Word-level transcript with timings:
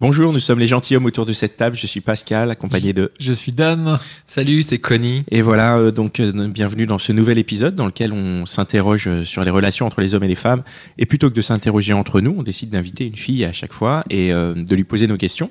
Bonjour, 0.00 0.32
nous 0.32 0.40
sommes 0.40 0.58
les 0.58 0.66
gentilshommes 0.66 1.04
autour 1.04 1.24
de 1.24 1.32
cette 1.32 1.56
table. 1.56 1.76
Je 1.76 1.86
suis 1.86 2.00
Pascal, 2.00 2.50
accompagné 2.50 2.92
de... 2.92 3.12
Je 3.20 3.32
suis 3.32 3.52
Dan. 3.52 3.96
Salut, 4.26 4.64
c'est 4.64 4.78
Connie. 4.78 5.22
Et 5.30 5.40
voilà, 5.40 5.78
euh, 5.78 5.92
donc 5.92 6.18
euh, 6.18 6.48
bienvenue 6.48 6.84
dans 6.84 6.98
ce 6.98 7.12
nouvel 7.12 7.38
épisode 7.38 7.76
dans 7.76 7.86
lequel 7.86 8.12
on 8.12 8.44
s'interroge 8.44 9.06
euh, 9.06 9.24
sur 9.24 9.44
les 9.44 9.50
relations 9.50 9.86
entre 9.86 10.00
les 10.00 10.16
hommes 10.16 10.24
et 10.24 10.28
les 10.28 10.34
femmes. 10.34 10.64
Et 10.98 11.06
plutôt 11.06 11.30
que 11.30 11.34
de 11.34 11.40
s'interroger 11.40 11.92
entre 11.92 12.20
nous, 12.20 12.34
on 12.36 12.42
décide 12.42 12.70
d'inviter 12.70 13.06
une 13.06 13.14
fille 13.14 13.44
à 13.44 13.52
chaque 13.52 13.72
fois 13.72 14.04
et 14.10 14.32
euh, 14.32 14.52
de 14.54 14.74
lui 14.74 14.82
poser 14.84 15.06
nos 15.06 15.16
questions 15.16 15.48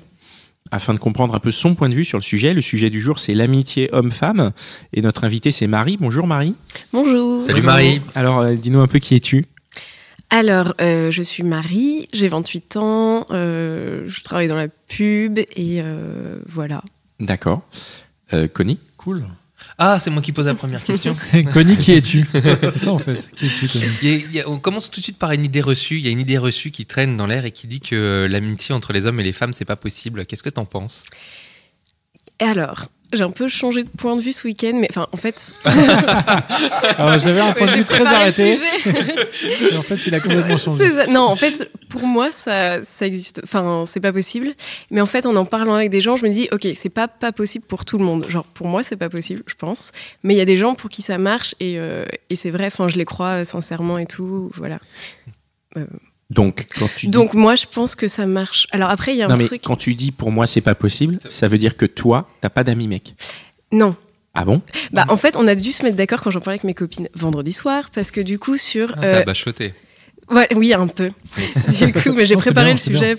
afin 0.70 0.94
de 0.94 0.98
comprendre 0.98 1.34
un 1.34 1.40
peu 1.40 1.50
son 1.50 1.74
point 1.74 1.88
de 1.88 1.94
vue 1.94 2.04
sur 2.04 2.18
le 2.18 2.22
sujet. 2.22 2.52
Le 2.52 2.62
sujet 2.62 2.90
du 2.90 3.00
jour, 3.00 3.18
c'est 3.18 3.34
l'amitié 3.34 3.88
homme-femme. 3.92 4.52
Et 4.92 5.02
notre 5.02 5.24
invitée, 5.24 5.50
c'est 5.50 5.66
Marie. 5.66 5.96
Bonjour 5.98 6.26
Marie. 6.26 6.54
Bonjour. 6.92 7.40
Salut 7.40 7.62
Marie. 7.62 8.00
Alors, 8.14 8.40
euh, 8.40 8.54
dis-nous 8.54 8.80
un 8.80 8.86
peu 8.86 8.98
qui 8.98 9.14
es-tu 9.14 9.46
Alors, 10.30 10.74
euh, 10.80 11.10
je 11.10 11.22
suis 11.22 11.42
Marie, 11.42 12.06
j'ai 12.12 12.28
28 12.28 12.76
ans, 12.76 13.26
euh, 13.30 14.04
je 14.06 14.22
travaille 14.22 14.48
dans 14.48 14.56
la 14.56 14.68
pub 14.68 15.38
et 15.38 15.46
euh, 15.80 16.38
voilà. 16.46 16.82
D'accord. 17.20 17.62
Euh, 18.32 18.48
Connie 18.48 18.78
Cool. 18.96 19.24
Ah, 19.78 19.98
c'est 19.98 20.10
moi 20.10 20.22
qui 20.22 20.32
pose 20.32 20.46
la 20.46 20.54
première 20.54 20.82
question. 20.82 21.14
Connie, 21.52 21.76
qui 21.76 21.92
es-tu? 21.92 22.26
C'est 22.32 22.78
ça 22.78 22.92
en 22.92 22.98
fait. 22.98 23.30
Qui 23.34 23.46
es-tu 23.46 23.68
Connie? 23.68 23.84
Il 24.02 24.08
y 24.08 24.12
a- 24.12 24.16
il 24.16 24.32
y 24.32 24.40
a- 24.40 24.48
on 24.48 24.58
commence 24.58 24.90
tout 24.90 25.00
de 25.00 25.04
suite 25.04 25.18
par 25.18 25.32
une 25.32 25.44
idée 25.44 25.60
reçue. 25.60 25.96
Il 25.96 26.02
y 26.04 26.08
a 26.08 26.10
une 26.10 26.20
idée 26.20 26.38
reçue 26.38 26.70
qui 26.70 26.84
traîne 26.86 27.16
dans 27.16 27.26
l'air 27.26 27.44
et 27.44 27.50
qui 27.52 27.66
dit 27.66 27.80
que 27.80 28.26
l'amitié 28.30 28.74
entre 28.74 28.92
les 28.92 29.06
hommes 29.06 29.20
et 29.20 29.24
les 29.24 29.32
femmes, 29.32 29.52
c'est 29.52 29.64
pas 29.64 29.76
possible. 29.76 30.26
Qu'est-ce 30.26 30.42
que 30.42 30.50
t'en 30.50 30.64
penses? 30.64 31.04
Et 32.40 32.44
alors, 32.44 32.88
j'ai 33.14 33.24
un 33.24 33.30
peu 33.30 33.48
changé 33.48 33.84
de 33.84 33.88
point 33.88 34.16
de 34.16 34.20
vue 34.20 34.32
ce 34.32 34.46
week-end, 34.46 34.72
mais 34.74 34.88
enfin, 34.90 35.06
en 35.12 35.16
fait, 35.16 35.46
J'avais 37.18 37.40
un 37.40 37.52
point 37.52 37.66
de 37.66 37.72
vue 37.72 37.84
très 37.84 38.06
arrêté. 38.06 38.58
Et 39.72 39.76
en 39.76 39.82
fait, 39.82 40.06
il 40.06 40.14
a 40.14 40.20
complètement 40.20 40.56
changé. 40.56 40.90
Non, 41.08 41.22
en 41.22 41.36
fait, 41.36 41.70
pour 41.88 42.06
moi, 42.06 42.32
ça, 42.32 42.82
ça 42.82 43.06
existe. 43.06 43.40
Enfin, 43.44 43.84
c'est 43.86 44.00
pas 44.00 44.12
possible. 44.12 44.54
Mais 44.90 45.00
en 45.00 45.06
fait, 45.06 45.26
en 45.26 45.36
en 45.36 45.44
parlant 45.44 45.74
avec 45.74 45.90
des 45.90 46.00
gens, 46.00 46.16
je 46.16 46.24
me 46.24 46.30
dis, 46.30 46.48
ok, 46.52 46.66
c'est 46.74 46.88
pas 46.88 47.08
pas 47.08 47.32
possible 47.32 47.64
pour 47.66 47.84
tout 47.84 47.98
le 47.98 48.04
monde. 48.04 48.26
Genre, 48.28 48.44
pour 48.44 48.68
moi, 48.68 48.82
c'est 48.82 48.96
pas 48.96 49.08
possible, 49.08 49.42
je 49.46 49.54
pense. 49.54 49.90
Mais 50.22 50.34
il 50.34 50.36
y 50.36 50.42
a 50.42 50.46
des 50.46 50.56
gens 50.56 50.74
pour 50.74 50.90
qui 50.90 51.02
ça 51.02 51.18
marche 51.18 51.54
et, 51.60 51.78
euh, 51.78 52.04
et 52.30 52.36
c'est 52.36 52.50
vrai. 52.50 52.66
Enfin, 52.66 52.88
je 52.88 52.96
les 52.96 53.04
crois 53.04 53.40
euh, 53.40 53.44
sincèrement 53.44 53.98
et 53.98 54.06
tout. 54.06 54.50
Voilà. 54.54 54.78
Donc, 56.34 56.66
quand 56.78 56.88
tu 56.96 57.06
dis... 57.06 57.12
Donc 57.12 57.34
moi, 57.34 57.54
je 57.54 57.66
pense 57.66 57.94
que 57.94 58.08
ça 58.08 58.26
marche. 58.26 58.66
Alors 58.72 58.90
après, 58.90 59.14
il 59.14 59.18
y 59.18 59.22
a 59.22 59.26
un 59.26 59.28
non, 59.28 59.36
mais 59.36 59.46
truc. 59.46 59.62
quand 59.64 59.76
tu 59.76 59.94
dis 59.94 60.10
pour 60.10 60.32
moi 60.32 60.46
c'est 60.46 60.60
pas 60.60 60.74
possible, 60.74 61.18
ça 61.30 61.48
veut 61.48 61.58
dire 61.58 61.76
que 61.76 61.86
toi, 61.86 62.28
t'as 62.40 62.50
pas 62.50 62.64
d'amis 62.64 62.88
mec. 62.88 63.14
Non. 63.72 63.94
Ah 64.34 64.44
bon? 64.44 64.60
Bah, 64.92 65.04
en 65.08 65.16
fait, 65.16 65.36
on 65.36 65.46
a 65.46 65.54
dû 65.54 65.70
se 65.70 65.84
mettre 65.84 65.96
d'accord 65.96 66.20
quand 66.20 66.32
j'en 66.32 66.40
parlais 66.40 66.54
avec 66.54 66.64
mes 66.64 66.74
copines 66.74 67.08
vendredi 67.14 67.52
soir, 67.52 67.90
parce 67.94 68.10
que 68.10 68.20
du 68.20 68.40
coup, 68.40 68.56
sur. 68.56 68.92
ah, 68.96 69.04
euh, 69.04 69.18
T'as 69.20 69.24
bachoté. 69.24 69.74
Ouais, 70.30 70.48
oui, 70.54 70.72
un 70.72 70.86
peu. 70.86 71.10
du 71.78 71.92
coup, 71.92 72.12
mais 72.14 72.26
j'ai 72.26 72.36
préparé 72.36 72.66
bien, 72.66 72.74
le 72.74 72.78
sujet. 72.78 73.16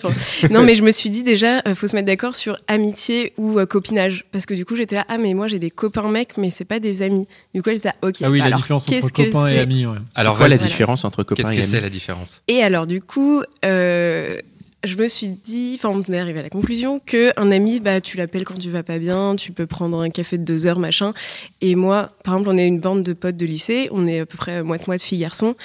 Non, 0.49 0.63
mais 0.63 0.75
je 0.75 0.83
me 0.83 0.91
suis 0.91 1.09
dit 1.09 1.23
déjà, 1.23 1.61
euh, 1.67 1.75
faut 1.75 1.87
se 1.87 1.95
mettre 1.95 2.07
d'accord 2.07 2.35
sur 2.35 2.57
amitié 2.67 3.33
ou 3.37 3.59
euh, 3.59 3.65
copinage. 3.65 4.25
Parce 4.31 4.45
que 4.45 4.53
du 4.53 4.65
coup, 4.65 4.75
j'étais 4.75 4.95
là, 4.95 5.05
ah, 5.07 5.17
mais 5.17 5.33
moi, 5.33 5.47
j'ai 5.47 5.59
des 5.59 5.71
copains 5.71 6.09
mecs, 6.09 6.37
mais 6.37 6.49
c'est 6.49 6.65
pas 6.65 6.79
des 6.79 7.01
amis. 7.01 7.27
Du 7.53 7.61
coup, 7.61 7.69
elle 7.69 7.75
disait, 7.75 7.89
ah, 8.01 8.07
ok. 8.07 8.15
Ah 8.23 8.29
oui, 8.29 8.39
la 8.39 8.45
alors, 8.45 8.59
différence 8.59 8.83
entre 8.83 8.91
qu'est-ce 8.91 9.13
que 9.13 9.23
copains 9.23 9.47
et 9.47 9.59
amis. 9.59 9.85
Ouais. 9.85 9.97
Alors, 10.15 10.37
quoi 10.37 10.47
la 10.47 10.57
différence 10.57 11.05
entre 11.05 11.23
copains 11.23 11.43
Qu'est-ce 11.43 11.53
et 11.53 11.57
que 11.57 11.61
amis 11.61 11.71
c'est 11.71 11.81
la 11.81 11.89
différence? 11.89 12.41
Et 12.47 12.61
alors, 12.61 12.87
du 12.87 13.01
coup, 13.01 13.41
euh, 13.63 14.37
je 14.85 14.95
me 14.95 15.07
suis 15.07 15.29
dit, 15.29 15.79
enfin, 15.79 15.89
on 15.89 16.13
est 16.13 16.19
arrivé 16.19 16.39
à 16.39 16.43
la 16.43 16.49
conclusion 16.49 17.01
que 17.05 17.31
un 17.37 17.51
ami, 17.51 17.79
bah, 17.79 18.01
tu 18.01 18.17
l'appelles 18.17 18.45
quand 18.45 18.57
tu 18.57 18.69
vas 18.69 18.83
pas 18.83 18.99
bien, 18.99 19.35
tu 19.35 19.51
peux 19.51 19.65
prendre 19.65 20.01
un 20.01 20.09
café 20.09 20.37
de 20.37 20.43
deux 20.43 20.67
heures, 20.67 20.79
machin. 20.79 21.13
Et 21.61 21.75
moi, 21.75 22.11
par 22.23 22.35
exemple, 22.35 22.55
on 22.55 22.57
est 22.57 22.67
une 22.67 22.79
bande 22.79 23.03
de 23.03 23.13
potes 23.13 23.37
de 23.37 23.45
lycée, 23.45 23.89
on 23.91 24.07
est 24.07 24.21
à 24.21 24.25
peu 24.25 24.37
près 24.37 24.63
moite-moite 24.63 25.01
filles-garçons. 25.01 25.55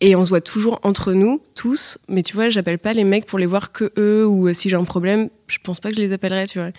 Et 0.00 0.14
on 0.14 0.24
se 0.24 0.28
voit 0.28 0.40
toujours 0.42 0.78
entre 0.82 1.12
nous, 1.12 1.40
tous. 1.54 1.98
Mais 2.08 2.22
tu 2.22 2.34
vois, 2.34 2.50
j'appelle 2.50 2.78
pas 2.78 2.92
les 2.92 3.04
mecs 3.04 3.26
pour 3.26 3.38
les 3.38 3.46
voir 3.46 3.72
que 3.72 3.92
eux, 3.98 4.26
ou 4.26 4.48
euh, 4.48 4.52
si 4.52 4.68
j'ai 4.68 4.76
un 4.76 4.84
problème, 4.84 5.30
je 5.46 5.58
pense 5.62 5.80
pas 5.80 5.90
que 5.90 5.96
je 5.96 6.00
les 6.00 6.12
appellerais, 6.12 6.46
tu 6.46 6.58
vois. 6.58 6.70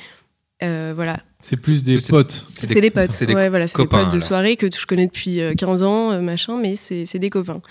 Euh, 0.63 0.93
voilà. 0.95 1.19
C'est 1.39 1.57
plus 1.57 1.83
des 1.83 1.97
potes. 2.09 2.45
C'est 2.55 2.67
des, 2.79 2.89
potes. 2.91 3.11
C'est 3.11 3.25
des 3.25 3.35
ouais, 3.35 3.49
voilà, 3.49 3.67
c'est 3.67 3.77
des 3.77 3.87
potes 3.87 4.05
de 4.07 4.15
alors. 4.15 4.21
soirée 4.21 4.55
que 4.55 4.67
je 4.71 4.85
connais 4.85 5.05
depuis 5.07 5.39
euh, 5.39 5.53
15 5.53 5.83
ans, 5.83 6.11
euh, 6.11 6.19
machin, 6.21 6.57
mais 6.59 6.75
c'est 6.75 7.05
c'est 7.05 7.19
des 7.19 7.29
copains. 7.29 7.61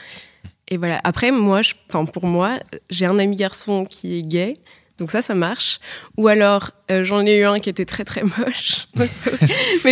Et 0.69 0.77
voilà. 0.77 1.01
Après, 1.05 1.31
moi, 1.33 1.63
je- 1.63 1.75
enfin, 1.89 2.05
pour 2.05 2.27
moi, 2.27 2.59
j'ai 2.91 3.07
un 3.07 3.19
ami 3.19 3.37
garçon 3.37 3.85
qui 3.85 4.19
est 4.19 4.23
gay. 4.23 4.59
Donc 4.99 5.11
ça, 5.11 5.21
ça 5.21 5.35
marche. 5.35 5.79
Ou 6.17 6.27
alors, 6.29 6.71
euh, 6.91 7.05
j'en 7.05 7.21
ai 7.27 7.37
eu 7.37 7.45
un 7.45 7.59
qui 7.59 7.69
était 7.69 7.85
très 7.85 8.05
très 8.05 8.23
moche. 8.23 8.87
mais 8.97 9.07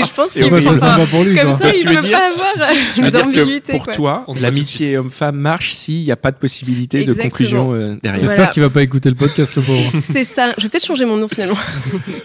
je 0.03 0.13
pense 0.15 0.31
c'est 0.31 0.41
qu'il 0.41 0.49
peut 0.51 0.59
c'est 0.59 0.65
pas. 0.65 0.77
sympa 0.79 1.07
pour 1.11 1.25
lui. 1.25 1.35
Comme 1.37 1.49
quoi. 1.49 1.59
ça, 1.59 1.71
Tu 1.73 1.81
il 1.81 1.85
peut 1.85 1.97
dire- 1.97 2.19
pas 2.19 2.27
avoir 2.29 2.71
euh, 3.05 3.11
d'ambiguïté. 3.11 3.73
pour 3.73 3.85
quoi. 3.85 3.93
toi, 3.95 4.27
l'amitié 4.41 4.97
homme-femme 4.97 5.37
marche 5.37 5.75
s'il 5.75 6.05
n'y 6.05 6.11
a 6.11 6.17
pas 6.17 6.31
de 6.33 6.39
possibilité 6.39 7.05
de 7.05 7.13
conclusion 7.13 7.75
euh, 7.75 7.97
derrière. 8.03 8.21
J'espère 8.21 8.37
Voilà. 8.37 8.51
qu'il 8.53 8.63
va 8.63 8.71
pas 8.71 8.83
écouter 8.83 9.11
le 9.11 9.15
podcast, 9.15 9.55
le 9.57 9.63
pauvre. 9.63 9.93
C'est 10.13 10.25
ça. 10.25 10.53
Je 10.57 10.63
vais 10.63 10.69
peut-être 10.71 10.87
changer 10.87 11.05
mon 11.05 11.19
nom 11.19 11.29
finalement. 11.29 11.59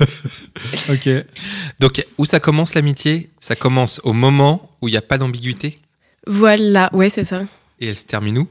ok. 0.89 1.09
Donc, 1.79 2.05
où 2.17 2.25
ça 2.25 2.39
commence 2.39 2.75
l'amitié? 2.75 3.29
Ça 3.39 3.55
commence 3.55 3.99
au 4.03 4.13
moment 4.13 4.69
où 4.81 4.87
il 4.87 4.91
n'y 4.91 4.97
a 4.97 5.01
pas 5.01 5.17
d'ambiguïté? 5.17 5.79
Voilà. 6.27 6.89
Ouais, 6.93 7.09
c'est 7.09 7.23
ça. 7.23 7.41
et 7.79 7.87
elle 7.89 7.95
se 7.95 8.05
termine 8.05 8.37
où? 8.39 8.47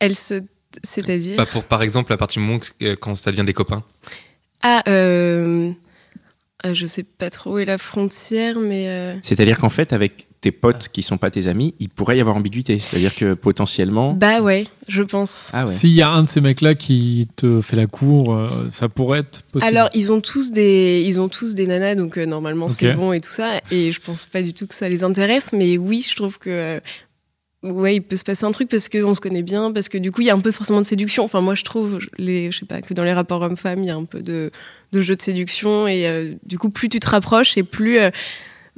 Elle 0.00 0.16
se. 0.16 0.42
C'est-à-dire. 0.82 1.36
Bah, 1.36 1.46
pour, 1.46 1.64
Par 1.64 1.82
exemple, 1.82 2.12
à 2.12 2.16
partir 2.16 2.40
du 2.42 2.46
moment 2.46 2.60
que- 2.60 2.84
euh, 2.84 2.96
quand 2.96 3.14
ça 3.14 3.30
devient 3.30 3.44
des 3.44 3.52
copains. 3.54 3.82
Ah, 4.62 4.82
euh... 4.88 5.70
euh, 6.66 6.74
je 6.74 6.86
sais 6.86 7.04
pas 7.04 7.30
trop 7.30 7.54
où 7.54 7.58
est 7.58 7.64
la 7.64 7.78
frontière, 7.78 8.58
mais. 8.60 8.86
euh, 8.88 9.14
C'est-à-dire 9.22 9.58
qu'en 9.58 9.70
fait, 9.70 9.92
avec 9.92 10.26
tes 10.40 10.52
potes 10.52 10.88
qui 10.92 11.02
sont 11.02 11.16
pas 11.18 11.30
tes 11.32 11.48
amis, 11.48 11.74
il 11.80 11.88
pourrait 11.88 12.16
y 12.16 12.20
avoir 12.20 12.36
ambiguïté. 12.36 12.78
C'est-à-dire 12.78 13.14
que 13.16 13.34
potentiellement. 13.34 14.12
Bah 14.12 14.40
ouais, 14.40 14.66
je 14.86 15.02
pense. 15.02 15.50
Ah 15.52 15.64
ouais. 15.64 15.70
S'il 15.70 15.90
y 15.90 16.02
a 16.02 16.10
un 16.10 16.22
de 16.24 16.28
ces 16.28 16.40
mecs-là 16.40 16.74
qui 16.76 17.28
te 17.34 17.60
fait 17.60 17.74
la 17.74 17.86
cour, 17.86 18.34
euh, 18.34 18.48
ça 18.70 18.88
pourrait 18.88 19.20
être 19.20 19.42
possible. 19.42 19.76
Alors, 19.76 19.88
ils 19.94 20.12
ont 20.12 20.20
tous 20.20 20.52
des, 20.52 21.02
ils 21.06 21.18
ont 21.20 21.28
tous 21.28 21.54
des 21.56 21.66
nanas, 21.66 21.94
donc 21.96 22.18
euh, 22.18 22.26
normalement 22.26 22.68
c'est 22.68 22.92
bon 22.92 23.12
et 23.12 23.20
tout 23.20 23.30
ça. 23.32 23.60
Et 23.72 23.90
je 23.90 24.00
pense 24.00 24.26
pas 24.26 24.42
du 24.42 24.52
tout 24.54 24.66
que 24.68 24.74
ça 24.74 24.88
les 24.88 25.02
intéresse, 25.02 25.52
mais 25.52 25.76
oui, 25.78 26.06
je 26.08 26.14
trouve 26.14 26.38
que 26.38 26.50
euh, 26.50 26.80
ouais, 27.62 27.96
il 27.96 28.00
peut 28.02 28.16
se 28.16 28.24
passer 28.24 28.44
un 28.44 28.50
truc 28.50 28.68
parce 28.68 28.88
qu'on 28.88 29.14
se 29.14 29.20
connaît 29.20 29.42
bien, 29.42 29.72
parce 29.72 29.88
que 29.88 29.98
du 29.98 30.12
coup, 30.12 30.20
il 30.20 30.26
y 30.26 30.30
a 30.30 30.34
un 30.34 30.40
peu 30.40 30.50
forcément 30.52 30.80
de 30.80 30.86
séduction. 30.86 31.24
Enfin, 31.24 31.40
moi, 31.40 31.54
je 31.54 31.64
trouve, 31.64 31.98
les, 32.18 32.50
je 32.50 32.58
sais 32.58 32.66
pas, 32.66 32.80
que 32.80 32.94
dans 32.94 33.04
les 33.04 33.12
rapports 33.12 33.42
hommes-femmes, 33.42 33.80
il 33.82 33.86
y 33.86 33.90
a 33.90 33.96
un 33.96 34.04
peu 34.04 34.20
de, 34.22 34.50
de 34.92 35.00
jeu 35.00 35.16
de 35.16 35.22
séduction. 35.22 35.86
Et 35.88 36.06
euh, 36.06 36.34
du 36.46 36.58
coup, 36.58 36.70
plus 36.70 36.88
tu 36.88 37.00
te 37.00 37.08
rapproches 37.08 37.56
et 37.58 37.62
plus. 37.62 37.98
euh, 37.98 38.10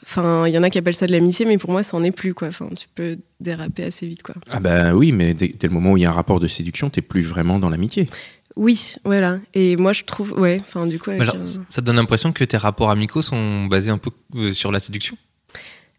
Enfin, 0.03 0.47
il 0.47 0.55
y 0.55 0.57
en 0.57 0.63
a 0.63 0.71
qui 0.71 0.79
appellent 0.79 0.97
ça 0.97 1.07
de 1.07 1.13
l'amitié, 1.13 1.45
mais 1.45 1.59
pour 1.59 1.71
moi, 1.73 1.83
ça 1.83 1.95
en 1.95 2.03
est 2.03 2.11
plus, 2.11 2.33
quoi. 2.33 2.49
Enfin, 2.49 2.71
tu 2.75 2.87
peux 2.95 3.19
déraper 3.39 3.85
assez 3.85 4.07
vite, 4.07 4.23
quoi. 4.23 4.35
Ah 4.49 4.59
bah 4.59 4.95
oui, 4.95 5.13
mais 5.13 5.35
dès, 5.35 5.49
dès 5.49 5.67
le 5.69 5.75
moment 5.75 5.93
où 5.93 5.99
il 5.99 6.01
y 6.01 6.07
a 6.07 6.09
un 6.09 6.13
rapport 6.15 6.41
de 6.41 6.49
séduction, 6.49 6.89
t'es 6.89 7.03
plus 7.03 7.21
vraiment 7.21 7.59
dans 7.59 7.69
l'amitié. 7.69 8.09
Oui, 8.57 8.95
voilà. 9.05 9.41
Et 9.53 9.77
moi, 9.77 9.93
je 9.93 10.05
trouve, 10.05 10.33
ouais, 10.41 10.57
enfin, 10.59 10.87
du 10.87 10.99
coup, 10.99 11.11
Alors, 11.11 11.35
un- 11.37 11.45
ça 11.45 11.61
te 11.69 11.81
donne 11.83 11.97
l'impression 11.97 12.33
que 12.33 12.43
tes 12.45 12.57
rapports 12.57 12.91
amicaux 12.91 13.21
sont 13.21 13.67
basés 13.67 13.91
un 13.91 13.99
peu 13.99 14.11
euh, 14.37 14.53
sur 14.53 14.73
la 14.73 14.81
séduction? 14.81 15.19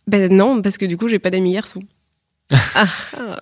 Ben 0.07 0.33
non, 0.35 0.63
parce 0.63 0.79
que 0.79 0.85
du 0.87 0.97
coup, 0.97 1.07
j'ai 1.07 1.19
pas 1.19 1.29
d'amis 1.29 1.53
garçons. 1.53 1.83
Ah, 2.75 2.85
ah. 3.17 3.39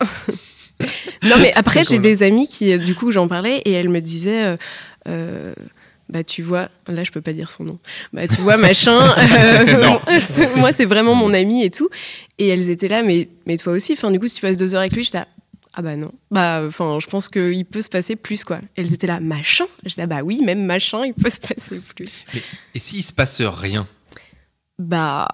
non, 1.24 1.38
mais 1.40 1.52
après, 1.56 1.84
j'ai 1.84 2.00
des 2.00 2.24
amis 2.24 2.48
qui, 2.48 2.78
du 2.80 2.96
coup, 2.96 3.12
j'en 3.12 3.28
parlais 3.28 3.58
et 3.66 3.72
elles 3.72 3.90
me 3.90 4.00
disaient, 4.00 4.46
euh, 4.46 4.58
euh, 5.08 5.54
bah 6.10 6.24
tu 6.24 6.42
vois, 6.42 6.70
là, 6.88 7.04
je 7.04 7.12
peux 7.12 7.22
pas 7.22 7.34
dire 7.34 7.52
son 7.52 7.64
nom. 7.64 7.80
Bah 8.14 8.28
tu 8.28 8.42
vois, 8.42 8.58
machin. 8.58 9.16
euh, 9.18 9.98
moi, 10.56 10.72
c'est 10.74 10.86
vraiment 10.86 11.16
mon 11.16 11.34
ami 11.34 11.64
et 11.64 11.70
tout. 11.70 11.90
Et 12.38 12.48
elles 12.48 12.70
étaient 12.70 12.88
là, 12.88 13.04
mais, 13.04 13.30
mais 13.46 13.58
toi 13.58 13.74
aussi. 13.74 13.94
Enfin, 13.94 14.12
du 14.12 14.20
coup, 14.20 14.28
si 14.28 14.36
tu 14.36 14.42
passes 14.42 14.58
deux 14.58 14.74
heures 14.74 14.82
avec 14.82 14.94
lui, 14.94 15.08
là, 15.14 15.28
ah 15.74 15.82
bah 15.82 15.96
non. 15.96 16.12
Bah, 16.32 16.64
enfin, 16.66 16.98
je 17.00 17.08
pense 17.08 17.30
qu'il 17.30 17.66
peut 17.66 17.82
se 17.82 17.90
passer 17.90 18.16
plus, 18.16 18.44
quoi. 18.44 18.60
Elles 18.76 18.92
étaient 18.94 19.08
là, 19.08 19.20
machin. 19.20 19.66
J'étais 19.86 20.02
là, 20.02 20.08
bah 20.08 20.22
oui, 20.24 20.42
même 20.44 20.66
machin, 20.66 21.06
il 21.06 21.14
peut 21.14 21.30
se 21.30 21.40
passer 21.40 21.80
plus. 21.96 22.24
Mais- 22.34 22.42
Et 22.76 22.80
s'il 22.80 23.04
se 23.04 23.14
passe 23.14 23.42
rien? 23.42 23.88
Bah, 24.80 25.28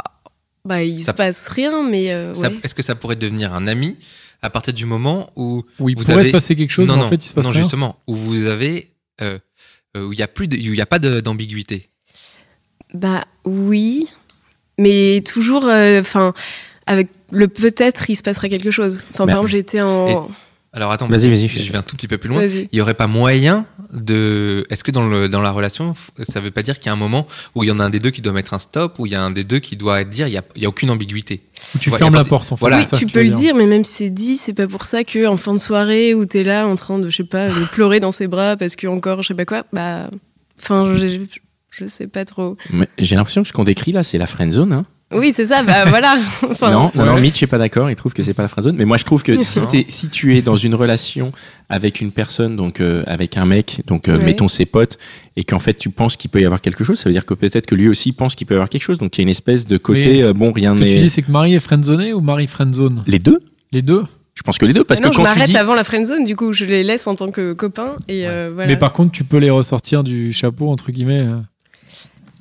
bah 0.66 0.84
il 0.84 1.04
Ça- 1.04 1.12
se 1.12 1.16
passe 1.16 1.48
rien, 1.48 1.88
mais 1.88 2.12
euh, 2.12 2.34
ouais. 2.34 2.52
Est-ce 2.64 2.76
que 2.76 2.82
ça 2.84 2.96
pourrait 2.96 3.16
devenir 3.16 3.54
un 3.54 3.68
ami 3.68 3.96
à 4.42 4.50
partir 4.50 4.74
du 4.74 4.86
moment 4.86 5.32
où 5.36 5.64
Où 5.80 5.90
il 5.90 5.96
vous 5.96 6.04
pourrait 6.04 6.16
avez- 6.16 6.26
se 6.26 6.32
passer 6.32 6.56
quelque 6.56 6.72
chose, 6.72 6.88
non, 6.88 6.96
mais 6.96 7.00
non, 7.02 7.06
en 7.06 7.10
fait, 7.10 7.24
il 7.24 7.28
se 7.30 7.34
passe 7.34 7.46
non, 7.46 7.52
rien. 7.52 7.62
justement, 7.62 8.00
où 8.08 8.16
vous 8.16 8.48
avez, 8.48 8.90
euh, 9.22 9.40
euh, 9.96 10.06
où 10.08 10.14
il 10.14 10.20
y 10.20 10.24
a 10.24 10.28
plus, 10.28 10.48
de- 10.48 10.58
où 10.58 10.60
il 10.60 10.76
y 10.76 10.82
a 10.82 10.86
pas 10.86 11.00
d'ambiguïté. 11.00 11.90
Bah 12.94 13.26
oui, 13.46 14.08
mais 14.78 15.22
toujours, 15.26 15.66
enfin, 15.66 16.34
avec 16.88 17.10
le 17.32 17.48
peut-être, 17.48 18.10
il 18.10 18.16
se 18.16 18.22
passerait 18.24 18.50
quelque 18.50 18.72
chose. 18.72 19.04
Enfin, 19.14 19.26
par 19.26 19.30
exemple, 19.38 19.50
j'étais 19.50 19.82
en. 19.82 20.30
Alors 20.75 20.92
attends, 20.92 21.07
Vas-y, 21.07 21.30
vas-y. 21.30 21.48
Je 21.48 21.72
vais 21.72 21.77
un 21.77 21.81
tout 21.83 21.95
petit 21.95 22.07
peu 22.10 22.18
plus 22.18 22.27
loin. 22.30 22.44
Il 22.44 22.68
y 22.72 22.81
aurait 22.81 22.94
pas 22.94 23.07
moyen 23.07 23.66
de. 23.94 24.68
Est-ce 24.69 24.83
que 24.83 24.92
dans, 24.92 25.07
le, 25.07 25.30
dans 25.30 25.42
la 25.42 25.51
relation, 25.51 25.95
ça 26.22 26.42
veut 26.42 26.51
pas 26.51 26.63
dire 26.63 26.77
qu'il 26.80 26.88
y 26.88 26.89
a 26.89 26.94
un 26.94 26.98
moment 26.98 27.25
où 27.56 27.63
il 27.63 27.68
y 27.68 27.72
en 27.72 27.80
a 27.80 27.86
un 27.86 27.89
des 27.89 28.00
deux 28.00 28.12
qui 28.12 28.22
doit 28.22 28.33
mettre 28.33 28.54
un 28.54 28.60
stop, 28.60 29.00
où 29.00 29.06
il 29.06 29.13
y 29.13 29.16
a 29.16 29.22
un 29.24 29.31
des 29.31 29.45
deux 29.45 29.60
qui 29.60 29.77
doit 29.77 30.04
dire 30.04 30.27
il 30.27 30.33
y 30.33 30.38
a, 30.38 30.42
il 30.56 30.62
y 30.62 30.66
a 30.66 30.69
aucune 30.69 30.89
ambiguïté? 30.92 31.42
Où 31.74 31.80
tu 31.80 31.89
Ouais, 31.89 31.98
fermes 31.98 32.13
la 32.16 32.25
porte 32.25 32.51
en 32.51 32.57
fait. 32.57 32.60
Voilà. 32.60 32.80
oui, 32.80 32.86
ça 32.86 32.98
tu 32.98 33.07
peux 33.07 33.24
le 33.24 33.30
dire. 33.30 33.39
dire, 33.39 33.56
mais 33.56 33.68
même 33.68 33.86
si 33.86 33.94
c'est 33.94 34.10
dit, 34.10 34.36
c'est 34.36 34.54
pas 34.54 34.68
pour 34.68 34.86
ça 34.86 35.06
que 35.06 35.25
en 35.27 35.38
fin 35.38 35.54
de 35.54 35.60
soirée 35.60 36.13
où 36.13 36.25
t'es 36.25 36.44
là 36.44 36.68
en 36.68 36.75
train 36.75 37.00
de, 37.00 37.10
je 37.10 37.16
sais 37.18 37.24
pas, 37.24 37.48
de 37.48 37.66
pleurer 37.71 38.01
dans 38.01 38.12
ses 38.12 38.28
bras 38.28 38.57
parce 38.57 38.75
que 38.75 38.88
encore, 38.88 39.21
je 39.24 39.30
sais 39.30 39.33
pas 39.33 39.45
quoi, 39.45 39.63
bah, 39.71 40.10
enfin, 40.62 40.94
je, 40.98 41.19
je 41.71 41.86
sais 41.86 42.07
pas 42.07 42.25
trop. 42.25 42.57
Mais 42.71 42.89
J'ai 42.98 43.16
l'impression 43.16 43.42
que 43.44 43.48
ce 43.48 43.54
qu'on 43.54 43.63
décrit 43.63 43.94
là, 43.94 44.04
c'est 44.04 44.18
la 44.18 44.28
friend 44.28 44.51
zone. 44.51 44.74
Hein. 44.74 44.86
Oui, 45.16 45.34
c'est 45.36 45.46
ça, 45.46 45.64
bah 45.64 45.86
voilà. 45.86 46.16
Enfin, 46.50 46.72
non, 46.72 46.92
non, 46.96 47.06
non, 47.06 47.20
Mitch 47.20 47.42
n'est 47.42 47.48
pas 47.48 47.58
d'accord. 47.58 47.90
Il 47.90 47.96
trouve 47.96 48.14
que 48.14 48.22
c'est 48.24 48.34
pas 48.34 48.42
la 48.44 48.48
friend 48.48 48.66
zone. 48.66 48.76
Mais 48.78 48.86
moi, 48.86 48.98
je 48.98 49.06
trouve 49.06 49.24
que 49.24 49.34
si, 49.42 50.10
tu 50.10 50.36
es 50.38 50.42
dans 50.42 50.58
une 50.58 50.76
relation 50.76 51.32
avec 51.70 52.02
une 52.02 52.12
personne, 52.12 52.56
donc 52.56 52.80
euh, 52.80 53.04
avec 53.08 53.38
un 53.38 53.46
mec, 53.46 53.82
donc 53.88 54.08
euh, 54.08 54.18
Ouais. 54.18 54.24
mettons 54.26 54.48
ses 54.48 54.66
potes, 54.66 54.98
et 55.36 55.44
qu'en 55.44 55.60
fait 55.60 55.74
tu 55.74 55.90
penses 55.90 56.16
qu'il 56.16 56.30
peut 56.30 56.40
y 56.42 56.46
avoir 56.46 56.62
quelque 56.62 56.84
chose, 56.84 57.00
ça 57.00 57.10
veut 57.10 57.14
dire 57.14 57.26
que 57.26 57.34
peut-être 57.34 57.66
que 57.66 57.74
lui 57.76 57.90
aussi 57.90 58.12
pense 58.12 58.36
qu'il 58.36 58.46
peut 58.46 58.54
y 58.54 58.58
avoir 58.58 58.70
quelque 58.70 58.84
chose. 58.84 58.98
Donc 59.00 59.18
il 59.18 59.22
y 59.22 59.24
a 59.24 59.24
une 59.24 59.30
espèce 59.30 59.66
de 59.66 59.78
côté, 59.78 60.22
euh, 60.24 60.34
bon, 60.34 60.52
rien 60.52 60.72
Ce 60.72 60.76
que 60.76 60.84
tu 60.84 60.86
n'est. 60.94 61.00
dis, 61.00 61.10
c'est 61.10 61.24
que 61.24 61.32
Marie 61.32 61.56
est 61.56 61.60
friendzonée 61.60 62.14
ou 62.14 62.22
Marie 62.22 62.46
friendzone? 62.48 63.04
Les 63.08 63.20
deux. 63.20 63.40
Les 63.72 63.82
deux? 63.82 64.04
Je 64.36 64.44
pense 64.44 64.58
que 64.58 64.66
les 64.66 64.74
deux, 64.74 64.84
parce 64.84 65.00
non, 65.02 65.10
que 65.10 65.14
je 65.16 65.18
quand 65.22 65.24
tu 65.24 65.30
m'arrête 65.30 65.50
dis, 65.50 65.58
avant 65.58 65.76
la 65.76 65.84
friendzone, 65.86 66.24
du 66.26 66.36
coup, 66.36 66.52
je 66.54 66.66
les 66.66 66.84
laisse 66.84 67.08
en 67.08 67.16
tant 67.16 67.32
que 67.32 67.54
copains 67.54 67.94
et 68.10 68.28
euh, 68.28 68.52
voilà. 68.54 68.68
Mais 68.68 68.78
par 68.78 68.92
contre, 68.94 69.12
tu 69.14 69.24
peux 69.24 69.38
les 69.38 69.50
ressortir 69.50 70.04
du 70.04 70.34
chapeau, 70.34 70.70
entre 70.70 70.92
guillemets, 70.92 71.22
euh, 71.26 71.38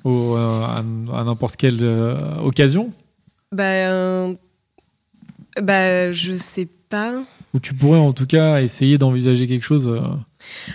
au, 0.05 0.37
euh, 0.37 0.63
à, 0.63 0.79
à 1.19 1.25
n'importe 1.25 1.57
quelle 1.57 1.79
euh, 1.83 2.37
occasion 2.43 2.93
Bah, 3.53 3.65
euh, 3.65 4.35
bah, 5.61 6.13
je 6.13 6.35
sais 6.35 6.69
pas. 6.89 7.23
Ou 7.55 7.61
tu 7.61 7.75
pourrais 7.75 7.99
en 7.99 8.13
tout 8.13 8.27
cas 8.27 8.61
essayer 8.61 8.99
d'envisager 8.99 9.47
quelque 9.47 9.65
chose. 9.65 10.01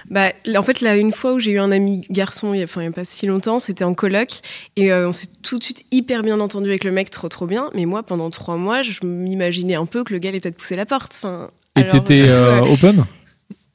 Bah, 0.10 0.32
en 0.56 0.62
fait, 0.62 0.82
là, 0.82 0.96
une 0.96 1.12
fois 1.12 1.34
où 1.34 1.40
j'ai 1.40 1.52
eu 1.52 1.60
un 1.60 1.72
ami 1.72 2.06
garçon, 2.10 2.54
il 2.54 2.60
y 2.60 2.62
a, 2.62 2.66
enfin, 2.66 2.90
pas 2.92 3.06
si 3.06 3.28
longtemps, 3.28 3.60
c'était 3.60 3.84
en 3.84 3.94
coloc, 3.94 4.40
et 4.76 4.92
euh, 4.92 5.10
on 5.10 5.12
s'est 5.12 5.28
tout 5.44 5.58
de 5.58 5.64
suite 5.64 5.84
hyper 5.92 6.24
bien 6.24 6.40
entendu 6.40 6.70
avec 6.70 6.84
le 6.84 6.92
mec, 6.92 7.10
trop 7.10 7.30
trop 7.30 7.46
bien. 7.46 7.70
Mais 7.76 7.86
moi, 7.86 8.04
pendant 8.04 8.30
trois 8.30 8.58
mois, 8.58 8.82
je 8.82 9.06
m'imaginais 9.06 9.76
un 9.76 9.86
peu 9.86 10.04
que 10.04 10.14
le 10.14 10.20
gars 10.20 10.30
allait 10.30 10.40
peut-être 10.40 10.58
pousser 10.58 10.76
la 10.76 10.86
porte. 10.86 11.18
Enfin, 11.22 11.50
Et 11.76 11.88
t'étais 11.88 12.24
euh, 12.26 12.62
open? 12.66 13.06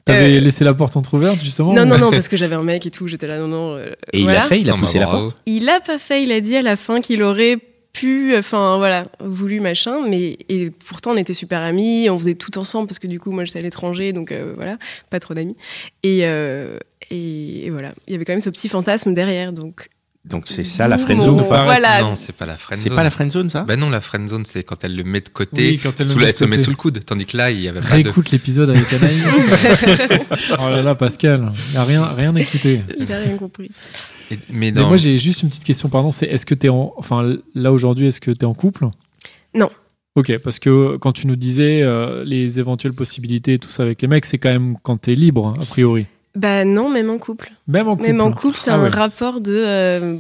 T'avais 0.05 0.37
Euh, 0.37 0.41
laissé 0.41 0.65
la 0.65 0.75
porte 0.75 0.97
entrouverte 0.97 1.43
justement 1.43 1.73
Non, 1.73 1.83
ou- 1.83 1.87
non, 1.87 1.99
non, 1.99 2.11
parce 2.11 2.29
que 2.29 2.37
j'avais 2.37 2.55
un 2.57 2.63
mec 2.63 2.85
et 2.87 2.91
tout, 2.91 3.09
j'étais 3.09 3.27
là, 3.27 3.39
non, 3.39 3.49
non. 3.49 3.77
euh, 3.77 3.93
et 4.13 4.21
il 4.21 4.29
a 4.31 4.43
fait, 4.43 4.61
il 4.61 4.69
a 4.69 4.73
Non, 4.73 4.79
bah, 4.79 4.85
poussé 4.87 4.99
la 4.99 5.07
porte. 5.07 5.37
Il 5.47 5.69
a 5.69 5.81
pas 5.81 5.99
fait, 5.99 6.23
il 6.23 6.31
a 6.33 6.41
dit 6.41 6.57
à 6.57 6.63
la 6.63 6.77
fin 6.77 7.01
qu'il 7.01 7.23
aurait 7.23 7.57
pu, 7.95 8.37
enfin 8.37 8.77
voilà, 8.79 9.05
voulu 9.21 9.61
machin, 9.61 10.01
mais 10.07 10.37
et 10.49 10.71
pourtant 10.71 11.13
on 11.13 11.17
était 11.17 11.33
super 11.33 11.61
amis, 11.61 12.11
on 12.11 12.19
faisait 12.19 12.35
tout 12.35 12.59
ensemble 12.59 12.89
parce 12.89 12.99
que 12.99 13.07
du 13.07 13.21
coup 13.21 13.31
moi 13.31 13.45
j'étais 13.45 13.61
à 13.61 13.63
l'étranger, 13.63 14.13
donc 14.13 14.33
euh, 14.33 14.53
voilà, 14.57 14.79
pas 15.11 15.21
trop 15.21 15.33
d'amis. 15.33 15.57
Et, 16.03 16.23
euh, 16.25 16.79
et, 17.11 17.67
et 17.67 17.71
voilà, 17.71 17.93
il 18.09 18.13
y 18.13 18.17
avait 18.17 18.25
quand 18.25 18.33
même 18.33 18.41
ce 18.41 18.51
petit 18.51 18.69
fantasme 18.69 19.15
derrière, 19.15 19.53
donc 19.53 19.89
Donc 20.25 20.45
c'est 20.47 20.65
ça 20.65 20.89
la 20.89 20.97
D'où 20.97 21.03
friend 21.03 21.21
mon- 21.21 21.27
zone 21.27 21.41
ou 21.41 21.49
pas 21.49 21.65
Voilà. 21.65 22.01
Non, 22.01 22.15
c'est 22.17 22.33
pas 22.33 22.47
la 22.47 22.57
friend 22.57 22.81
C'est 22.83 22.89
pas 22.95 23.03
la 23.03 23.11
friend 23.11 23.31
zone 23.31 23.51
ça? 23.51 23.63
Bah 23.65 23.77
non, 23.77 23.91
la 23.91 24.01
friend 24.01 24.27
zone, 24.27 24.45
c'est 24.47 24.63
quand 24.63 24.83
elle 24.83 24.97
le 24.97 25.05
met 25.05 25.21
de 25.21 25.29
côté, 25.29 25.73
Oui, 25.73 25.81
quand 25.83 26.01
elle 26.01 26.07
le 26.07 26.13
sous 26.13 26.19
met 26.19 26.25
la- 26.25 26.31
de 26.31 26.35
elle 26.35 26.39
se 26.39 26.45
met 26.47 26.59
sous 26.59 26.71
le 26.71 26.77
coude. 26.77 27.05
Tandis 27.05 27.27
que 27.27 27.37
là, 27.37 27.51
il 27.51 27.61
y 27.61 27.69
avait 27.69 27.81
pas 27.83 27.89
de. 27.89 27.93
Réécoute 28.05 28.31
l'épisode 28.31 28.71
avec 28.71 28.91
Anaïs. 28.93 29.23
oh 30.59 30.69
là 30.71 30.83
là, 30.83 30.95
Pascal, 30.95 31.53
il 31.73 31.77
a 31.77 31.85
rien, 31.85 32.05
rien 32.07 32.35
écouté. 32.37 32.81
il 32.99 33.13
a 33.13 33.19
rien 33.19 33.37
compris. 33.37 33.71
Et- 34.31 34.39
Mais 34.51 34.73
moi, 34.73 34.97
j'ai 34.97 35.19
juste 35.19 35.43
une 35.43 35.51
petite 35.51 35.65
question, 35.65 35.89
pardon. 35.91 36.11
C'est 36.11 36.27
est-ce 36.27 36.47
que 36.47 36.55
t'es 36.55 36.71
en, 36.71 36.95
enfin, 36.97 37.37
là 37.55 37.73
aujourd'hui, 37.73 38.07
est-ce 38.07 38.21
que 38.21 38.31
t'es 38.31 38.47
en 38.47 38.55
couple? 38.55 38.87
Non. 39.55 39.69
Ok, 40.17 40.39
parce 40.39 40.59
que 40.59 40.97
quand 40.97 41.13
tu 41.13 41.27
nous 41.27 41.37
disais 41.37 41.83
euh, 41.83 42.23
les 42.25 42.61
éventuelles 42.61 42.93
possibilités 42.93 43.55
et 43.55 43.59
tout 43.59 43.69
ça 43.69 43.83
avec 43.83 44.01
les 44.01 44.09
mecs, 44.09 44.25
c'est 44.25 44.39
quand 44.39 44.49
même 44.51 44.77
quand 44.83 44.97
t'es 44.97 45.15
libre, 45.17 45.53
a 45.61 45.65
priori. 45.67 46.07
Bah 46.35 46.65
non, 46.65 46.89
même 46.91 47.11
en 47.11 47.19
couple. 47.19 47.53
Même 47.69 47.89
en 47.89 47.97
couple. 47.97 48.09
Même 48.09 48.21
en 48.21 48.33
couple, 48.33 48.59
t'as 48.65 48.75
Ah 48.75 48.81
ouais. 48.81 48.87
un 48.89 48.91
rapport 48.91 49.41
de, 49.41 49.53
euh, 49.55 50.17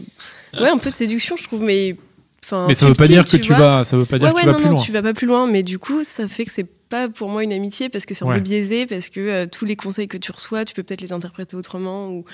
ouais, 0.60 0.68
un 0.68 0.78
peu 0.78 0.90
de 0.90 0.94
séduction, 0.94 1.36
je 1.36 1.44
trouve, 1.44 1.62
mais. 1.62 1.96
enfin, 2.44 2.66
Mais 2.68 2.74
ça 2.74 2.86
veut 2.86 2.94
pas 2.94 3.08
dire 3.08 3.24
que 3.24 3.36
tu 3.36 3.52
vas, 3.52 3.82
ça 3.84 3.96
veut 3.96 4.04
pas 4.04 4.18
dire 4.18 4.28
ouais, 4.28 4.32
que 4.32 4.36
ouais, 4.36 4.42
tu 4.42 4.46
vas 4.46 4.52
non, 4.52 4.58
plus 4.58 4.66
non, 4.68 4.74
loin. 4.76 4.82
tu 4.84 4.92
vas 4.92 5.02
pas 5.02 5.12
plus 5.14 5.26
loin, 5.26 5.46
mais 5.46 5.62
du 5.62 5.78
coup, 5.78 6.04
ça 6.04 6.28
fait 6.28 6.44
que 6.44 6.52
c'est 6.52 6.68
pas 6.88 7.08
pour 7.08 7.28
moi 7.28 7.42
une 7.42 7.52
amitié 7.52 7.88
parce 7.88 8.06
que 8.06 8.14
c'est 8.14 8.24
un 8.24 8.28
Ouais. 8.28 8.36
peu 8.36 8.42
biaisé, 8.42 8.86
parce 8.86 9.08
que 9.08 9.18
euh, 9.20 9.46
tous 9.50 9.64
les 9.64 9.74
conseils 9.74 10.06
que 10.06 10.18
tu 10.18 10.30
reçois, 10.30 10.64
tu 10.64 10.74
peux 10.74 10.82
peut-être 10.84 11.00
les 11.00 11.12
interpréter 11.12 11.56
autrement 11.56 12.08
ou. 12.08 12.24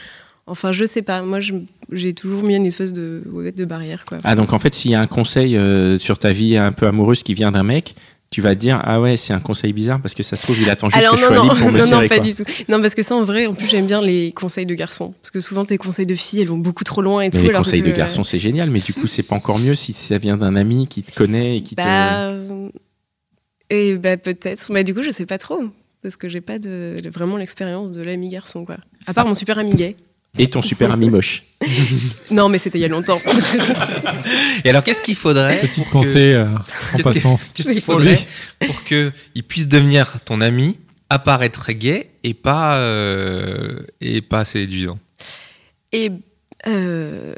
Enfin, 0.47 0.73
je 0.73 0.85
sais 0.85 1.03
pas. 1.03 1.23
Moi, 1.23 1.39
j'ai 1.93 2.13
toujours 2.13 2.43
mis 2.43 2.57
une 2.57 2.67
espèce 2.67 2.93
de 2.93 3.23
barrière, 3.67 4.05
quoi. 4.05 4.19
Ah 4.25 4.35
donc 4.35 4.53
en 4.53 4.59
fait, 4.59 4.75
s'il 4.75 4.91
y 4.91 4.95
a 4.95 5.01
un 5.01 5.07
conseil 5.07 5.57
euh, 5.57 5.97
sur 5.99 6.19
ta 6.19 6.31
vie 6.31 6.57
un 6.57 6.73
peu 6.73 6.87
amoureuse 6.87 7.23
qui 7.23 7.35
vient 7.35 7.53
d'un 7.53 7.63
mec, 7.63 7.95
tu 8.31 8.41
vas 8.41 8.55
te 8.55 8.61
dire 8.61 8.81
ah 8.85 9.01
ouais 9.01 9.17
c'est 9.17 9.33
un 9.33 9.41
conseil 9.41 9.73
bizarre 9.73 10.01
parce 10.01 10.15
que 10.15 10.23
ça 10.23 10.37
se 10.37 10.43
trouve 10.45 10.61
il 10.61 10.71
attend 10.71 10.89
juste 10.89 11.03
Alors 11.03 11.15
que 11.17 11.21
je 11.21 11.25
non, 11.27 11.29
sois 11.29 11.37
non, 11.37 11.43
libre 11.43 11.57
pour 11.59 11.73
me 11.73 11.79
non, 11.79 11.87
non, 11.87 12.09
pas 12.09 12.17
quoi. 12.17 12.19
du 12.21 12.35
tout. 12.35 12.45
Non, 12.69 12.81
parce 12.81 12.95
que 12.95 13.03
ça, 13.03 13.17
en 13.17 13.25
vrai, 13.25 13.47
en 13.47 13.55
plus, 13.55 13.67
j'aime 13.69 13.87
bien 13.87 14.01
les 14.01 14.31
conseils 14.33 14.67
de 14.67 14.75
garçons, 14.75 15.13
parce 15.21 15.31
que 15.33 15.41
souvent 15.41 15.65
tes 15.65 15.79
conseils 15.79 16.07
de 16.07 16.15
filles, 16.15 16.41
elles 16.43 16.49
vont 16.49 16.57
beaucoup 16.59 16.85
trop 16.85 17.03
loin 17.03 17.23
et 17.23 17.31
tout. 17.31 17.39
Mais 17.39 17.43
les 17.45 17.49
alors 17.51 17.65
conseils 17.65 17.83
que- 17.83 17.89
de 17.89 17.93
garçon 17.93 18.23
c'est 18.25 18.39
génial, 18.39 18.71
mais 18.71 18.81
du 18.81 18.95
coup 18.95 19.07
c'est 19.09 19.25
pas 19.25 19.35
encore 19.35 19.59
mieux 19.59 19.75
si 19.75 19.93
ça 19.93 20.19
vient 20.19 20.37
d'un 20.37 20.55
ami 20.55 20.87
qui 20.87 21.03
te 21.03 21.13
connaît 21.15 21.57
et 21.57 21.63
qui 21.63 21.75
te. 21.75 21.81
Bah, 21.83 22.29
et 23.69 23.95
bah 23.97 24.17
peut-être. 24.17 24.73
Mais 24.73 24.85
du 24.85 24.95
coup, 24.95 25.03
je 25.03 25.11
sais 25.11 25.27
pas 25.27 25.39
trop. 25.39 25.63
Parce 26.03 26.17
que 26.17 26.29
j'ai 26.29 26.41
pas 26.41 26.59
de, 26.59 26.97
vraiment 27.13 27.37
l'expérience 27.37 27.93
de 27.93 28.03
l'ami 28.03 28.31
garçon, 28.31 28.65
quoi. 28.65 28.79
À 29.07 29.13
part 29.13 29.27
mon 29.27 29.35
super 29.35 29.59
ami 29.59 29.75
gay. 29.75 29.97
Et 30.39 30.49
ton 30.49 30.63
super 30.63 30.93
ami 30.93 31.11
moche. 31.11 31.43
Non, 32.31 32.49
mais 32.49 32.59
c'était 32.59 32.79
il 32.79 32.83
y 32.83 32.85
a 32.85 32.89
longtemps. 32.89 33.21
Et 34.65 34.71
alors, 34.71 34.83
qu'est-ce 34.85 35.03
qu'il 35.03 35.17
faudrait 35.17 35.61
Petite 35.61 35.89
pour 35.91 36.03
que- 36.03 36.07
pensée 36.07 36.33
euh, 36.35 36.47
en 36.95 37.03
passant. 37.03 37.39
Qu'est-ce 37.55 37.69
qu'il 37.69 37.77
Oui. 37.77 37.81
faudrait 37.83 38.19
pour 38.67 38.85
que 38.85 39.13
il 39.35 39.43
puisse 39.43 39.69
devenir 39.69 40.21
ton 40.25 40.41
ami, 40.41 40.79
apparaître 41.11 41.73
gay 41.73 42.11
et 42.23 42.35
pas 42.35 42.77
euh, 42.77 43.79
et 44.01 44.21
pas 44.21 44.45
séduisant 44.45 44.99
Et, 45.93 46.13
euh, 46.69 47.35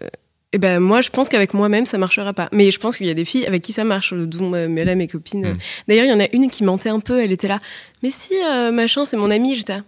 et 0.52 0.58
ben 0.58 0.78
moi, 0.78 1.00
je 1.00 1.08
pense 1.08 1.28
qu'avec 1.30 1.54
moi-même, 1.54 1.86
ça 1.86 1.96
marchera 1.98 2.32
pas. 2.34 2.48
Mais 2.52 2.70
je 2.70 2.78
pense 2.78 2.98
qu'il 2.98 3.06
y 3.06 3.10
a 3.10 3.14
des 3.14 3.24
filles 3.24 3.46
avec 3.46 3.62
qui 3.62 3.72
ça 3.72 3.84
marche, 3.84 4.12
dont 4.12 4.50
mais 4.68 4.84
là, 4.84 4.94
mes 4.94 5.06
copines. 5.08 5.52
Mm. 5.54 5.58
D'ailleurs, 5.88 6.04
il 6.04 6.10
y 6.10 6.12
en 6.12 6.20
a 6.20 6.28
une 6.32 6.50
qui 6.50 6.62
mentait 6.64 6.90
un 6.90 7.00
peu. 7.00 7.22
Elle 7.22 7.32
était 7.32 7.48
là. 7.48 7.58
Mais 8.02 8.10
si, 8.10 8.34
euh, 8.44 8.70
machin, 8.70 9.04
c'est 9.06 9.16
mon 9.16 9.30
ami. 9.30 9.56
J'étais 9.56 9.78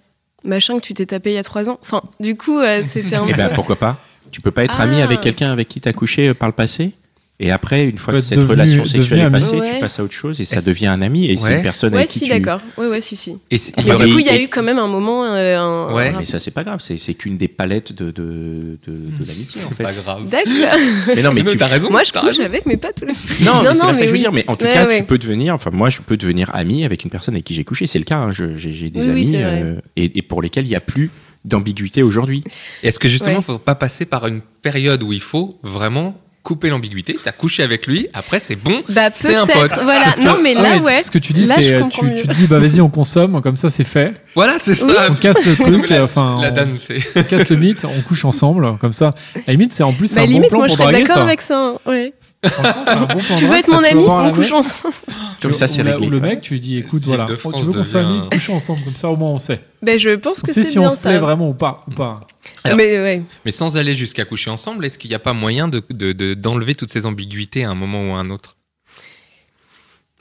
machin 0.44 0.76
que 0.78 0.82
tu 0.84 0.94
t'es 0.94 1.06
tapé 1.06 1.30
il 1.30 1.34
y 1.34 1.38
a 1.38 1.42
trois 1.42 1.68
ans. 1.70 1.78
Enfin, 1.82 2.02
du 2.20 2.36
coup, 2.36 2.58
euh, 2.60 2.82
c'était 2.86 3.16
un 3.16 3.26
Et 3.26 3.32
ben 3.34 3.50
pourquoi 3.54 3.76
pas 3.76 3.96
Tu 4.30 4.40
peux 4.40 4.50
pas 4.50 4.64
être 4.64 4.76
Ah. 4.78 4.82
ami 4.84 5.00
avec 5.00 5.20
quelqu'un 5.20 5.50
avec 5.52 5.68
qui 5.68 5.80
t'as 5.80 5.92
couché 5.92 6.34
par 6.34 6.48
le 6.48 6.52
passé? 6.54 6.92
Et 7.40 7.50
après, 7.50 7.86
une 7.88 7.98
fois 7.98 8.14
que 8.14 8.20
cette 8.20 8.38
devenu- 8.38 8.50
relation 8.50 8.84
sexuelle 8.84 9.20
est 9.20 9.30
passée, 9.30 9.50
tu 9.56 9.60
Ouais. 9.60 9.80
passes 9.80 9.98
à 9.98 10.04
autre 10.04 10.12
chose 10.14 10.40
et 10.40 10.44
ça 10.44 10.60
devient 10.60 10.86
un 10.86 11.02
ami 11.02 11.26
et 11.30 11.36
c'est 11.36 11.44
Ouais. 11.44 11.56
une 11.56 11.62
personne 11.62 11.92
Ouais, 11.92 11.98
avec 11.98 12.10
qui 12.10 12.20
si, 12.20 12.24
tu. 12.26 12.30
d'accord. 12.30 12.60
Ouais, 12.78 12.86
ouais, 12.86 13.00
si, 13.00 13.16
si. 13.16 13.36
Et 13.50 13.56
du 13.58 13.72
coup, 14.12 14.18
il 14.20 14.26
y 14.26 14.28
a 14.28 14.36
et- 14.36 14.44
eu 14.44 14.48
quand 14.48 14.62
même 14.62 14.78
un 14.78 14.86
moment. 14.86 15.24
euh, 15.24 15.58
un, 15.58 15.92
Ouais, 15.92 16.08
un 16.14 16.18
Mais 16.20 16.24
ça 16.26 16.38
c'est 16.38 16.52
pas 16.52 16.62
grave, 16.62 16.78
c'est 16.80 16.96
c'est 16.96 17.14
qu'une 17.14 17.36
des 17.36 17.48
palettes 17.48 17.92
de 17.92 18.06
de, 18.12 18.78
de, 18.86 18.92
de 18.92 19.26
l'amitié 19.26 19.62
en 19.64 19.68
c'est 19.68 19.74
fait. 19.74 19.82
pas 19.82 19.92
grave. 19.92 20.28
D'accord. 20.28 20.78
Mais 21.08 21.22
non 21.22 21.32
mais 21.32 21.42
Mais 21.42 21.50
tu 21.50 21.56
t'as 21.56 21.66
raison. 21.66 21.90
Moi, 21.90 22.02
je 22.04 22.12
couche 22.12 22.38
avec, 22.38 22.66
mais 22.66 22.76
pas 22.76 22.92
tous 22.92 23.04
les. 23.04 23.12
Non, 23.44 23.54
Non, 23.56 23.62
mais 23.62 23.68
c'est 23.70 23.74
non, 23.74 23.80
pas 23.80 23.86
ça 23.86 23.92
mais 23.92 23.98
que 23.98 24.04
je 24.04 24.04
veux 24.06 24.12
oui. 24.12 24.18
dire. 24.20 24.32
Mais 24.32 24.44
en 24.48 24.54
tout 24.56 24.64
Ouais, 24.66 24.72
cas, 24.72 24.86
ouais. 24.86 24.98
tu 24.98 25.04
peux 25.04 25.18
devenir. 25.18 25.54
Enfin, 25.54 25.70
moi, 25.72 25.90
je 25.90 26.00
peux 26.02 26.16
devenir 26.16 26.50
ami 26.54 26.84
avec 26.84 27.02
une 27.04 27.10
personne 27.10 27.34
avec 27.34 27.44
qui 27.44 27.54
j'ai 27.54 27.64
couché. 27.64 27.86
C'est 27.88 27.98
le 27.98 28.04
cas. 28.04 28.18
hein. 28.18 28.30
Je- 28.30 28.56
J'ai 28.56 28.90
des 28.90 29.00
Oui, 29.00 29.06
oui, 29.06 29.10
amis 29.10 29.28
c'est 29.32 29.42
euh, 29.42 29.74
et, 29.96 30.18
et 30.18 30.22
pour 30.22 30.40
lesquels 30.40 30.64
il 30.66 30.68
n'y 30.70 30.76
a 30.76 30.80
plus 30.80 31.10
d'ambiguïté 31.44 32.02
aujourd'hui. 32.02 32.42
Est-ce 32.82 32.98
que 32.98 33.08
justement, 33.08 33.34
Ouais. 33.36 33.40
il 33.40 33.44
faut 33.44 33.58
pas 33.58 33.74
passer 33.74 34.06
par 34.06 34.26
une 34.26 34.40
période 34.62 35.02
où 35.02 35.12
il 35.12 35.20
faut 35.20 35.58
vraiment 35.62 36.18
couper 36.44 36.68
l'ambiguïté 36.70 37.16
T'as 37.24 37.32
couché 37.32 37.62
avec 37.64 37.86
lui, 37.88 38.06
après 38.14 38.38
c'est 38.38 38.54
bon. 38.54 38.82
Bah 38.90 39.08
C'est 39.12 39.34
un 39.34 39.46
peut-être. 39.46 39.60
pote. 39.74 39.82
Voilà. 39.82 40.12
Que- 40.12 40.20
non, 40.22 40.36
mais 40.40 40.54
ah 40.56 40.62
là, 40.62 40.78
ouais. 40.78 41.02
Ce 41.02 41.10
que 41.10 41.18
tu 41.18 41.32
dis, 41.32 41.46
c'est 41.46 41.72
euh, 41.72 41.82
tu, 41.90 42.00
tu 42.20 42.26
dis, 42.28 42.46
bah 42.46 42.58
vas-y, 42.60 42.80
on 42.80 42.88
consomme, 42.90 43.40
comme 43.42 43.56
ça 43.56 43.70
c'est 43.70 43.82
fait. 43.82 44.12
Voilà, 44.36 44.54
c'est 44.60 44.74
ça. 44.76 45.08
On 45.10 45.14
casse 45.14 45.44
le 45.44 45.56
truc, 45.56 45.88
La- 45.88 46.04
enfin, 46.04 46.38
La 46.42 46.50
on- 46.50 46.52
danne, 46.52 46.74
c'est. 46.78 46.98
on 47.16 47.22
casse 47.24 47.48
le 47.48 47.56
mythe, 47.56 47.84
on 47.84 48.00
couche 48.02 48.24
ensemble, 48.24 48.76
comme 48.78 48.92
ça. 48.92 49.08
À 49.34 49.38
la 49.48 49.52
limite, 49.54 49.72
c'est 49.72 49.82
en 49.82 49.92
plus 49.92 50.14
Bah 50.14 50.20
un 50.20 50.24
bon 50.26 50.30
limite, 50.30 50.50
plan 50.50 50.58
moi, 50.58 50.68
je 50.68 50.74
pour 50.74 50.78
serais 50.84 50.92
draguer 50.92 51.04
d'accord 51.06 51.16
ça. 51.22 51.22
avec 51.24 51.40
ça. 51.40 51.74
Ouais. 51.86 52.12
Franchement, 52.48 52.82
c'est 52.84 52.90
un 52.90 53.00
bon 53.06 53.20
plan 53.22 53.34
Tu 53.36 53.46
veux 53.46 53.56
être 53.56 53.66
ça, 53.66 53.72
mon 53.72 53.84
ami 53.84 54.04
On 54.06 54.32
couche 54.32 54.52
ensemble. 54.52 54.94
Comme 55.40 55.52
ça, 55.52 55.66
c'est 55.66 55.82
réglé. 55.82 56.06
Ou 56.06 56.10
le 56.10 56.20
mec, 56.20 56.40
tu 56.42 56.54
lui 56.54 56.60
dis, 56.60 56.78
écoute, 56.78 57.04
voilà, 57.06 57.24
tu 57.26 57.32
veux 57.32 57.38
qu'on 57.50 57.84
soit 57.84 58.00
amis, 58.00 58.20
coucher 58.30 58.52
ensemble, 58.52 58.82
comme 58.82 58.94
ça 58.94 59.10
au 59.10 59.16
moins 59.16 59.30
on 59.30 59.38
sait. 59.38 59.60
Ben 59.82 59.98
je 59.98 60.10
pense 60.10 60.38
On 60.38 60.46
que 60.46 60.52
sait 60.52 60.64
c'est 60.64 60.70
si 60.72 60.78
on 60.78 60.82
bien 60.82 60.90
se 60.90 60.96
plaît 61.02 61.12
ça. 61.14 61.18
vraiment 61.20 61.48
ou 61.48 61.54
pas. 61.54 61.82
Ou 61.88 61.92
pas. 61.92 62.20
Alors- 62.64 62.76
Mais 62.76 62.98
ouais. 62.98 63.22
Mais 63.44 63.50
sans 63.52 63.76
aller 63.76 63.94
jusqu'à 63.94 64.24
coucher 64.24 64.50
ensemble, 64.50 64.84
est-ce 64.86 64.98
qu'il 64.98 65.10
n'y 65.10 65.14
a 65.14 65.18
pas 65.18 65.32
moyen 65.32 65.68
de 65.68 65.82
de- 65.90 66.12
de- 66.12 66.34
d'enlever 66.34 66.74
toutes 66.74 66.90
ces 66.90 67.06
ambiguïtés 67.06 67.64
à 67.64 67.70
un 67.70 67.74
moment 67.74 68.10
ou 68.10 68.14
à 68.14 68.18
un 68.18 68.30
autre? 68.30 68.56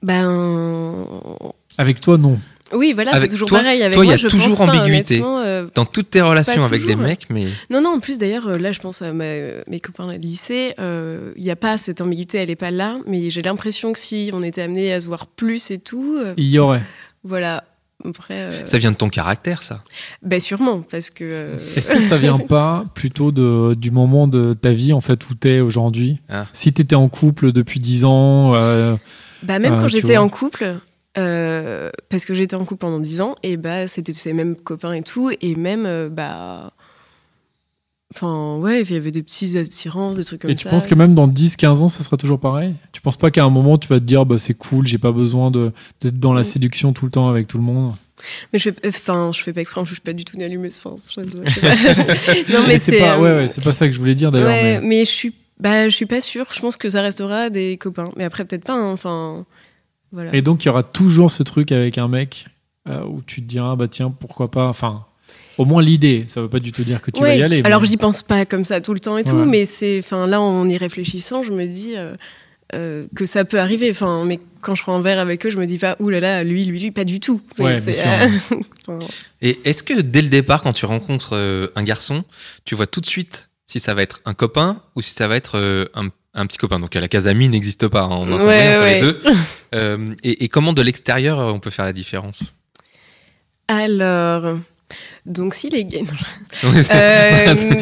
Ben 0.01 1.05
Avec 1.77 2.01
toi, 2.01 2.17
non. 2.17 2.37
Oui, 2.73 2.93
voilà, 2.93 3.11
c'est 3.11 3.17
Avec 3.17 3.31
toujours 3.31 3.47
toi- 3.47 3.59
pareil. 3.59 3.81
Avec 3.83 3.95
toi, 3.95 4.05
il 4.05 4.09
y 4.09 4.13
a 4.13 4.17
je 4.17 4.27
toujours 4.27 4.57
pense 4.57 4.69
ambiguïté. 4.69 5.21
euh, 5.23 5.67
Dans 5.75 5.85
toutes 5.85 6.09
tes 6.09 6.21
relations 6.21 6.63
avec 6.63 6.85
des 6.85 6.95
mecs, 6.95 7.27
mais 7.29 7.45
Non, 7.69 7.81
non. 7.81 7.91
En 7.95 7.99
plus, 7.99 8.17
d'ailleurs, 8.19 8.47
euh, 8.47 8.57
là, 8.57 8.71
je 8.71 8.79
pense 8.79 9.01
à 9.01 9.13
ma- 9.13 9.23
mes 9.67 9.79
copains 9.79 10.07
de 10.07 10.13
lycée. 10.17 10.73
euh, 10.79 11.31
Il 11.37 11.43
n'y 11.43 11.51
a 11.51 11.55
pas 11.55 11.77
cette 11.77 12.01
ambiguïté, 12.01 12.37
elle 12.39 12.49
est 12.49 12.55
pas 12.55 12.71
là. 12.71 12.97
Mais 13.07 13.29
j'ai 13.29 13.41
l'impression 13.41 13.93
que 13.93 13.99
si 13.99 14.29
on 14.33 14.43
était 14.43 14.61
amené 14.61 14.93
à 14.93 15.01
se 15.01 15.07
voir 15.07 15.27
plus 15.27 15.71
et 15.71 15.77
tout, 15.79 16.15
euh, 16.19 16.33
Il 16.37 16.47
y 16.47 16.59
aurait. 16.59 16.83
voilà. 17.23 17.63
Après, 18.05 18.33
euh, 18.33 18.65
ça 18.65 18.77
vient 18.79 18.91
de 18.91 18.97
ton 18.97 19.07
caractère, 19.07 19.61
ça. 19.61 19.81
ben 20.21 20.41
sûrement, 20.41 20.81
parce 20.81 21.09
que. 21.09 21.23
euh, 21.23 21.57
Est-ce 21.77 21.89
que 21.89 22.01
ça 22.01 22.17
vient 22.17 22.37
pas 22.49 22.83
plutôt 22.95 23.31
de, 23.31 23.75
du 23.75 23.91
moment 23.91 24.27
de 24.27 24.53
ta 24.53 24.71
vie 24.71 24.91
en 24.91 24.99
fait 24.99 25.29
où 25.29 25.35
t'es 25.35 25.61
aujourd'hui? 25.61 26.19
Ah. 26.27 26.45
Si 26.51 26.73
t'étais 26.73 26.95
en 26.95 27.07
couple 27.07 27.53
depuis 27.53 27.79
10 27.79 28.03
ans, 28.03 28.55
euh, 28.57 28.95
Bah 29.43 29.59
même 29.59 29.77
quand 29.79 29.87
j'étais 29.87 30.17
en 30.17 30.27
couple, 30.27 30.79
Euh, 31.17 31.91
parce 32.09 32.25
que 32.25 32.33
j'étais 32.33 32.55
en 32.55 32.65
couple 32.65 32.79
pendant 32.81 32.99
10 32.99 33.21
ans 33.21 33.35
et 33.43 33.55
bah 33.55 33.87
c'était 33.87 34.13
ces 34.13 34.33
mêmes 34.33 34.55
copains 34.55 34.93
et 34.93 35.03
tout 35.03 35.29
et 35.41 35.53
même 35.53 35.85
euh, 35.85 36.09
bah 36.09 36.73
enfin 38.15 38.57
ouais 38.57 38.81
il 38.81 38.91
y 38.91 38.95
avait 38.97 39.11
des 39.11 39.21
petites 39.23 39.55
attirances 39.55 40.17
des 40.17 40.23
trucs 40.25 40.41
comme 40.41 40.49
ça 40.49 40.53
Et 40.53 40.55
tu 40.55 40.67
penses 40.67 40.87
que 40.87 40.95
même 40.95 41.13
dans 41.13 41.27
10-15 41.27 41.67
ans, 41.81 41.87
ça 41.87 42.03
sera 42.03 42.17
toujours 42.17 42.39
pareil? 42.39 42.73
Tu 42.93 43.01
penses 43.01 43.17
pas 43.17 43.29
qu'à 43.31 43.43
un 43.43 43.49
moment, 43.51 43.77
tu 43.77 43.87
vas 43.87 43.99
te 43.99 44.05
dire, 44.05 44.25
bah, 44.25 44.37
c'est 44.37 44.53
cool, 44.55 44.85
j'ai 44.87 44.97
pas 44.97 45.11
besoin 45.11 45.51
d'être 45.51 46.19
dans 46.19 46.33
la 46.33 46.41
Mm. 46.41 46.45
séduction 46.45 46.93
tout 46.93 47.05
le 47.05 47.11
temps 47.11 47.29
avec 47.29 47.47
tout 47.47 47.57
le 47.57 47.63
monde? 47.63 47.93
Mais 48.51 48.57
je 48.59 48.69
fais 48.71 48.87
enfin 48.87 49.31
je 49.33 49.41
fais 49.41 49.51
pas 49.53 49.61
exprès 49.61 49.81
je 49.85 49.91
suis 49.93 50.01
pas 50.01 50.13
du 50.13 50.23
tout 50.25 50.35
une 50.37 50.43
allumeuse 50.43 50.79
enfin 50.83 50.95
non 52.51 52.63
mais 52.67 52.77
c'est 52.77 52.91
c'est 52.93 52.99
pas, 52.99 53.17
euh, 53.17 53.21
ouais, 53.21 53.35
ouais, 53.41 53.47
c'est 53.47 53.63
pas 53.63 53.73
ça 53.73 53.87
que 53.87 53.93
je 53.93 53.99
voulais 53.99 54.15
dire 54.15 54.31
d'ailleurs. 54.31 54.49
ouais, 54.49 54.79
mais- 54.79 54.87
mais 54.87 55.05
je 55.05 55.11
suis 55.11 55.33
bah 55.59 55.87
je 55.89 55.95
suis 55.95 56.05
pas 56.05 56.21
sûre 56.21 56.45
je 56.53 56.59
pense 56.61 56.77
que 56.77 56.89
ça 56.89 57.01
restera 57.01 57.49
des 57.49 57.77
copains 57.77 58.11
mais 58.15 58.23
après 58.23 58.45
peut-être 58.45 58.63
pas 58.63 58.73
hein, 58.75 58.91
enfin 58.91 59.45
voilà 60.13 60.33
Et 60.33 60.41
donc, 60.41 60.63
il 60.63 60.67
y 60.67 60.69
aura 60.69 60.83
toujours 60.83 61.29
ce 61.31 61.43
truc 61.43 61.71
avec 61.73 61.97
un 61.97 62.07
mec 62.07 62.45
euh, 62.87 63.01
où 63.03 63.21
tu 63.25 63.41
te 63.41 63.47
diras, 63.47 63.75
bah 63.75 63.87
tiens, 63.89 64.09
pourquoi 64.11 64.49
pas. 64.51 64.67
Enfin, 64.67 65.01
au 65.57 65.65
moins 65.65 65.81
l'idée, 65.81 66.23
ça 66.27 66.41
veut 66.41 66.49
pas 66.49 66.59
du 66.59 66.71
tout 66.71 66.83
dire 66.83 67.01
que 67.01 67.11
tu 67.11 67.19
vas 67.21 67.35
y 67.35 67.41
aller. 67.43 67.61
Alors 67.65 67.81
mais- 67.81 67.87
j'y 67.87 67.97
pense 67.97 68.23
pas 68.23 68.45
comme 68.45 68.63
ça 68.65 68.79
tout 68.81 68.93
le 68.93 68.99
temps 68.99 69.17
et 69.17 69.23
tout, 69.23 69.43
mais 69.45 69.65
c'est, 69.65 69.99
enfin 69.99 70.25
là 70.27 70.39
en 70.41 70.67
y 70.69 70.77
réfléchissant, 70.77 71.43
je 71.43 71.51
me 71.51 71.65
dis 71.65 71.93
euh, 71.95 72.13
euh, 72.73 73.05
que 73.15 73.25
ça 73.25 73.45
peut 73.45 73.59
arriver. 73.59 73.91
Enfin, 73.91 74.25
mais 74.25 74.39
quand 74.61 74.75
je 74.75 74.81
prends 74.83 74.95
un 74.95 75.01
verre 75.01 75.19
avec 75.19 75.45
eux, 75.45 75.49
je 75.49 75.59
me 75.59 75.65
dis 75.65 75.77
pas, 75.77 75.95
là 75.99 76.19
là, 76.19 76.43
lui, 76.43 76.65
lui, 76.65 76.79
lui, 76.79 76.91
pas 76.91 77.03
du 77.05 77.19
tout. 77.19 77.39
Ouais, 77.59 77.75
Et 79.41 79.59
est-ce 79.65 79.83
que 79.83 79.99
dès 80.01 80.21
le 80.21 80.29
départ, 80.29 80.61
quand 80.63 80.73
tu 80.73 80.85
rencontres 80.85 81.33
euh, 81.35 81.67
un 81.75 81.83
garçon, 81.83 82.23
tu 82.65 82.75
vois 82.75 82.87
tout 82.87 83.01
de 83.01 83.05
suite 83.05 83.49
si 83.67 83.79
ça 83.79 83.93
va 83.93 84.01
être 84.03 84.21
un 84.25 84.33
copain 84.33 84.81
ou 84.95 85.01
si 85.01 85.11
ça 85.13 85.27
va 85.27 85.35
être 85.35 85.57
euh, 85.57 85.85
un, 85.95 86.07
un 86.33 86.45
petit 86.47 86.57
copain? 86.57 86.79
Donc 86.79 86.95
la 86.95 87.07
case 87.07 87.27
amie 87.27 87.47
n'existe 87.49 87.87
pas, 87.87 88.03
hein, 88.03 88.09
on 88.11 88.31
en 88.31 88.45
Ouais, 88.45 88.73
entre 88.73 88.81
ouais. 88.81 88.93
les 88.95 88.99
deux. 89.01 89.19
Euh, 89.73 90.13
et, 90.23 90.43
et 90.43 90.49
comment 90.49 90.73
de 90.73 90.81
l'extérieur 90.81 91.39
euh, 91.39 91.51
on 91.51 91.59
peut 91.59 91.69
faire 91.71 91.85
la 91.85 91.93
différence 91.93 92.43
Alors, 93.67 94.57
donc 95.25 95.53
s'il 95.53 95.75
est 95.75 95.83
gay, 95.85 96.03
euh, 96.63 97.81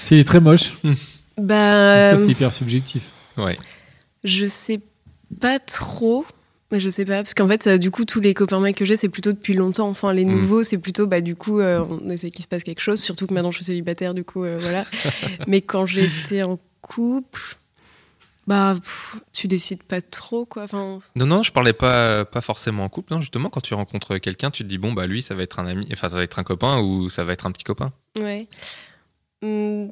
S'il 0.00 0.18
est 0.18 0.24
très 0.24 0.40
moche, 0.40 0.72
bah, 1.38 2.10
ça 2.10 2.16
c'est 2.16 2.28
hyper 2.30 2.52
subjectif. 2.52 3.12
ouais. 3.36 3.56
je 4.24 4.46
sais 4.46 4.80
pas 5.40 5.58
trop. 5.58 6.24
Mais 6.72 6.78
je 6.78 6.88
sais 6.88 7.04
pas, 7.04 7.16
parce 7.16 7.34
qu'en 7.34 7.48
fait, 7.48 7.64
ça, 7.64 7.78
du 7.78 7.90
coup, 7.90 8.04
tous 8.04 8.20
les 8.20 8.32
copains 8.32 8.60
mecs 8.60 8.76
que 8.76 8.84
j'ai, 8.84 8.96
c'est 8.96 9.08
plutôt 9.08 9.32
depuis 9.32 9.54
longtemps. 9.54 9.88
Enfin, 9.88 10.12
les 10.12 10.24
Mm. 10.24 10.30
nouveaux, 10.30 10.62
c'est 10.62 10.78
plutôt, 10.78 11.08
bah, 11.08 11.20
du 11.20 11.34
coup, 11.34 11.58
euh, 11.58 11.84
on 11.84 12.08
essaie 12.10 12.30
qu'il 12.30 12.44
se 12.44 12.48
passe 12.48 12.62
quelque 12.62 12.78
chose. 12.80 13.00
Surtout 13.00 13.26
que 13.26 13.34
maintenant, 13.34 13.50
je 13.50 13.56
suis 13.56 13.64
célibataire, 13.64 14.14
du 14.14 14.22
coup, 14.22 14.44
euh, 14.44 14.56
voilà. 14.60 14.84
Mais 15.48 15.62
quand 15.62 15.84
j'étais 15.84 16.44
en 16.44 16.60
couple, 16.80 17.56
bah, 18.50 18.74
pff, 18.74 19.16
tu 19.32 19.46
décides 19.46 19.84
pas 19.84 20.00
trop, 20.00 20.44
quoi. 20.44 20.64
Enfin, 20.64 20.98
Non, 21.14 21.24
non, 21.26 21.42
je 21.44 21.52
parlais 21.52 21.72
pas, 21.72 22.24
pas 22.24 22.40
forcément 22.40 22.82
en 22.84 22.88
couple. 22.88 23.14
Non, 23.14 23.20
justement, 23.20 23.48
quand 23.48 23.60
tu 23.60 23.74
rencontres 23.74 24.18
quelqu'un, 24.18 24.50
tu 24.50 24.64
te 24.64 24.68
dis 24.68 24.76
bon 24.76 24.92
bah 24.92 25.06
lui, 25.06 25.22
ça 25.22 25.36
va 25.36 25.42
être 25.44 25.60
un 25.60 25.66
ami, 25.66 25.88
enfin 25.92 26.08
ça 26.08 26.16
va 26.16 26.24
être 26.24 26.38
un 26.40 26.42
copain 26.42 26.80
ou 26.80 27.08
ça 27.08 27.22
va 27.22 27.32
être 27.32 27.46
un 27.46 27.52
petit 27.52 27.62
copain. 27.64 27.92
ouais. 28.18 28.48
Hmm, 29.42 29.88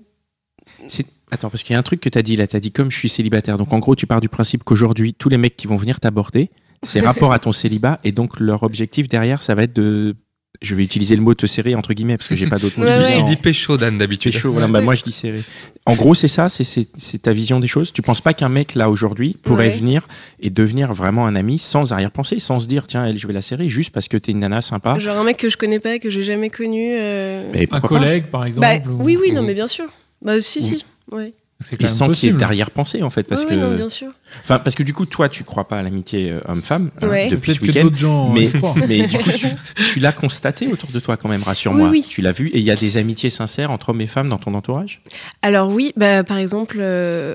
Attends, 1.31 1.51
parce 1.51 1.63
qu'il 1.63 1.73
y 1.73 1.77
a 1.77 1.79
un 1.79 1.83
truc 1.83 2.01
que 2.01 2.09
tu 2.09 2.19
as 2.19 2.23
dit 2.23 2.37
là. 2.37 2.47
Tu 2.47 2.57
as 2.57 2.61
dit 2.61 2.73
comme 2.73 2.91
je 2.91 2.97
suis 2.99 3.09
célibataire. 3.09 3.57
Donc 3.59 3.73
en 3.73 3.79
gros, 3.79 3.95
tu 3.95 4.07
pars 4.07 4.21
du 4.21 4.29
principe 4.29 4.65
qu'aujourd'hui, 4.65 5.15
tous 5.15 5.29
les 5.29 5.39
mecs 5.39 5.57
qui 5.57 5.67
vont 5.67 5.77
venir 5.77 6.01
t'aborder, 6.01 6.51
c'est 6.83 7.01
rapport 7.07 7.33
à 7.33 7.39
ton 7.39 7.53
célibat. 7.53 8.01
Et 8.05 8.13
donc 8.13 8.41
leur 8.41 8.63
objectif 8.63 9.09
derrière, 9.09 9.41
ça 9.43 9.55
va 9.55 9.63
être 9.63 9.73
de. 9.75 10.17
Je 10.61 10.75
vais 10.75 10.83
utiliser 10.83 11.15
le 11.15 11.23
mot 11.23 11.35
te 11.35 11.47
serrer 11.47 11.77
entre 11.77 11.93
guillemets 11.95 12.17
parce 12.17 12.29
que 12.29 12.35
j'ai 12.35 12.49
pas 12.49 12.59
d'autre 12.59 12.81
mot. 12.81 12.85
Ouais, 12.89 12.93
il, 12.95 12.99
dit, 12.99 13.05
ouais. 13.05 13.19
il 13.21 13.25
dit 13.25 13.37
pécho 13.37 13.77
Dan 13.77 13.97
d'habitude. 13.97 14.35
Voilà. 14.43 14.67
Bah, 14.67 14.81
moi 14.81 14.95
je 14.97 15.03
dis 15.05 15.13
serré. 15.13 15.43
En 15.87 15.95
gros, 15.95 16.15
c'est 16.15 16.27
ça, 16.27 16.49
c'est- 16.49 16.89
ta 17.23 17.33
vision 17.33 17.61
des 17.61 17.67
choses. 17.69 17.93
Tu 17.93 18.03
penses 18.03 18.21
pas 18.21 18.35
qu'un 18.35 18.49
mec 18.49 18.75
là 18.75 18.91
aujourd'hui 18.91 19.37
pourrait 19.43 19.69
Ouais. 19.69 19.77
venir 19.77 20.09
et 20.41 20.51
devenir 20.51 20.93
vraiment 20.93 21.27
un 21.27 21.37
ami 21.37 21.59
sans 21.59 21.93
arrière-pensée, 21.93 22.41
sans 22.41 22.59
se 22.61 22.67
dire 22.67 22.87
tiens, 22.89 23.07
elle, 23.07 23.17
je 23.17 23.27
vais 23.29 23.33
la 23.33 23.41
serrer 23.41 23.69
juste 23.69 23.91
parce 23.91 24.09
que 24.09 24.17
t'es 24.17 24.33
une 24.33 24.41
nana 24.41 24.61
sympa. 24.61 24.99
Genre 24.99 25.17
un 25.17 25.25
mec 25.25 25.37
que 25.37 25.49
je 25.49 25.57
connais 25.57 25.79
pas, 25.79 25.99
que 26.01 26.11
j'ai 26.11 26.25
jamais 26.25 26.51
connu. 26.51 26.91
euh, 26.93 27.49
Mais 27.55 27.69
Un 27.71 27.81
collègue, 27.81 28.25
par 28.27 28.45
exemple. 28.45 28.67
Bah, 28.67 28.91
ou- 28.91 29.05
oui, 29.05 29.17
oui, 29.21 29.31
non, 29.33 29.43
mais 29.43 29.55
bien 29.55 29.69
sûr. 29.69 29.87
Bah, 30.23 30.41
si, 30.41 30.59
Oui. 30.59 30.65
si. 30.65 30.85
Ouais. 31.15 31.33
C'est 31.61 31.77
quand 31.77 31.85
Et 31.85 31.89
même 31.89 31.95
sans 31.97 32.11
qu'il 32.13 32.29
y 32.29 32.33
ait 32.33 32.35
d'arrière-pensée 32.37 33.03
en 33.03 33.11
fait, 33.11 33.25
parce 33.25 33.43
Oui, 33.43 33.49
que, 33.49 33.55
oui, 33.55 33.61
non, 33.61 33.75
bien 33.75 33.89
sûr. 33.89 34.13
enfin, 34.45 34.61
parce 34.61 34.77
que 34.77 34.85
du 34.85 34.95
coup, 34.95 35.07
toi, 35.07 35.29
tu 35.29 35.43
crois 35.43 35.67
pas 35.67 35.79
à 35.79 35.83
l'amitié 35.83 36.31
euh, 36.31 36.41
homme-femme 36.47 36.91
hein, 37.03 37.29
depuis 37.31 37.55
ce 37.55 37.61
week-end. 37.61 37.83
d'autres 37.83 37.99
gens 37.99 38.31
Mais, 38.33 38.47
euh, 38.55 38.59
croient. 38.59 38.75
mais 38.87 39.07
du 39.09 39.19
coup, 39.19 39.31
tu, 39.33 39.47
tu 39.93 39.99
l'as 39.99 40.13
constaté 40.13 40.69
autour 40.69 40.91
de 40.93 41.01
toi 41.01 41.17
quand 41.17 41.29
même, 41.29 41.43
rassure-moi. 41.43 41.89
Oui, 41.89 41.99
oui. 41.99 42.07
Tu 42.09 42.23
l'as 42.23 42.31
vu 42.31 42.47
et 42.51 42.59
il 42.59 42.65
y 42.65 42.71
a 42.71 42.77
des 42.77 42.97
amitiés 42.97 43.31
sincères 43.31 43.73
entre 43.73 43.89
hommes 43.89 44.01
et 44.01 44.07
femmes 44.07 44.29
dans 44.29 44.39
ton 44.39 44.55
entourage? 44.55 45.03
Alors 45.43 45.69
oui, 45.71 45.93
bah 45.97 46.23
par 46.23 46.37
exemple, 46.39 46.77
euh, 46.79 47.35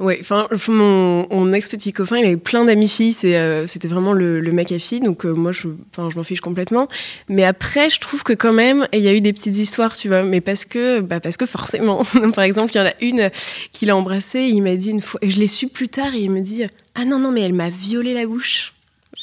ouais, 0.00 0.18
enfin 0.20 0.48
mon, 0.68 1.26
mon 1.30 1.52
ex 1.52 1.68
petit 1.68 1.92
copain, 1.92 2.18
il 2.18 2.26
avait 2.26 2.36
plein 2.36 2.64
d'amis 2.64 2.88
filles, 2.88 3.16
euh, 3.24 3.66
c'était 3.66 3.88
vraiment 3.88 4.12
le, 4.12 4.40
le 4.40 4.50
mec 4.52 4.72
à 4.72 4.78
filles, 4.78 5.00
donc 5.00 5.24
euh, 5.24 5.32
moi 5.32 5.52
je, 5.52 5.68
m'en 5.98 6.22
fiche 6.22 6.40
complètement. 6.40 6.88
Mais 7.28 7.44
après, 7.44 7.90
je 7.90 8.00
trouve 8.00 8.22
que 8.22 8.32
quand 8.32 8.52
même, 8.52 8.86
il 8.92 9.00
y 9.00 9.08
a 9.08 9.14
eu 9.14 9.20
des 9.20 9.32
petites 9.32 9.56
histoires, 9.56 9.96
tu 9.96 10.08
vois, 10.08 10.22
mais 10.22 10.40
parce 10.40 10.64
que, 10.64 11.00
bah 11.00 11.20
parce 11.20 11.36
que 11.36 11.46
forcément, 11.46 12.04
par 12.34 12.44
exemple, 12.44 12.72
il 12.74 12.78
y 12.78 12.80
en 12.80 12.86
a 12.86 12.94
une 13.00 13.30
qu'il 13.72 13.90
a 13.90 13.96
embrassée, 13.96 14.42
il 14.42 14.62
m'a 14.62 14.76
dit 14.76 14.90
une 14.90 15.00
fois, 15.00 15.20
et 15.22 15.30
je 15.30 15.38
l'ai 15.38 15.46
su 15.46 15.68
plus 15.68 15.88
tard, 15.88 16.14
et 16.14 16.20
il 16.20 16.30
me 16.30 16.40
dit, 16.40 16.64
ah 16.94 17.04
non 17.04 17.18
non, 17.18 17.30
mais 17.30 17.42
elle 17.42 17.54
m'a 17.54 17.70
violé 17.70 18.14
la 18.14 18.26
bouche. 18.26 18.73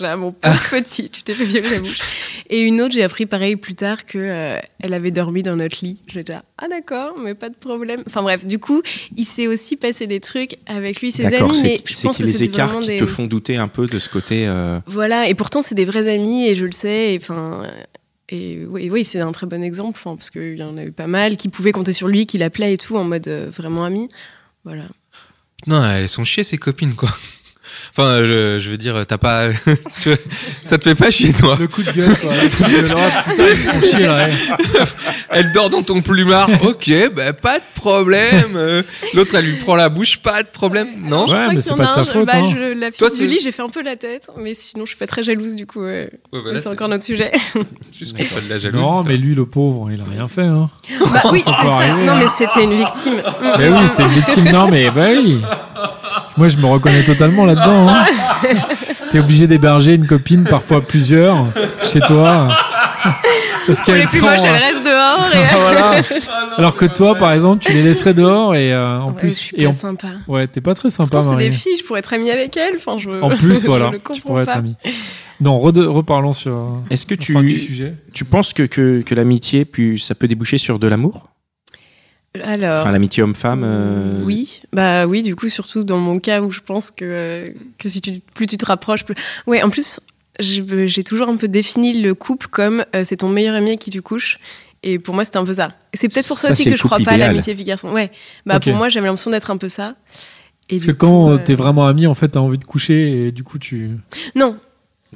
Ah, 0.03 0.15
mon 0.17 0.31
pauvre 0.31 0.69
petit, 0.69 1.09
tu 1.09 1.23
t'es 1.23 1.33
fait 1.33 1.45
violer 1.45 1.69
la 1.69 1.79
bouche. 1.79 1.99
Et 2.49 2.61
une 2.63 2.81
autre, 2.81 2.93
j'ai 2.93 3.03
appris 3.03 3.25
pareil 3.25 3.55
plus 3.55 3.75
tard 3.75 4.05
que 4.05 4.17
euh, 4.17 4.57
elle 4.79 4.93
avait 4.93 5.11
dormi 5.11 5.41
dans 5.43 5.55
notre 5.55 5.77
lit. 5.83 5.97
J'étais 6.11 6.33
là, 6.33 6.43
ah 6.57 6.67
d'accord, 6.69 7.13
mais 7.23 7.33
pas 7.33 7.49
de 7.49 7.55
problème. 7.55 8.03
Enfin 8.07 8.21
bref, 8.23 8.45
du 8.45 8.59
coup, 8.59 8.81
il 9.15 9.25
s'est 9.25 9.47
aussi 9.47 9.77
passé 9.77 10.05
des 10.07 10.19
trucs 10.19 10.57
avec 10.65 10.99
lui, 11.01 11.11
ses 11.11 11.25
amis, 11.27 11.61
mais 11.63 11.81
je 11.85 12.01
pense 12.01 12.17
que 12.17 12.23
que 12.23 12.27
les 12.27 12.43
écarts 12.43 12.79
qui 12.81 12.87
des. 12.87 12.97
te 12.97 13.05
font 13.05 13.25
douter 13.25 13.55
un 13.57 13.67
peu 13.69 13.85
de 13.85 13.99
ce 13.99 14.09
côté. 14.09 14.45
euh, 14.47 14.79
Voilà, 14.85 15.27
et 15.29 15.33
pourtant 15.33 15.61
c'est 15.61 15.75
des 15.75 15.85
vrais 15.85 16.07
amis 16.13 16.47
et 16.47 16.55
je 16.55 16.65
le 16.65 16.71
sais. 16.73 17.13
et 17.13 17.17
Enfin. 17.21 17.63
Et 18.33 18.63
oui, 18.65 18.89
oui 18.89 19.03
c'est 19.03 19.19
un 19.19 19.31
très 19.33 19.45
bon 19.45 19.61
exemple, 19.61 19.99
parce 20.03 20.29
qu'il 20.29 20.57
y 20.57 20.63
en 20.63 20.77
a 20.77 20.83
eu 20.83 20.91
pas 20.91 21.07
mal 21.07 21.35
qui 21.35 21.49
pouvaient 21.49 21.73
compter 21.73 21.91
sur 21.93 22.07
lui, 22.07 22.25
qui 22.25 22.37
l'appelaient 22.37 22.73
et 22.73 22.77
tout, 22.77 22.95
en 22.95 23.03
mode 23.03 23.27
euh, 23.27 23.49
vraiment 23.53 23.83
ami. 23.83 24.07
Voilà. 24.63 24.83
Non, 25.67 25.83
elles 25.83 26.07
sont 26.09 26.23
chier 26.23 26.43
ses 26.45 26.57
copines 26.57 26.95
quoi. 26.95 27.09
Enfin, 27.89 28.23
je, 28.23 28.59
je 28.59 28.69
veux 28.69 28.77
dire, 28.77 29.05
t'as 29.07 29.17
pas, 29.17 29.49
tu 30.01 30.09
vois, 30.09 30.17
ça 30.63 30.77
te 30.77 30.83
fait 30.83 30.95
pas 30.95 31.11
chier 31.11 31.33
toi. 31.33 31.57
Le 31.59 31.67
coup 31.67 31.83
de 31.83 31.91
gueule, 31.91 32.15
quoi. 32.19 32.31
Le 32.41 32.49
coup 32.49 32.63
de 32.63 32.69
gueule. 32.81 32.95
Oh, 32.95 33.29
putain, 33.29 33.43
ils 33.43 33.49
me 33.49 33.55
font 33.55 33.97
chier, 33.97 34.07
là. 34.07 34.27
ouais. 34.27 34.33
Elle 35.29 35.51
dort 35.51 35.69
dans 35.69 35.81
ton 35.83 36.01
plumard, 36.01 36.49
ok, 36.63 36.91
bah, 37.15 37.33
pas 37.33 37.57
de 37.59 37.63
problème. 37.75 38.53
Euh, 38.55 38.83
L'autre, 39.13 39.35
elle 39.35 39.45
lui 39.45 39.55
prend 39.55 39.75
la 39.75 39.89
bouche, 39.89 40.17
pas 40.19 40.43
de 40.43 40.47
problème, 40.47 40.87
non? 41.03 41.21
Ouais, 41.21 41.27
Je 41.27 41.33
crois 41.35 41.53
mais 41.53 41.59
c'est 41.61 41.75
pas 41.75 41.83
a 41.83 41.99
de 41.99 42.05
sa 42.05 42.11
faute, 42.13 42.25
bah, 42.25 42.33
hein. 42.35 42.51
je- 42.51 42.79
la 42.79 42.87
fille 42.91 42.97
Toi, 42.99 43.09
du 43.09 43.25
lit, 43.27 43.39
j'ai 43.41 43.51
fait 43.51 43.61
un 43.61 43.69
peu 43.69 43.81
la 43.83 43.95
tête, 43.95 44.29
mais 44.37 44.53
sinon 44.53 44.85
je 44.85 44.89
suis 44.89 44.97
pas 44.97 45.07
très 45.07 45.23
jalouse 45.23 45.55
du 45.55 45.65
coup. 45.65 45.83
Ouais, 45.83 46.09
c'est 46.59 46.67
encore 46.67 46.87
notre 46.89 47.03
sujet. 47.03 47.31
juste 47.97 48.15
qu'on 48.15 48.23
fait 48.23 48.41
de 48.41 48.49
la 48.49 48.57
jalousie. 48.57 48.83
Non, 48.83 49.03
mais 49.03 49.17
lui, 49.17 49.35
le 49.35 49.45
pauvre, 49.45 49.89
il 49.91 49.99
a 50.01 50.05
rien 50.09 50.27
fait. 50.27 50.41
Hein. 50.43 50.69
bah 51.13 51.21
oui, 51.31 51.41
c'est 51.45 51.51
ça. 51.51 51.57
arriver, 51.61 52.05
Non, 52.05 52.13
hein. 52.13 52.19
mais 52.19 52.25
c'était 52.37 52.63
une 52.63 52.73
victime. 52.77 53.21
Mais 53.57 53.69
oui, 53.69 53.79
c'est 53.95 54.03
une 54.03 54.09
victime. 54.09 54.51
Non, 54.51 54.67
mais 54.69 54.89
bah 54.91 55.07
oui. 55.11 55.39
Moi, 56.37 56.47
je 56.47 56.57
me 56.57 56.65
reconnais 56.65 57.03
totalement 57.03 57.45
là-dedans. 57.45 57.87
Hein. 57.89 58.05
T'es 59.11 59.19
obligé 59.19 59.47
d'héberger 59.47 59.93
une 59.95 60.07
copine, 60.07 60.43
parfois 60.45 60.81
plusieurs, 60.81 61.35
chez 61.91 61.99
toi. 61.99 62.47
Parce 63.67 63.81
Pour 63.83 63.93
les 63.93 64.03
plus 64.05 64.21
moches, 64.21 64.39
euh, 64.39 64.45
elle 64.45 64.61
reste 64.61 64.83
dehors. 64.83 65.25
Et... 65.33 65.55
voilà. 65.55 66.01
Alors 66.57 66.75
que 66.75 66.85
toi, 66.85 67.15
par 67.15 67.31
exemple, 67.31 67.63
tu 67.63 67.73
les 67.73 67.83
laisserais 67.83 68.13
dehors 68.13 68.55
et 68.55 68.73
euh, 68.73 68.99
en 68.99 69.09
Ouais, 69.09 69.13
plus, 69.19 69.29
je 69.29 69.33
suis 69.39 69.57
et 69.57 69.63
pas 69.63 69.69
en- 69.69 69.73
sympa. 69.73 70.07
ouais, 70.27 70.47
t'es 70.47 70.61
pas 70.61 70.73
très 70.73 70.89
sympa, 70.89 71.21
c'est 71.23 71.35
des 71.37 71.51
filles, 71.51 71.77
je 71.77 71.83
pourrais 71.83 71.99
être 71.99 72.13
amie 72.13 72.31
avec 72.31 72.55
elles. 72.57 72.75
Enfin, 72.77 72.97
je... 72.97 73.09
En 73.21 73.29
plus, 73.35 73.61
je 73.61 73.67
voilà, 73.67 73.91
le 73.91 73.99
tu 74.13 74.21
pourrais 74.21 74.43
être 74.43 74.47
pas. 74.47 74.53
ami. 74.55 74.75
Non, 75.39 75.59
reparlons 75.59 76.33
sur 76.33 76.67
Est-ce 76.89 77.05
que 77.05 77.15
du 77.15 77.19
tu, 77.25 77.49
sujet. 77.59 77.93
tu 78.13 78.25
penses 78.25 78.53
que, 78.53 78.63
que, 78.63 79.01
que 79.01 79.15
l'amitié, 79.15 79.65
puis 79.65 79.99
ça 79.99 80.15
peut 80.15 80.27
déboucher 80.27 80.57
sur 80.57 80.79
de 80.79 80.87
l'amour? 80.87 81.27
Alors. 82.43 82.81
Enfin, 82.81 82.91
l'amitié 82.91 83.23
homme-femme 83.23 83.63
euh, 83.65 84.21
Oui, 84.23 84.61
bah 84.71 85.05
oui, 85.05 85.21
du 85.21 85.35
coup, 85.35 85.49
surtout 85.49 85.83
dans 85.83 85.97
mon 85.97 86.19
cas 86.19 86.41
où 86.41 86.51
je 86.51 86.61
pense 86.61 86.91
que, 86.91 87.53
que 87.77 87.89
si 87.89 87.99
tu, 87.99 88.21
plus 88.33 88.47
tu 88.47 88.57
te 88.57 88.65
rapproches, 88.65 89.03
plus. 89.03 89.15
Ouais, 89.47 89.61
en 89.63 89.69
plus, 89.69 89.99
j'ai 90.39 91.03
toujours 91.03 91.29
un 91.29 91.35
peu 91.35 91.47
défini 91.47 92.01
le 92.01 92.15
couple 92.15 92.47
comme 92.47 92.85
euh, 92.95 93.03
c'est 93.03 93.17
ton 93.17 93.29
meilleur 93.29 93.55
ami 93.55 93.71
avec 93.71 93.79
qui 93.79 93.91
tu 93.91 94.01
couches. 94.01 94.39
Et 94.83 94.97
pour 94.97 95.13
moi, 95.13 95.25
c'était 95.25 95.37
un 95.37 95.45
peu 95.45 95.53
ça. 95.53 95.73
C'est 95.93 96.09
peut-être 96.09 96.27
pour 96.27 96.39
ça, 96.39 96.47
Ça, 96.47 96.53
aussi 96.53 96.65
que 96.65 96.75
je 96.75 96.83
crois 96.83 96.99
pas 96.99 97.11
à 97.11 97.17
l'amitié 97.17 97.53
fille-garçon. 97.55 97.91
Ouais, 97.91 98.11
bah 98.45 98.59
pour 98.59 98.73
moi, 98.73 98.89
j'avais 98.89 99.07
l'impression 99.07 99.29
d'être 99.31 99.51
un 99.51 99.57
peu 99.57 99.69
ça. 99.69 99.95
Et 100.69 100.75
Parce 100.75 100.87
que 100.87 100.91
quand 100.93 101.25
coup, 101.25 101.29
euh, 101.29 101.35
euh, 101.35 101.37
t'es 101.43 101.53
vraiment 101.53 101.85
ami, 101.85 102.07
en 102.07 102.13
fait, 102.13 102.29
t'as 102.29 102.39
envie 102.39 102.57
de 102.57 102.63
coucher 102.63 103.27
et 103.27 103.31
du 103.31 103.43
coup, 103.43 103.59
tu. 103.59 103.91
Non. 104.35 104.57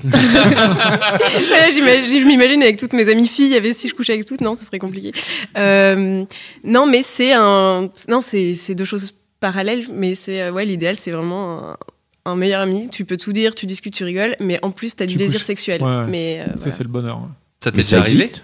Voilà, 0.03 1.69
je 1.71 2.25
m'imagine 2.25 2.61
avec 2.61 2.77
toutes 2.77 2.93
mes 2.93 3.09
amies 3.09 3.27
filles, 3.27 3.45
il 3.47 3.51
y 3.53 3.57
avait 3.57 3.73
si 3.73 3.87
je 3.87 3.93
couchais 3.95 4.13
avec 4.13 4.25
toutes, 4.25 4.41
non, 4.41 4.53
ça 4.53 4.63
serait 4.65 4.79
compliqué. 4.79 5.11
Euh, 5.57 6.23
non, 6.63 6.85
mais 6.85 7.03
c'est 7.03 7.33
un, 7.33 7.89
non, 8.07 8.21
c'est 8.21 8.55
deux 8.75 8.85
choses 8.85 9.13
parallèles, 9.39 9.85
mais 9.93 10.15
c'est 10.15 10.41
euh, 10.41 10.51
ouais, 10.51 10.65
l'idéal, 10.65 10.95
c'est 10.95 11.11
vraiment 11.11 11.69
un, 11.69 11.77
un 12.25 12.35
meilleur 12.35 12.61
ami. 12.61 12.89
Tu 12.89 13.05
peux 13.05 13.17
tout 13.17 13.31
dire, 13.33 13.55
tu 13.55 13.65
discutes, 13.65 13.93
tu 13.93 14.03
rigoles, 14.03 14.35
mais 14.39 14.59
en 14.63 14.71
plus, 14.71 14.95
t'as 14.95 15.05
du 15.05 15.13
Tu 15.13 15.17
désir 15.19 15.39
couches. 15.39 15.47
sexuel. 15.47 15.81
Ouais, 15.83 15.87
ouais. 15.89 16.05
Mais 16.09 16.39
euh, 16.41 16.51
voilà. 16.55 16.71
c'est 16.71 16.83
le 16.83 16.89
bonheur. 16.89 17.17
ouais. 17.19 17.27
Ça 17.63 17.71
t'est 17.71 17.77
déjà 17.81 17.97
ça 17.97 18.01
arrivé 18.01 18.17
existe? 18.23 18.43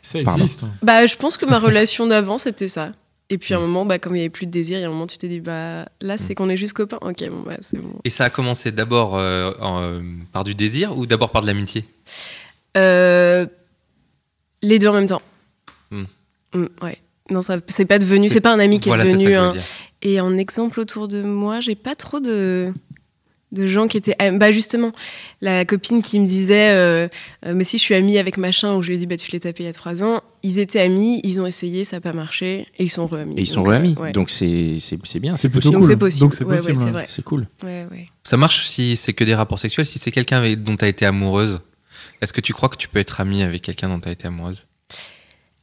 Ça 0.00 0.18
existe. 0.20 0.64
bah, 0.82 1.06
je 1.06 1.16
pense 1.16 1.36
que 1.36 1.46
ma 1.46 1.58
relation 1.58 2.06
d'avant, 2.06 2.38
c'était 2.38 2.68
ça. 2.68 2.92
Et 3.30 3.38
puis 3.38 3.54
à 3.54 3.56
un 3.56 3.60
moment, 3.60 3.86
bah, 3.86 3.98
comme 3.98 4.12
il 4.14 4.18
n'y 4.18 4.22
avait 4.24 4.28
plus 4.30 4.44
de 4.46 4.50
désir, 4.50 4.78
il 4.78 4.82
y 4.82 4.84
a 4.84 4.88
un 4.88 4.90
moment, 4.90 5.06
tu 5.06 5.16
t'es 5.16 5.28
dit, 5.28 5.40
bah 5.40 5.86
là, 6.02 6.18
c'est 6.18 6.34
qu'on 6.34 6.50
est 6.50 6.56
juste 6.56 6.74
copains. 6.74 6.98
Ok, 7.00 7.24
bon, 7.30 7.40
bah 7.46 7.56
c'est 7.60 7.78
bon. 7.78 7.98
Et 8.04 8.10
ça 8.10 8.24
a 8.26 8.30
commencé 8.30 8.72
d'abord 8.72 9.16
euh, 9.16 9.52
euh, 9.62 10.02
par 10.32 10.44
du 10.44 10.54
désir 10.54 10.96
ou 10.98 11.06
d'abord 11.06 11.30
par 11.30 11.40
de 11.42 11.46
l'amitié 11.46 11.84
Euh, 12.76 13.46
les 14.62 14.78
deux 14.78 14.88
en 14.88 14.92
même 14.92 15.06
temps. 15.06 15.22
Hmm. 15.90 16.04
Mm, 16.54 16.66
ouais. 16.82 16.98
Non, 17.30 17.40
ça, 17.40 17.56
c'est 17.68 17.84
pas 17.86 17.98
devenu, 17.98 18.28
C'est- 18.28 18.34
c'est 18.34 18.40
pas 18.40 18.52
un 18.52 18.58
ami 18.58 18.80
qui 18.80 18.88
Voilà, 18.88 19.04
est 19.06 19.12
devenu. 19.12 19.58
Et 20.02 20.20
en 20.20 20.36
exemple 20.36 20.80
autour 20.80 21.08
de 21.08 21.22
moi, 21.22 21.60
j'ai 21.60 21.74
pas 21.76 21.94
trop 21.94 22.20
de, 22.20 22.72
de 23.52 23.66
gens 23.66 23.86
qui 23.86 23.96
étaient. 23.96 24.14
ah, 24.18 24.30
Bah 24.32 24.50
justement, 24.50 24.90
la 25.40 25.64
copine 25.64 26.02
qui 26.02 26.18
me 26.18 26.26
disait 26.26 26.70
euh, 26.70 27.06
euh, 27.46 27.52
Mais 27.54 27.64
si 27.64 27.78
je 27.78 27.82
suis 27.82 27.94
amie 27.94 28.18
avec 28.18 28.36
machin, 28.38 28.74
ou 28.74 28.82
je 28.82 28.88
lui 28.88 28.94
ai 28.96 28.98
dit 28.98 29.06
Bah 29.06 29.16
tu 29.16 29.30
l'ai 29.30 29.40
tapé 29.40 29.62
il 29.62 29.66
y 29.66 29.68
a 29.68 29.72
trois 29.72 30.02
ans, 30.02 30.20
ils 30.42 30.58
étaient 30.58 30.80
amis, 30.80 31.20
ils 31.22 31.40
ont 31.40 31.46
essayé, 31.46 31.84
ça 31.84 31.96
n'a 31.96 32.00
pas 32.00 32.12
marché, 32.12 32.66
et 32.78 32.84
ils 32.84 32.88
sont 32.88 33.06
re-amis. 33.06 33.34
Et 33.36 33.42
ils 33.42 33.46
sont 33.46 33.62
re-amis. 33.62 33.94
ouais. 34.00 34.12
Donc 34.12 34.30
c'est 34.30 34.78
c'est- 34.80 34.98
c'est 35.04 35.20
bien. 35.20 35.34
C'est 35.34 35.48
plutôt 35.48 35.70
Donc 35.70 35.82
cool. 35.82 35.90
c'est 35.90 35.96
possible. 35.96 36.20
Donc 36.20 36.34
c'est 36.34 36.44
Ouais, 36.44 36.50
ouais, 36.52 36.56
possible. 36.56 36.76
c'est 36.76 36.84
ouais. 36.86 36.90
vrai. 36.90 37.04
C'est 37.08 37.22
cool. 37.24 37.46
Ouais, 37.62 37.86
ouais. 37.92 38.08
Ça 38.24 38.36
marche 38.36 38.66
si 38.66 38.96
c'est 38.96 39.12
que 39.12 39.24
des 39.24 39.34
rapports 39.34 39.58
sexuels, 39.58 39.86
si 39.86 39.98
c'est 39.98 40.10
quelqu'un 40.12 40.54
dont 40.56 40.76
tu 40.76 40.84
as 40.84 40.88
été 40.88 41.04
amoureuse. 41.06 41.60
Est-ce 42.20 42.32
que 42.32 42.40
tu 42.40 42.52
crois 42.52 42.68
que 42.68 42.76
tu 42.76 42.88
peux 42.88 43.00
être 43.00 43.20
amie 43.20 43.42
avec 43.42 43.62
quelqu'un 43.62 43.88
dont 43.88 44.00
tu 44.00 44.08
as 44.08 44.12
été 44.12 44.26
amoureuse? 44.28 44.64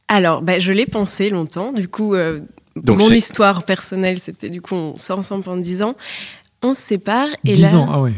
Alors, 0.08 0.42
bah, 0.42 0.58
je 0.58 0.72
l'ai 0.72 0.86
pensé 0.86 1.30
longtemps. 1.30 1.72
Du 1.72 1.88
coup, 1.88 2.14
euh, 2.14 2.40
Donc, 2.76 2.98
mon 2.98 3.10
histoire 3.10 3.64
personnelle, 3.64 4.18
c'était 4.18 4.48
du 4.50 4.60
coup, 4.60 4.74
on 4.74 4.96
sort 4.96 5.18
ensemble 5.18 5.44
pendant 5.44 5.56
10 5.60 5.82
ans, 5.82 5.94
on 6.62 6.72
se 6.74 6.80
sépare, 6.80 7.28
et 7.44 7.52
10 7.52 7.62
là. 7.62 7.74
ans, 7.76 7.88
ah 7.90 8.00
ouais. 8.00 8.14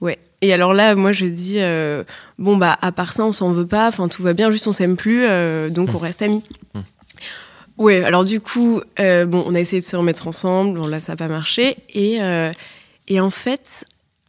Ouais. 0.00 0.18
Et 0.42 0.52
alors 0.52 0.74
là, 0.74 0.94
moi, 0.94 1.12
je 1.12 1.26
dis, 1.26 1.56
euh, 1.58 2.04
bon, 2.38 2.56
bah, 2.56 2.78
à 2.80 2.92
part 2.92 3.12
ça, 3.12 3.24
on 3.24 3.32
s'en 3.32 3.52
veut 3.52 3.66
pas, 3.66 3.88
enfin, 3.88 4.08
tout 4.08 4.22
va 4.22 4.32
bien, 4.32 4.50
juste 4.50 4.66
on 4.66 4.72
s'aime 4.72 4.96
plus, 4.96 5.24
euh, 5.24 5.70
donc 5.70 5.94
on 5.94 5.98
reste 5.98 6.22
amis. 6.22 6.42
Mmh. 6.74 6.80
Ouais, 7.78 8.04
alors 8.04 8.24
du 8.24 8.40
coup, 8.40 8.80
euh, 9.00 9.26
bon, 9.26 9.44
on 9.46 9.54
a 9.54 9.60
essayé 9.60 9.80
de 9.80 9.86
se 9.86 9.96
remettre 9.96 10.28
ensemble, 10.28 10.78
bon, 10.78 10.86
là, 10.86 11.00
ça 11.00 11.12
n'a 11.12 11.16
pas 11.16 11.28
marché. 11.28 11.76
Et, 11.94 12.18
et 13.08 13.20
en 13.20 13.30
fait, 13.30 13.84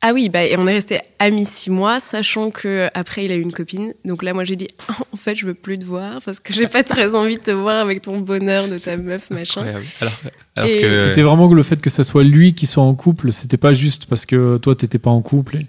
ah 0.09 0.13
oui, 0.13 0.29
bah, 0.29 0.45
et 0.45 0.55
on 0.57 0.65
est 0.67 0.73
resté 0.73 0.99
amis 1.19 1.45
six 1.45 1.69
mois, 1.69 1.99
sachant 1.99 2.49
que 2.49 2.87
après 2.93 3.25
il 3.25 3.31
a 3.33 3.35
eu 3.35 3.41
une 3.41 3.51
copine. 3.51 3.93
Donc 4.05 4.23
là, 4.23 4.33
moi, 4.33 4.45
j'ai 4.45 4.55
dit, 4.55 4.69
en 5.13 5.17
fait, 5.17 5.35
je 5.35 5.45
veux 5.45 5.53
plus 5.53 5.77
te 5.77 5.83
voir 5.83 6.21
parce 6.23 6.39
que 6.39 6.53
j'ai 6.53 6.67
pas 6.67 6.83
très 6.83 7.13
envie 7.13 7.35
de 7.35 7.41
te 7.41 7.51
voir 7.51 7.75
avec 7.81 8.03
ton 8.03 8.19
bonheur 8.19 8.69
de 8.69 8.77
ta 8.77 8.95
meuf, 8.95 9.29
machin. 9.31 9.61
Incroyable. 9.61 9.85
Alors, 9.99 10.13
alors 10.55 10.69
Et- 10.69 10.79
que. 10.81 11.07
C'était 11.07 11.23
vraiment 11.23 11.49
que 11.49 11.55
le 11.55 11.63
fait 11.63 11.81
que 11.81 11.89
ça 11.89 12.05
soit 12.05 12.23
lui 12.23 12.53
qui 12.53 12.67
soit 12.67 12.83
en 12.83 12.95
couple, 12.95 13.33
c'était 13.33 13.57
pas 13.57 13.73
juste 13.73 14.05
parce 14.05 14.25
que 14.25 14.55
toi 14.57 14.75
t'étais 14.75 14.97
pas 14.97 15.09
en 15.09 15.21
couple. 15.21 15.57
et- 15.57 15.67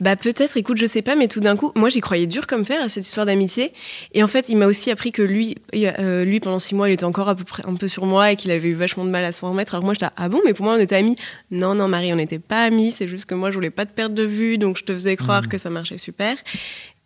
Bah 0.00 0.16
peut-être, 0.16 0.58
écoute, 0.58 0.76
je 0.76 0.84
sais 0.86 1.00
pas, 1.02 1.16
mais 1.16 1.28
tout 1.28 1.40
d'un 1.40 1.56
coup, 1.56 1.72
moi 1.74 1.88
j'y 1.88 2.00
croyais 2.00 2.26
dur 2.26 2.46
comme 2.46 2.66
fer 2.66 2.82
à 2.82 2.90
cette 2.90 3.06
histoire 3.06 3.24
d'amitié. 3.24 3.72
Et 4.12 4.22
en 4.22 4.26
fait, 4.26 4.50
il 4.50 4.56
m'a 4.58 4.66
aussi 4.66 4.90
appris 4.90 5.12
que 5.12 5.22
lui, 5.22 5.54
euh, 5.74 6.24
lui 6.26 6.40
pendant 6.40 6.58
six 6.58 6.74
mois, 6.74 6.90
il 6.90 6.92
était 6.92 7.04
encore 7.04 7.30
à 7.30 7.34
peu 7.34 7.44
près 7.44 7.62
un 7.66 7.74
peu 7.74 7.88
sur 7.88 8.04
moi 8.04 8.32
et 8.32 8.36
qu'il 8.36 8.50
avait 8.50 8.68
eu 8.68 8.74
vachement 8.74 9.06
de 9.06 9.10
mal 9.10 9.24
à 9.24 9.32
s'en 9.32 9.48
remettre. 9.50 9.74
Alors 9.74 9.84
moi, 9.84 9.94
j'étais 9.94 10.06
ah 10.16 10.28
bon, 10.28 10.40
mais 10.44 10.52
pour 10.52 10.66
moi, 10.66 10.74
on 10.76 10.80
était 10.80 10.96
amis. 10.96 11.16
Non, 11.50 11.74
non, 11.74 11.88
Marie, 11.88 12.12
on 12.12 12.16
n'était 12.16 12.38
pas 12.38 12.64
amis. 12.64 12.92
C'est 12.92 13.08
juste 13.08 13.24
que 13.24 13.34
moi, 13.34 13.50
je 13.50 13.54
voulais 13.54 13.70
pas 13.78 13.86
te 13.86 13.92
perdre 13.92 14.14
de 14.16 14.24
vue, 14.24 14.58
donc 14.58 14.76
je 14.76 14.82
te 14.84 14.92
faisais 14.92 15.14
croire 15.16 15.42
Mhm. 15.42 15.48
que 15.48 15.56
ça 15.58 15.70
marchait 15.70 15.98
super. 15.98 16.36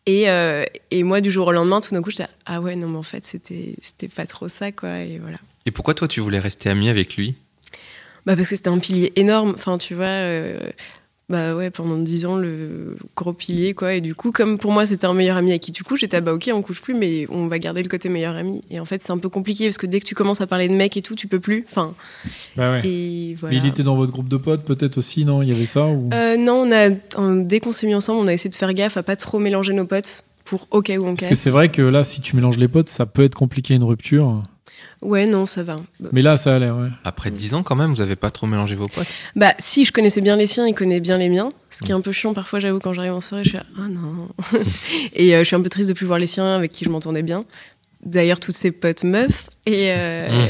Et, 0.07 0.29
euh, 0.31 0.65
et 0.91 1.03
moi, 1.03 1.21
du 1.21 1.31
jour 1.31 1.47
au 1.47 1.53
lendemain, 1.53 1.81
tout 1.83 1.95
d'un 1.95 2.01
coup, 2.03 2.11
j'étais 2.11 2.23
là, 2.25 2.31
ah 2.47 2.61
ouais, 2.63 2.75
non, 2.77 2.89
mais 2.89 2.97
en 2.99 3.03
fait, 3.03 3.25
c'était 3.27 4.09
pas 4.09 4.25
trop 4.27 4.49
ça, 4.49 4.73
quoi. 4.73 4.99
Et 5.01 5.19
voilà. 5.19 5.37
Et 5.67 5.71
pourquoi 5.71 5.93
toi 5.95 6.09
tu 6.09 6.21
voulais 6.21 6.39
rester 6.41 6.71
amie 6.71 6.89
avec 6.89 7.17
lui? 7.17 7.35
Bah 8.25 8.35
parce 8.37 8.49
que 8.49 8.57
c'était 8.57 8.69
un 8.71 8.79
pilier 8.79 9.13
énorme. 9.17 9.53
Enfin, 9.55 9.77
tu 9.79 9.95
vois, 9.95 10.05
euh, 10.07 10.59
bah 11.33 11.57
ouais, 11.57 11.71
pendant 11.71 11.97
dix 11.97 12.27
ans, 12.27 12.37
le 12.37 12.97
gros 13.17 13.33
pilier, 13.33 13.75
quoi. 13.75 13.95
Et 13.95 14.01
du 14.01 14.15
coup, 14.15 14.31
comme 14.31 14.59
pour 14.59 14.71
moi, 14.71 14.87
c'était 14.87 15.07
un 15.07 15.15
meilleur 15.15 15.37
ami 15.37 15.51
avec 15.51 15.63
qui 15.63 15.73
tu 15.73 15.83
couches, 15.83 16.01
j'étais, 16.01 16.19
ah 16.19 16.21
bah 16.21 16.33
ok, 16.35 16.51
on 16.55 16.63
couche 16.63 16.81
plus, 16.83 16.95
mais 16.95 17.27
on 17.31 17.47
va 17.49 17.59
garder 17.59 17.83
le 17.83 17.89
côté 17.89 18.09
meilleur 18.09 18.37
ami. 18.37 18.61
Et 18.71 18.79
en 18.79 18.85
fait, 18.85 19.03
c'est 19.03 19.13
un 19.13 19.19
peu 19.19 19.29
compliqué 19.29 19.65
parce 19.67 19.79
que 19.79 19.87
dès 19.87 19.99
que 19.99 20.05
tu 20.05 20.15
commences 20.15 20.41
à 20.43 20.47
parler 20.47 20.69
de 20.69 20.75
mec 20.75 20.97
et 20.97 21.03
tout, 21.03 21.15
tu 21.15 21.27
peux 21.27 21.41
plus. 21.41 21.65
Enfin, 21.69 21.95
Bah 22.57 22.73
ouais. 22.73 22.87
et 22.87 23.35
voilà. 23.41 23.57
Mais 23.57 23.63
il 23.63 23.67
était 23.69 23.83
dans 23.83 23.97
votre 23.97 24.13
groupe 24.13 24.29
de 24.29 24.37
potes 24.37 24.65
peut-être 24.65 24.99
aussi, 24.99 25.25
non? 25.25 25.43
Il 25.43 25.49
y 25.49 25.53
avait 25.53 25.67
ça 25.67 25.87
ou... 25.87 26.11
Euh, 26.13 26.37
non, 26.37 26.65
on 26.67 26.71
a, 26.73 26.91
dès 27.43 27.61
qu'on 27.61 27.73
s'est 27.73 27.87
mis 27.87 27.95
ensemble, 27.95 28.21
on 28.21 28.29
a 28.29 28.33
essayé 28.35 28.51
de 28.51 28.55
faire 28.55 28.73
gaffe 28.75 28.97
à 28.97 29.03
pas 29.03 29.17
trop 29.17 29.39
mélanger 29.39 29.73
nos 29.73 29.87
potes 29.87 30.25
pour 30.45 30.67
au 30.71 30.83
cas 30.83 30.97
où 30.97 31.05
on 31.05 31.15
Parce 31.15 31.21
casse. 31.21 31.29
que 31.31 31.35
c'est 31.37 31.51
vrai 31.51 31.71
que 31.71 31.83
là, 31.83 32.05
si 32.05 32.21
tu 32.21 32.37
mélanges 32.37 32.59
les 32.59 32.69
potes, 32.69 32.89
ça 32.89 33.07
peut 33.07 33.23
être 33.25 33.35
compliqué 33.35 33.75
une 33.75 33.85
rupture. 33.85 34.43
Ouais, 35.01 35.27
non, 35.27 35.47
ça 35.47 35.63
va. 35.65 35.81
Bah, 36.01 36.09
Mais 36.13 36.23
là, 36.23 36.37
ça 36.37 36.55
allait, 36.55 36.71
ouais. 36.71 36.89
Après 37.05 37.31
10 37.31 37.55
ans 37.55 37.63
quand 37.65 37.75
même, 37.75 37.93
vous 37.93 38.01
avez 38.01 38.15
pas 38.17 38.31
trop 38.31 38.47
mélangé 38.47 38.75
vos 38.77 38.87
potes 38.87 39.11
Bah, 39.35 39.53
si, 39.59 39.85
je 39.85 39.93
connaissais 39.93 40.21
bien 40.21 40.37
les 40.37 40.47
siens, 40.47 40.67
il 40.69 40.75
connaît 40.75 41.01
bien 41.01 41.19
les 41.19 41.29
miens. 41.29 41.51
Ce 41.71 41.83
Mm. 41.83 41.87
qui 41.87 41.93
est 41.93 41.95
un 41.95 42.01
peu 42.01 42.13
chiant 42.13 42.35
parfois, 42.35 42.61
j'avoue, 42.61 42.79
quand 42.79 42.93
j'arrive 42.93 43.13
en 43.15 43.21
soirée, 43.21 43.43
je 43.45 43.49
suis 43.51 43.59
là, 43.59 43.65
ah 43.79 43.89
non. 43.89 44.29
et 45.15 45.35
euh, 45.35 45.41
je 45.41 45.45
suis 45.45 45.57
un 45.57 45.61
peu 45.61 45.69
triste 45.71 45.89
de 45.89 45.95
plus 45.95 46.07
voir 46.07 46.19
les 46.19 46.27
siens 46.29 46.55
avec 46.55 46.71
qui 46.73 46.85
je 46.85 46.91
m'entendais 46.91 47.23
bien. 47.23 47.45
D'ailleurs, 48.05 48.41
toutes 48.41 48.55
ses 48.57 48.73
potes 48.73 49.05
meufs. 49.05 49.49
Et, 49.67 49.87
euh, 49.91 50.29
Mm. 50.29 50.47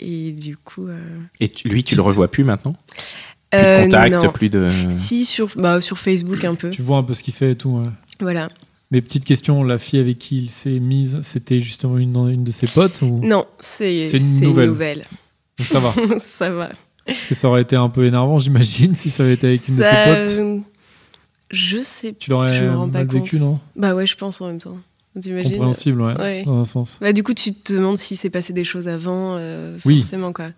et, 0.00 0.28
et 0.28 0.32
du 0.32 0.56
coup. 0.56 0.86
euh, 0.88 0.98
Et 1.40 1.48
tu- 1.48 1.68
lui, 1.68 1.82
tu 1.84 1.94
le 1.96 2.02
revois 2.02 2.28
plus 2.28 2.44
maintenant? 2.44 2.74
Plus 3.50 3.60
de 3.60 3.82
contact, 3.84 4.14
non. 4.24 4.32
plus 4.32 4.50
de. 4.50 4.68
Si, 4.90 5.24
sur, 5.24 5.48
bah, 5.56 5.80
sur 5.80 5.98
Facebook 5.98 6.44
un 6.44 6.54
peu. 6.56 6.70
Tu 6.70 6.82
vois 6.82 6.98
un 6.98 7.02
peu 7.04 7.14
ce 7.14 7.22
qu'il 7.22 7.32
fait 7.32 7.52
et 7.52 7.56
tout. 7.56 7.70
ouais. 7.70 7.90
Voilà. 8.20 8.48
Mais 8.90 9.00
petite 9.00 9.24
question, 9.24 9.62
la 9.64 9.78
fille 9.78 9.98
avec 9.98 10.18
qui 10.18 10.36
il 10.38 10.48
s'est 10.48 10.78
mise, 10.78 11.20
c'était 11.22 11.60
justement 11.60 11.98
une, 11.98 12.16
une 12.28 12.44
de 12.44 12.52
ses 12.52 12.66
potes 12.68 13.02
ou? 13.02 13.20
Non, 13.24 13.44
c'est 13.60 14.04
C'est 14.04 14.18
c'est 14.20 14.44
une 14.44 14.50
une 14.60 14.64
nouvelle. 14.66 15.06
Donc 15.58 15.66
ça 15.68 15.80
va 15.80 15.94
ça 16.20 16.50
va. 16.50 16.70
Parce 17.04 17.26
que 17.26 17.34
ça 17.34 17.48
aurait 17.48 17.62
été 17.62 17.74
un 17.76 17.88
peu 17.88 18.04
énervant, 18.04 18.38
j'imagine, 18.38 18.94
si 18.94 19.10
ça 19.10 19.22
avait 19.24 19.34
été 19.34 19.46
avec 19.48 19.66
une 19.68 19.76
de 19.76 19.82
ses 19.82 19.90
potes. 20.26 20.62
Je 21.50 21.78
sais. 21.78 22.14
Tu 22.18 22.30
l'aurais 22.30 22.52
je 22.54 22.64
me 22.64 22.76
rends 22.76 22.88
pas 22.88 23.04
mal 23.04 23.08
vécu, 23.08 23.38
compte. 23.38 23.40
non? 23.48 23.60
Bah 23.76 23.94
ouais, 23.94 24.06
je 24.06 24.16
pense 24.16 24.40
en 24.40 24.48
même 24.48 24.58
temps. 24.58 24.76
T'imagines? 25.20 25.52
Compréhensible, 25.52 26.02
ouais, 26.02 26.14
Ouais. 26.18 26.44
dans 26.44 26.58
un 26.58 26.64
sens. 26.64 26.98
Bah, 27.00 27.12
du 27.12 27.22
coup, 27.22 27.32
tu 27.34 27.54
te 27.54 27.72
demandes 27.72 27.96
s'il 27.96 28.16
s'est 28.18 28.28
passé 28.30 28.52
des 28.52 28.64
choses 28.64 28.86
avant, 28.88 29.36
euh, 29.38 29.78
Oui. 29.86 30.00
forcément, 30.02 30.32
quoi. 30.32 30.50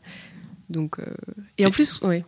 Donc, 0.69 0.99
euh, 0.99 1.05
Et 1.59 1.67
en 1.67 1.71
plus, 1.71 2.01
ouais. 2.03 2.25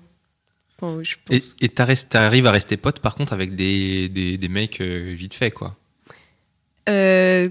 Enfin, 0.81 0.95
oui, 0.97 1.05
je 1.05 1.17
pense. 1.25 1.37
Et 1.61 1.69
t'arrives 1.69 2.47
à 2.47 2.51
rester 2.53 2.77
pote 2.77 3.01
par 3.01 3.15
contre 3.17 3.33
avec 3.33 3.55
des, 3.57 4.09
des, 4.09 4.39
des 4.39 4.49
mecs 4.49 4.81
euh, 4.81 5.13
vite 5.17 5.35
fait 5.35 5.51
quoi. 5.51 5.77
Euh, 6.91 7.49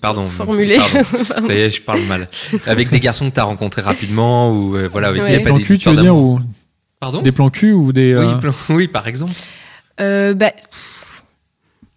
Pardon. 0.00 0.28
formuler. 0.28 0.76
pardon. 0.92 1.02
Ça 1.46 1.54
y 1.54 1.58
est, 1.58 1.70
je 1.70 1.82
parle 1.82 2.02
mal. 2.02 2.28
Avec 2.66 2.90
des 2.90 3.00
garçons 3.00 3.28
que 3.30 3.34
t'as 3.34 3.42
rencontrés 3.44 3.82
rapidement 3.82 4.52
ou 4.52 4.76
euh, 4.76 4.88
voilà, 4.88 5.08
avec 5.08 5.24
qui 5.24 5.30
il 5.30 5.32
y 5.32 5.36
a 5.36 5.38
Ouais. 5.38 5.42
pas 5.44 5.50
Plans 5.50 5.56
des 5.58 5.62
cul, 5.64 5.68
tu 5.68 5.74
histoires 5.74 5.94
veux 5.96 6.02
dire 6.02 6.12
d'amour. 6.14 6.34
ou 6.34 6.40
Pardon 7.00 7.22
Des 7.22 7.32
plans 7.32 7.50
cul 7.50 7.72
ou 7.72 7.92
des. 7.92 8.14
oui, 8.14 8.24
euh, 8.24 8.34
plan- 8.36 8.52
oui, 8.76 8.86
par 8.88 9.08
exemple. 9.08 9.32
euh, 10.00 10.34
bah. 10.34 10.52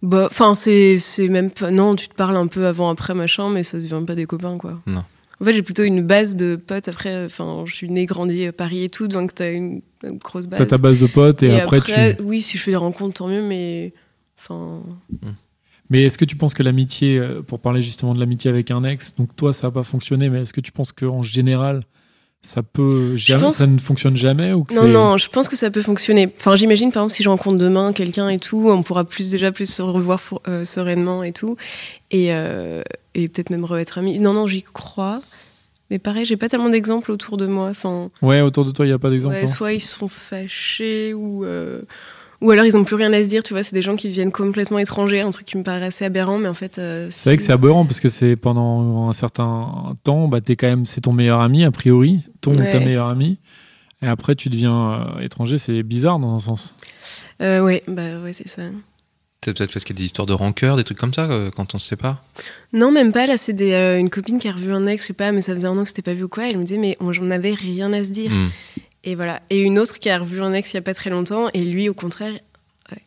Bah, 0.02 0.28
enfin, 0.30 0.54
c'est 0.54 0.98
c'est 0.98 1.28
même 1.28 1.50
pas. 1.50 1.70
Non, 1.70 1.94
tu 1.96 2.08
te 2.08 2.14
parles 2.14 2.36
un 2.36 2.46
peu 2.46 2.66
avant, 2.66 2.90
après, 2.90 3.14
machin, 3.14 3.48
mais 3.50 3.62
ça 3.62 3.78
devient 3.78 4.02
pas 4.06 4.14
des 4.14 4.26
copains, 4.26 4.58
quoi. 4.58 4.80
Non. 4.86 5.02
En 5.40 5.44
fait, 5.44 5.52
j'ai 5.52 5.62
plutôt 5.62 5.82
une 5.82 6.02
base 6.02 6.36
de 6.36 6.56
potes. 6.56 6.88
Après, 6.88 7.24
enfin, 7.24 7.62
je 7.66 7.74
suis 7.74 7.88
née, 7.88 8.04
grandi 8.06 8.46
à 8.46 8.52
Paris 8.52 8.84
et 8.84 8.88
tout, 8.90 9.08
donc 9.08 9.34
t'as 9.34 9.52
une, 9.52 9.80
une 10.02 10.18
grosse 10.18 10.46
base. 10.46 10.58
T'as 10.58 10.66
ta 10.66 10.78
base 10.78 11.00
de 11.00 11.06
potes 11.06 11.42
et, 11.42 11.58
après, 11.60 11.80
tu. 11.80 11.92
oui, 12.22 12.40
si 12.42 12.56
je 12.58 12.62
fais 12.62 12.70
des 12.72 12.76
rencontres, 12.76 13.14
tant 13.14 13.28
mieux, 13.28 13.42
mais. 13.42 13.92
Enfin. 14.38 14.80
Mais 15.90 16.02
est-ce 16.04 16.16
que 16.18 16.24
tu 16.24 16.36
penses 16.36 16.54
que 16.54 16.62
l'amitié, 16.62 17.18
euh, 17.18 17.42
pour 17.42 17.60
parler 17.60 17.82
justement 17.82 18.14
de 18.14 18.20
l'amitié 18.20 18.50
avec 18.50 18.70
un 18.70 18.84
ex, 18.84 19.14
donc 19.16 19.36
toi 19.36 19.52
ça 19.52 19.66
n'a 19.68 19.70
pas 19.70 19.82
fonctionné, 19.82 20.28
mais 20.30 20.42
est-ce 20.42 20.52
que 20.54 20.60
tu 20.62 20.72
penses 20.72 20.92
qu'en 20.92 21.22
général 21.22 21.82
ça 22.40 22.62
peut 22.62 23.16
jamais, 23.16 23.40
pense- 23.40 23.56
ça 23.56 23.66
ne 23.66 23.78
fonctionne 23.78 24.18
jamais 24.18 24.52
ou 24.52 24.64
que 24.64 24.74
Non, 24.74 24.86
non, 24.86 25.16
je 25.16 25.30
pense 25.30 25.48
que 25.48 25.56
ça 25.56 25.70
peut 25.70 25.80
fonctionner. 25.80 26.28
Enfin, 26.36 26.56
j'imagine, 26.56 26.92
par 26.92 27.02
exemple, 27.04 27.14
si 27.16 27.22
je 27.22 27.30
rencontre 27.30 27.56
demain 27.56 27.94
quelqu'un 27.94 28.28
et 28.28 28.38
tout, 28.38 28.68
on 28.68 28.82
pourra 28.82 29.04
plus 29.04 29.30
déjà 29.30 29.50
plus 29.50 29.64
se 29.64 29.80
revoir 29.80 30.20
for- 30.20 30.42
euh, 30.46 30.62
sereinement 30.62 31.22
et 31.22 31.32
tout, 31.32 31.56
et, 32.10 32.34
euh, 32.34 32.82
et 33.14 33.28
peut-être 33.30 33.48
même 33.48 33.64
re-être 33.64 33.96
amis. 33.96 34.18
Non, 34.20 34.34
non, 34.34 34.46
j'y 34.46 34.62
crois. 34.62 35.22
Mais 35.90 35.98
pareil, 35.98 36.26
j'ai 36.26 36.36
pas 36.36 36.50
tellement 36.50 36.68
d'exemples 36.68 37.12
autour 37.12 37.38
de 37.38 37.46
moi. 37.46 37.68
Enfin, 37.70 38.10
Ouais, 38.20 38.42
autour 38.42 38.66
de 38.66 38.72
toi 38.72 38.84
il 38.84 38.88
n'y 38.88 38.94
a 38.94 38.98
pas 38.98 39.08
d'exemple. 39.08 39.36
ouais, 39.36 39.42
hein. 39.44 39.46
soit 39.46 39.72
ils 39.72 39.80
sont 39.80 40.08
fâchés 40.08 41.14
ou 41.14 41.46
euh, 41.46 41.80
ou 42.44 42.50
alors 42.50 42.64
ils 42.66 42.76
ont 42.76 42.84
plus 42.84 42.94
rien 42.96 43.12
à 43.12 43.22
se 43.22 43.28
dire. 43.28 43.42
Tu 43.42 43.52
vois, 43.54 43.62
c'est 43.62 43.74
des 43.74 43.82
gens 43.82 43.96
qui 43.96 44.08
deviennent 44.08 44.30
complètement 44.32 44.78
étrangers, 44.78 45.20
un 45.22 45.30
truc 45.30 45.46
qui 45.46 45.56
me 45.56 45.62
paraît 45.62 45.86
assez 45.86 46.04
aberrant, 46.04 46.38
mais 46.38 46.48
en 46.48 46.54
fait, 46.54 46.78
euh, 46.78 47.08
C'est 47.10 47.30
vrai 47.30 47.36
que 47.36 47.42
c'est 47.42 47.52
aberrant 47.52 47.84
parce 47.84 48.00
que 48.00 48.08
c'est 48.08 48.36
pendant 48.36 49.08
un 49.08 49.12
certain 49.12 49.96
temps, 50.04 50.28
bah, 50.28 50.40
t'es 50.40 50.54
quand 50.56 50.66
même, 50.68 50.86
c'est 50.86 51.00
ton 51.00 51.12
meilleur 51.12 51.40
ami 51.40 51.64
a 51.64 51.70
priori, 51.70 52.20
ton 52.40 52.52
ou 52.52 52.56
ta 52.56 52.62
Ouais. 52.78 52.84
meilleure 52.84 53.08
amie. 53.08 53.38
Et 54.02 54.06
après, 54.06 54.34
tu 54.34 54.50
deviens 54.50 54.92
euh, 55.16 55.20
étranger, 55.20 55.56
c'est 55.58 55.82
bizarre 55.82 56.18
dans 56.18 56.34
un 56.34 56.38
sens. 56.38 56.74
Euh, 57.40 57.60
ouais, 57.62 57.82
bah 57.88 58.18
ouais, 58.22 58.32
c'est 58.34 58.46
ça. 58.48 58.62
C'est 59.44 59.52
peut-être 59.54 59.72
parce 59.74 59.84
qu'il 59.84 59.94
y 59.94 59.98
a 59.98 60.00
des 60.00 60.04
histoires 60.06 60.24
de 60.26 60.32
rancœur, 60.32 60.76
des 60.78 60.84
trucs 60.84 60.96
comme 60.98 61.12
ça 61.12 61.24
euh, 61.24 61.50
quand 61.54 61.74
on 61.74 61.78
se 61.78 61.86
sépare? 61.86 62.22
Non, 62.72 62.90
même 62.90 63.12
pas. 63.12 63.26
Là, 63.26 63.36
c'est 63.36 63.54
euh, 63.60 63.98
une 63.98 64.08
copine 64.08 64.38
qui 64.38 64.48
a 64.48 64.52
revu 64.52 64.72
un 64.72 64.86
ex, 64.86 65.02
je 65.02 65.08
sais 65.08 65.12
pas, 65.12 65.32
mais 65.32 65.42
ça 65.42 65.54
faisait 65.54 65.66
un 65.66 65.76
an 65.76 65.82
que 65.82 65.88
c'était 65.88 66.00
pas 66.02 66.14
vu 66.14 66.24
ou 66.24 66.28
quoi. 66.28 66.48
Elle 66.48 66.56
me 66.58 66.64
disait, 66.64 66.78
mais 66.78 66.96
on- 67.00 67.12
j'en 67.12 67.30
avais 67.30 67.52
rien 67.52 67.92
à 67.92 68.02
se 68.04 68.10
dire. 68.10 68.30
Hmm. 68.30 68.48
Et 69.04 69.14
voilà. 69.14 69.40
Et 69.50 69.60
une 69.62 69.78
autre 69.78 69.98
qui 69.98 70.08
a 70.10 70.18
revu 70.18 70.40
un 70.42 70.52
ex 70.52 70.72
il 70.72 70.76
y 70.76 70.78
a 70.78 70.82
pas 70.82 70.94
très 70.94 71.10
longtemps, 71.10 71.48
et 71.54 71.62
lui, 71.62 71.88
au 71.88 71.94
contraire, 71.94 72.32
ouais, 72.32 72.98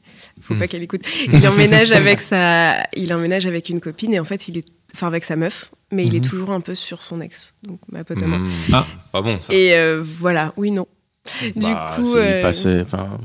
faut 0.41 0.53
Mm. 0.53 0.59
pas 0.59 0.67
qu'elle 0.67 0.83
écoute. 0.83 1.01
Il 1.33 1.47
emménage 1.47 1.91
avec 1.91 2.19
sa, 2.19 2.83
il 2.95 3.11
emménage 3.13 3.45
avec 3.47 3.69
une 3.69 3.79
copine, 3.79 4.13
et 4.13 4.19
en 4.19 4.23
fait, 4.23 4.47
il 4.47 4.57
est, 4.59 4.65
enfin 4.95 5.07
avec 5.07 5.23
sa 5.23 5.35
meuf, 5.35 5.71
mais 5.91 6.05
il 6.05 6.15
est 6.15 6.19
Mhm. 6.23 6.29
toujours 6.29 6.51
un 6.51 6.61
peu 6.61 6.75
sur 6.75 7.01
son 7.01 7.19
ex, 7.21 7.53
donc 7.63 7.79
ma 7.91 8.03
pote 8.03 8.21
à 8.21 8.27
moi. 8.27 8.37
Hmm. 8.37 8.49
Ah. 8.73 8.87
Pas 9.11 9.21
bon 9.21 9.39
ça. 9.39 9.53
Et 9.53 9.73
euh, 9.75 10.01
voilà, 10.03 10.53
oui, 10.57 10.69
non. 10.71 10.87
Du 11.55 11.59
Bah, 11.73 11.91
coup, 11.95 12.13
c'est 12.13 12.19
euh, 12.19 12.41
passé- 12.41 12.81
enfin, 12.81 13.19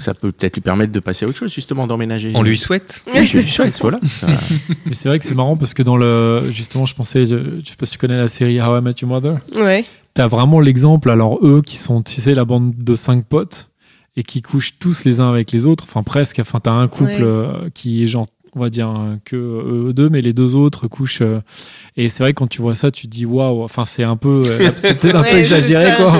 Ça 0.00 0.14
peut 0.14 0.32
peut-être 0.32 0.54
lui 0.54 0.62
permettre 0.62 0.92
de 0.92 1.00
passer 1.00 1.24
à 1.24 1.28
autre 1.28 1.38
chose, 1.38 1.52
justement, 1.52 1.86
d'emménager. 1.86 2.32
On 2.34 2.42
lui 2.42 2.58
souhaite. 2.58 3.02
Oui, 3.14 3.24
je 3.26 3.38
lui 3.38 3.48
souhaite, 3.48 3.78
voilà. 3.80 3.98
Ça- 4.04 4.26
Mais 4.84 4.92
c'est 4.94 5.08
vrai 5.08 5.18
que 5.18 5.24
c'est 5.24 5.34
marrant 5.34 5.56
parce 5.56 5.74
que 5.74 5.82
dans 5.82 5.96
le. 5.96 6.40
Justement, 6.52 6.86
je 6.86 6.94
pensais. 6.94 7.24
Je, 7.26 7.36
je 7.64 7.70
sais 7.70 7.76
pas 7.76 7.86
si 7.86 7.92
tu 7.92 7.98
connais 7.98 8.16
la 8.16 8.28
série 8.28 8.60
How 8.60 8.78
I 8.78 8.82
Met 8.82 8.94
Your 9.00 9.10
Mother. 9.10 9.38
Ouais. 9.54 9.84
T'as 10.14 10.26
vraiment 10.26 10.60
l'exemple, 10.60 11.10
alors 11.10 11.38
eux 11.46 11.62
qui 11.64 11.76
sont, 11.76 12.02
tu 12.02 12.20
sais, 12.20 12.34
la 12.34 12.44
bande 12.44 12.72
de 12.76 12.94
cinq 12.94 13.24
potes 13.26 13.68
et 14.16 14.22
qui 14.22 14.40
couchent 14.42 14.74
tous 14.78 15.04
les 15.04 15.20
uns 15.20 15.28
avec 15.28 15.52
les 15.52 15.66
autres, 15.66 15.84
enfin 15.84 16.02
presque. 16.02 16.38
Enfin, 16.40 16.58
t'as 16.58 16.72
un 16.72 16.88
couple 16.88 17.10
Ouais. 17.10 17.18
euh, 17.22 17.68
qui 17.74 18.02
est 18.02 18.06
genre, 18.06 18.26
on 18.54 18.60
va 18.60 18.70
dire 18.70 18.88
euh, 18.88 19.16
que 19.26 19.36
eux 19.36 19.92
deux, 19.92 20.08
mais 20.08 20.22
les 20.22 20.32
deux 20.32 20.56
autres 20.56 20.88
couchent. 20.88 21.20
euh, 21.20 21.40
et 21.98 22.08
c'est 22.08 22.22
vrai 22.22 22.32
que 22.32 22.38
quand 22.38 22.46
tu 22.46 22.62
vois 22.62 22.74
ça, 22.74 22.90
tu 22.90 23.06
te 23.08 23.12
dis 23.12 23.26
waouh. 23.26 23.62
Enfin, 23.62 23.84
c'est 23.84 24.04
un 24.04 24.16
peu, 24.16 24.42
euh, 24.46 24.70
c'est 24.76 24.94
peut-être 24.98 25.16
un 25.16 25.22
peu 25.22 25.36
exagéré, 25.36 25.92
quoi. 25.98 26.18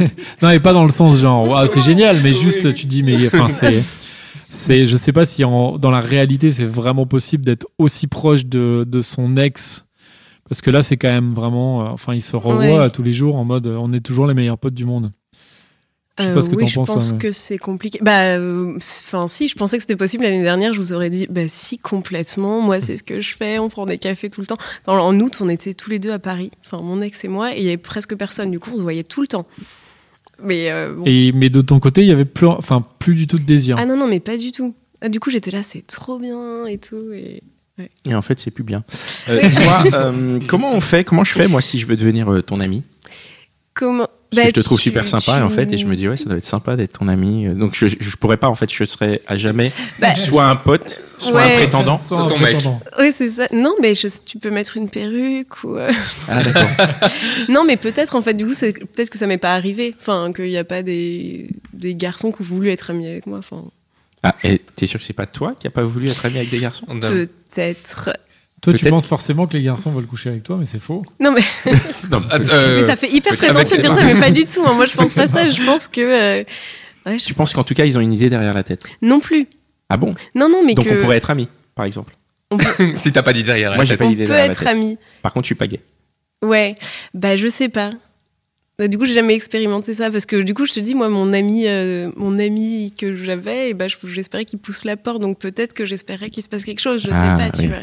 non, 0.42 0.50
et 0.50 0.60
pas 0.60 0.72
dans 0.72 0.84
le 0.84 0.90
sens 0.90 1.16
genre 1.18 1.48
waouh, 1.48 1.66
c'est 1.66 1.80
génial, 1.80 2.20
mais 2.22 2.32
juste 2.32 2.72
tu 2.74 2.86
dis 2.86 3.02
mais 3.02 3.16
enfin 3.26 3.48
c'est. 3.52 3.82
C'est, 4.50 4.86
je 4.86 4.96
sais 4.96 5.12
pas 5.12 5.26
si 5.26 5.44
en- 5.44 5.76
dans 5.76 5.90
la 5.90 6.00
réalité 6.00 6.50
c'est 6.50 6.64
vraiment 6.64 7.04
possible 7.04 7.44
d'être 7.44 7.66
aussi 7.76 8.06
proche 8.06 8.46
de, 8.46 8.84
de 8.88 9.00
son 9.02 9.36
ex 9.36 9.84
parce 10.48 10.62
que 10.62 10.70
là, 10.70 10.82
c'est 10.82 10.96
quand 10.96 11.08
même 11.12 11.34
vraiment. 11.34 11.82
euh, 11.82 11.88
enfin, 11.90 12.14
ils 12.14 12.22
se 12.22 12.34
revoient 12.34 12.56
Ouais. 12.56 12.78
euh, 12.78 12.88
tous 12.88 13.02
les 13.02 13.12
jours 13.12 13.36
en 13.36 13.44
mode 13.44 13.66
euh, 13.66 13.76
on 13.78 13.92
est 13.92 14.00
toujours 14.00 14.26
les 14.26 14.32
meilleurs 14.32 14.56
potes 14.56 14.72
du 14.72 14.86
monde. 14.86 15.12
Je 16.18 16.24
sais 16.24 16.30
Euh, 16.30 16.34
pas 16.34 16.40
ce 16.40 16.48
que 16.48 16.54
oui, 16.56 16.62
t'en 16.62 16.66
je 16.66 16.74
penses, 16.76 16.88
pense 16.88 17.12
mais- 17.12 17.18
que 17.18 17.30
c'est 17.30 17.58
compliqué. 17.58 17.98
Bah, 18.02 18.22
euh, 18.38 18.74
enfin, 18.78 19.26
si, 19.28 19.46
je 19.48 19.54
pensais 19.54 19.76
que 19.76 19.82
c'était 19.82 19.94
possible 19.94 20.24
l'année 20.24 20.42
dernière, 20.42 20.72
je 20.72 20.80
vous 20.80 20.94
aurais 20.94 21.10
dit, 21.10 21.26
bah, 21.28 21.42
si, 21.48 21.78
complètement. 21.78 22.62
Moi, 22.62 22.80
c'est 22.80 22.96
ce 22.96 23.02
que 23.02 23.20
je 23.20 23.36
fais. 23.36 23.58
On 23.58 23.68
prend 23.68 23.84
des 23.84 23.98
cafés 23.98 24.30
tout 24.30 24.40
le 24.40 24.46
temps. 24.46 24.56
Enfin, 24.86 24.98
en 24.98 25.20
août, 25.20 25.36
on 25.42 25.48
était 25.50 25.74
tous 25.74 25.90
les 25.90 25.98
deux 25.98 26.10
à 26.10 26.18
Paris. 26.18 26.50
Enfin, 26.64 26.82
mon 26.82 27.02
ex 27.02 27.22
et 27.24 27.28
moi, 27.28 27.54
et 27.54 27.58
il 27.58 27.64
y 27.64 27.68
avait 27.68 27.76
presque 27.76 28.16
personne. 28.16 28.50
Du 28.50 28.58
coup, 28.58 28.70
on 28.72 28.76
se 28.78 28.82
voyait 28.82 29.04
tout 29.04 29.20
le 29.20 29.26
temps. 29.28 29.46
Mais 30.42 30.70
euh, 30.70 30.94
bon. 30.94 31.02
Et, 31.06 31.32
mais 31.32 31.50
de 31.50 31.60
ton 31.60 31.80
côté, 31.80 32.02
il 32.02 32.08
y 32.08 32.12
avait 32.12 32.24
plus, 32.24 32.46
enfin, 32.46 32.84
plus 32.98 33.14
du 33.14 33.26
tout 33.26 33.36
de 33.36 33.42
désir. 33.42 33.76
Ah 33.78 33.86
non, 33.86 33.96
non, 33.96 34.06
mais 34.06 34.20
pas 34.20 34.36
du 34.36 34.52
tout. 34.52 34.74
Ah, 35.00 35.08
du 35.08 35.20
coup, 35.20 35.30
j'étais 35.30 35.50
là, 35.50 35.62
c'est 35.62 35.86
trop 35.86 36.18
bien 36.18 36.66
et 36.66 36.78
tout. 36.78 37.12
Et... 37.12 37.42
Et 38.04 38.14
en 38.14 38.22
fait, 38.22 38.38
c'est 38.38 38.50
plus 38.50 38.64
bien. 38.64 38.84
Euh, 39.28 39.40
euh, 39.92 40.40
comment 40.48 40.72
on 40.72 40.80
fait 40.80 41.04
Comment 41.04 41.24
je 41.24 41.32
fais, 41.32 41.48
moi, 41.48 41.60
si 41.60 41.78
je 41.78 41.86
veux 41.86 41.96
devenir 41.96 42.32
euh, 42.32 42.42
ton 42.42 42.60
ami? 42.60 42.82
Comment 43.74 44.08
Parce 44.30 44.36
Bah, 44.36 44.42
que 44.42 44.48
je 44.48 44.54
te 44.54 44.60
trouve 44.60 44.78
tu- 44.78 44.84
super 44.90 45.08
sympa, 45.08 45.38
tu- 45.38 45.42
en 45.42 45.48
fait, 45.48 45.72
et 45.72 45.78
je 45.78 45.86
me 45.86 45.96
dis, 45.96 46.06
ouais, 46.06 46.18
ça 46.18 46.24
doit 46.26 46.36
être 46.36 46.44
sympa 46.44 46.76
d'être 46.76 46.98
ton 46.98 47.08
ami. 47.08 47.46
Euh, 47.46 47.54
Donc, 47.54 47.74
je, 47.74 47.86
je 47.88 48.16
pourrais 48.16 48.36
pas, 48.36 48.48
en 48.48 48.54
fait, 48.54 48.70
je 48.70 48.84
serais 48.84 49.22
à 49.26 49.38
jamais 49.38 49.72
Bah, 50.00 50.14
soit 50.16 50.44
un 50.46 50.56
pote, 50.56 50.86
soit 50.86 51.32
Ouais. 51.32 51.54
un 51.54 51.56
prétendant. 51.56 51.96
Sans 51.96 52.26
ton 52.26 52.36
un 52.36 52.40
mec. 52.40 52.52
prétendant. 52.56 52.78
Oui, 52.98 53.10
c'est 53.16 53.30
ça. 53.30 53.46
Non, 53.52 53.74
mais 53.80 53.94
je- 53.94 54.08
tu 54.26 54.36
peux 54.38 54.50
mettre 54.50 54.76
une 54.76 54.90
perruque 54.90 55.64
ou. 55.64 55.76
euh, 55.76 55.90
Ah, 56.28 56.42
d'accord. 56.42 56.68
Non, 57.48 57.64
mais 57.64 57.78
peut-être, 57.78 58.16
en 58.16 58.20
fait, 58.22 58.34
du 58.34 58.44
coup, 58.46 58.52
c'est 58.54 58.72
peut-être 58.74 59.08
que 59.08 59.16
ça 59.16 59.26
m'est 59.26 59.38
pas 59.38 59.54
arrivé. 59.54 59.94
Enfin, 59.98 60.30
qu'il 60.34 60.44
n'y 60.44 60.58
a 60.58 60.64
pas 60.64 60.82
des, 60.82 61.48
des 61.72 61.94
garçons 61.94 62.30
qui 62.30 62.42
ont 62.42 62.44
voulu 62.44 62.68
être 62.68 62.90
amis 62.90 63.06
avec 63.06 63.26
moi. 63.26 63.38
Enfin, 63.38 63.64
Ah, 64.22 64.34
t'es 64.76 64.84
sûr 64.86 65.00
que 65.00 65.06
c'est 65.06 65.12
pas 65.14 65.24
toi 65.26 65.54
qui 65.58 65.66
a 65.66 65.70
pas 65.70 65.82
voulu 65.84 66.08
être 66.10 66.26
ami 66.26 66.36
avec 66.36 66.50
des 66.50 66.58
garçons? 66.58 66.84
Peut-être. 66.86 68.10
Toi, 68.60 68.74
tu 68.74 68.84
penses 68.90 69.06
forcément 69.06 69.46
que 69.46 69.56
les 69.56 69.62
garçons 69.62 69.90
veulent 69.90 70.06
coucher 70.06 70.30
avec 70.30 70.42
toi, 70.42 70.56
mais 70.58 70.64
c'est 70.66 70.80
faux. 70.80 71.04
Non, 71.20 71.32
mais, 71.32 71.42
Non, 72.10 72.22
Ah, 72.30 72.36
euh, 72.52 72.80
mais 72.80 72.86
ça 72.86 72.96
fait 72.96 73.08
hyper 73.10 73.36
prétentieux 73.36 73.76
de 73.76 73.82
dire 73.82 73.94
ça, 73.94 74.04
mais 74.04 74.18
pas 74.18 74.30
du 74.30 74.46
tout. 74.46 74.62
hein. 74.66 74.72
Moi, 74.74 74.86
je 74.86 74.94
pense 74.94 75.12
pas 75.12 75.26
ça. 75.26 75.48
Je 75.48 75.64
pense 75.64 75.86
que. 75.88 76.00
euh, 76.00 76.44
ouais, 77.06 77.18
je 77.18 77.24
Tu 77.24 77.32
sais- 77.32 77.34
penses 77.36 77.52
qu'en 77.52 77.64
tout 77.64 77.74
cas, 77.74 77.84
ils 77.84 77.96
ont 77.96 78.00
une 78.00 78.12
idée 78.12 78.28
derrière 78.30 78.54
la 78.54 78.62
tête? 78.64 78.84
Non 79.02 79.20
plus. 79.20 79.46
Ah 79.88 79.96
bon? 79.96 80.14
Non, 80.34 80.48
non, 80.48 80.62
mais 80.66 80.74
Donc, 80.74 80.86
que. 80.86 80.90
on 80.98 81.00
pourrait 81.02 81.16
être 81.18 81.30
amis, 81.30 81.48
par 81.74 81.84
exemple. 81.86 82.14
si 82.96 83.12
t'as 83.12 83.22
pas 83.22 83.32
dit 83.32 83.42
derrière. 83.42 83.74
Moi, 83.76 83.84
j'ai 83.84 83.92
la 83.94 83.98
pas 83.98 84.06
on 84.06 84.10
d'idée 84.10 84.24
peut 84.24 84.28
derrière 84.30 84.46
la 84.46 84.52
être 84.52 84.58
tête. 84.60 84.68
amis. 84.68 84.98
Par 85.22 85.32
contre, 85.32 85.44
je 85.44 85.48
suis 85.48 85.54
pas 85.54 85.66
gay. 85.66 85.80
Ouais. 86.44 86.76
Bah, 87.14 87.36
je 87.36 87.48
sais 87.48 87.68
pas. 87.68 87.90
Bah, 88.78 88.88
du 88.88 88.96
coup, 88.98 89.04
j'ai 89.06 89.14
jamais 89.14 89.34
expérimenté 89.34 89.92
ça 89.94 90.10
parce 90.10 90.24
que 90.26 90.36
du 90.36 90.54
coup, 90.54 90.64
je 90.66 90.72
te 90.72 90.80
dis, 90.80 90.94
moi, 90.94 91.08
mon 91.08 91.32
ami, 91.32 91.64
euh, 91.66 92.10
mon 92.16 92.38
ami 92.38 92.92
que 92.98 93.14
j'avais, 93.16 93.70
et 93.70 93.74
bah, 93.74 93.86
je- 93.88 93.96
j'espérais 94.06 94.44
qu'il 94.44 94.58
pousse 94.58 94.84
la 94.84 94.96
porte, 94.96 95.20
donc 95.20 95.38
peut-être 95.38 95.72
que 95.74 95.84
j'espérais 95.84 96.30
qu'il 96.30 96.42
se 96.42 96.48
passe 96.48 96.64
quelque 96.64 96.80
chose. 96.80 97.02
Je 97.02 97.10
Ah, 97.12 97.14
sais 97.38 97.44
pas, 97.44 97.50
tu 97.50 97.62
oui. 97.62 97.68
vois. 97.68 97.78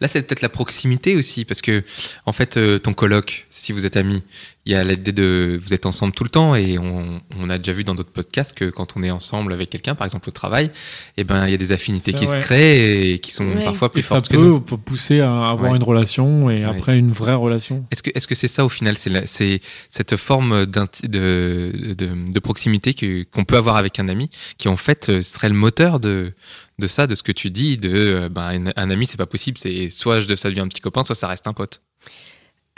Là, 0.00 0.08
c'est 0.08 0.22
peut-être 0.22 0.42
la 0.42 0.48
proximité 0.48 1.16
aussi, 1.16 1.44
parce 1.44 1.62
que 1.62 1.82
en 2.26 2.32
fait, 2.32 2.56
euh, 2.56 2.78
ton 2.78 2.94
coloc, 2.94 3.46
si 3.48 3.72
vous 3.72 3.86
êtes 3.86 3.96
amis, 3.96 4.22
il 4.64 4.72
y 4.72 4.74
a 4.76 4.84
l'idée 4.84 5.10
de 5.12 5.58
vous 5.60 5.74
êtes 5.74 5.86
ensemble 5.86 6.12
tout 6.12 6.22
le 6.22 6.30
temps, 6.30 6.54
et 6.54 6.78
on, 6.78 7.20
on 7.36 7.50
a 7.50 7.58
déjà 7.58 7.72
vu 7.72 7.82
dans 7.82 7.94
d'autres 7.96 8.12
podcasts 8.12 8.54
que 8.56 8.70
quand 8.70 8.96
on 8.96 9.02
est 9.02 9.10
ensemble 9.10 9.52
avec 9.52 9.70
quelqu'un, 9.70 9.94
par 9.96 10.04
exemple 10.04 10.28
au 10.28 10.32
travail, 10.32 10.70
eh 11.16 11.24
ben 11.24 11.46
il 11.46 11.50
y 11.50 11.54
a 11.54 11.56
des 11.56 11.72
affinités 11.72 12.12
qui 12.12 12.26
vrai. 12.26 12.40
se 12.40 12.44
créent 12.46 13.12
et 13.12 13.18
qui 13.18 13.32
sont 13.32 13.44
Ouais. 13.46 13.64
parfois 13.64 13.90
plus 13.90 13.98
Et 13.98 14.02
ça 14.02 14.08
fortes 14.10 14.28
que 14.28 14.36
nous. 14.36 14.60
peut 14.60 14.76
pousser 14.76 15.20
à 15.20 15.48
avoir 15.50 15.72
Ouais. 15.72 15.76
une 15.78 15.82
relation 15.82 16.48
et 16.48 16.58
Ouais. 16.58 16.64
après 16.64 16.96
une 16.96 17.10
vraie 17.10 17.34
relation. 17.34 17.84
Est-ce 17.90 18.02
que 18.04 18.10
est-ce 18.14 18.28
que 18.28 18.34
c'est 18.36 18.46
ça 18.48 18.64
au 18.64 18.68
final 18.68 18.96
C'est 18.96 19.10
la- 19.10 19.26
c'est 19.26 19.60
cette 19.88 20.14
forme 20.16 20.64
d'inti- 20.66 21.08
de, 21.08 21.94
de, 21.98 22.32
de 22.32 22.40
proximité 22.40 22.94
que- 22.94 23.24
qu'on 23.24 23.44
peut 23.44 23.56
avoir 23.56 23.76
avec 23.76 23.98
un 23.98 24.06
ami, 24.08 24.30
qui 24.58 24.68
en 24.68 24.76
fait 24.76 25.08
euh, 25.08 25.22
serait 25.22 25.48
le 25.48 25.54
moteur 25.56 25.98
de 25.98 26.32
de 26.78 26.86
ça, 26.86 27.06
de 27.06 27.14
ce 27.14 27.22
que 27.22 27.32
tu 27.32 27.50
dis, 27.50 27.76
de 27.76 27.90
euh, 27.92 28.28
ben, 28.28 28.68
un, 28.68 28.72
un 28.76 28.90
ami 28.90 29.06
c'est 29.06 29.16
pas 29.18 29.26
possible, 29.26 29.58
c'est 29.58 29.90
soit 29.90 30.20
je- 30.20 30.34
ça 30.36 30.48
devient 30.48 30.60
un 30.60 30.68
petit 30.68 30.80
copain, 30.80 31.02
soit 31.02 31.14
ça 31.16 31.26
reste 31.26 31.46
un 31.48 31.52
pote. 31.52 31.82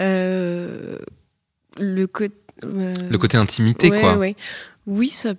Euh, 0.01 0.99
le 1.79 2.07
côté. 2.07 2.35
euh, 2.65 2.95
Le 3.11 3.19
côté 3.19 3.37
intimité 3.37 3.91
ouais, 3.91 4.01
quoi. 4.01 4.17
ouais. 4.17 4.37
Oui, 4.87 5.09
ça 5.09 5.35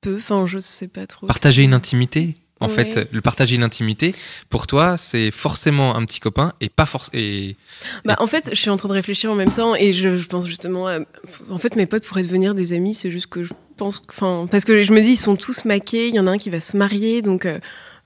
peut. 0.00 0.16
Enfin, 0.18 0.46
je 0.46 0.58
sais 0.58 0.88
pas 0.88 1.06
trop. 1.06 1.26
Partager 1.26 1.62
une 1.62 1.74
intimité. 1.74 2.36
En 2.62 2.66
Ouais. 2.68 2.74
fait, 2.74 3.08
le 3.10 3.22
partager 3.22 3.56
une 3.56 3.62
intimité, 3.62 4.14
pour 4.50 4.66
toi, 4.66 4.98
c'est 4.98 5.30
forcément 5.30 5.96
un 5.96 6.04
petit 6.04 6.20
copain 6.20 6.52
et 6.60 6.68
pas 6.68 6.84
forcément. 6.84 7.22
Et... 7.22 7.56
Bah, 8.04 8.16
en 8.18 8.26
fait, 8.26 8.50
je 8.50 8.54
suis 8.54 8.68
en 8.68 8.76
train 8.76 8.88
de 8.88 8.92
réfléchir 8.92 9.32
en 9.32 9.34
même 9.34 9.50
temps 9.50 9.74
et 9.74 9.92
je, 9.94 10.14
je 10.18 10.26
pense 10.28 10.46
justement. 10.46 10.86
à- 10.86 10.98
En 11.48 11.56
fait, 11.56 11.74
mes 11.76 11.86
potes 11.86 12.04
pourraient 12.06 12.22
devenir 12.22 12.54
des 12.54 12.74
amis, 12.74 12.92
c'est 12.94 13.10
juste 13.10 13.28
que 13.28 13.42
je 13.44 13.54
pense. 13.78 14.02
Enfin, 14.10 14.46
parce 14.50 14.66
que 14.66 14.82
je 14.82 14.92
me 14.92 15.00
dis, 15.00 15.12
ils 15.12 15.16
sont 15.16 15.36
tous 15.36 15.64
maqués, 15.64 16.08
il 16.08 16.14
y 16.14 16.20
en 16.20 16.26
a 16.26 16.32
un 16.32 16.38
qui 16.38 16.50
va 16.50 16.60
se 16.60 16.76
marier, 16.76 17.22
donc. 17.22 17.46
euh, 17.46 17.58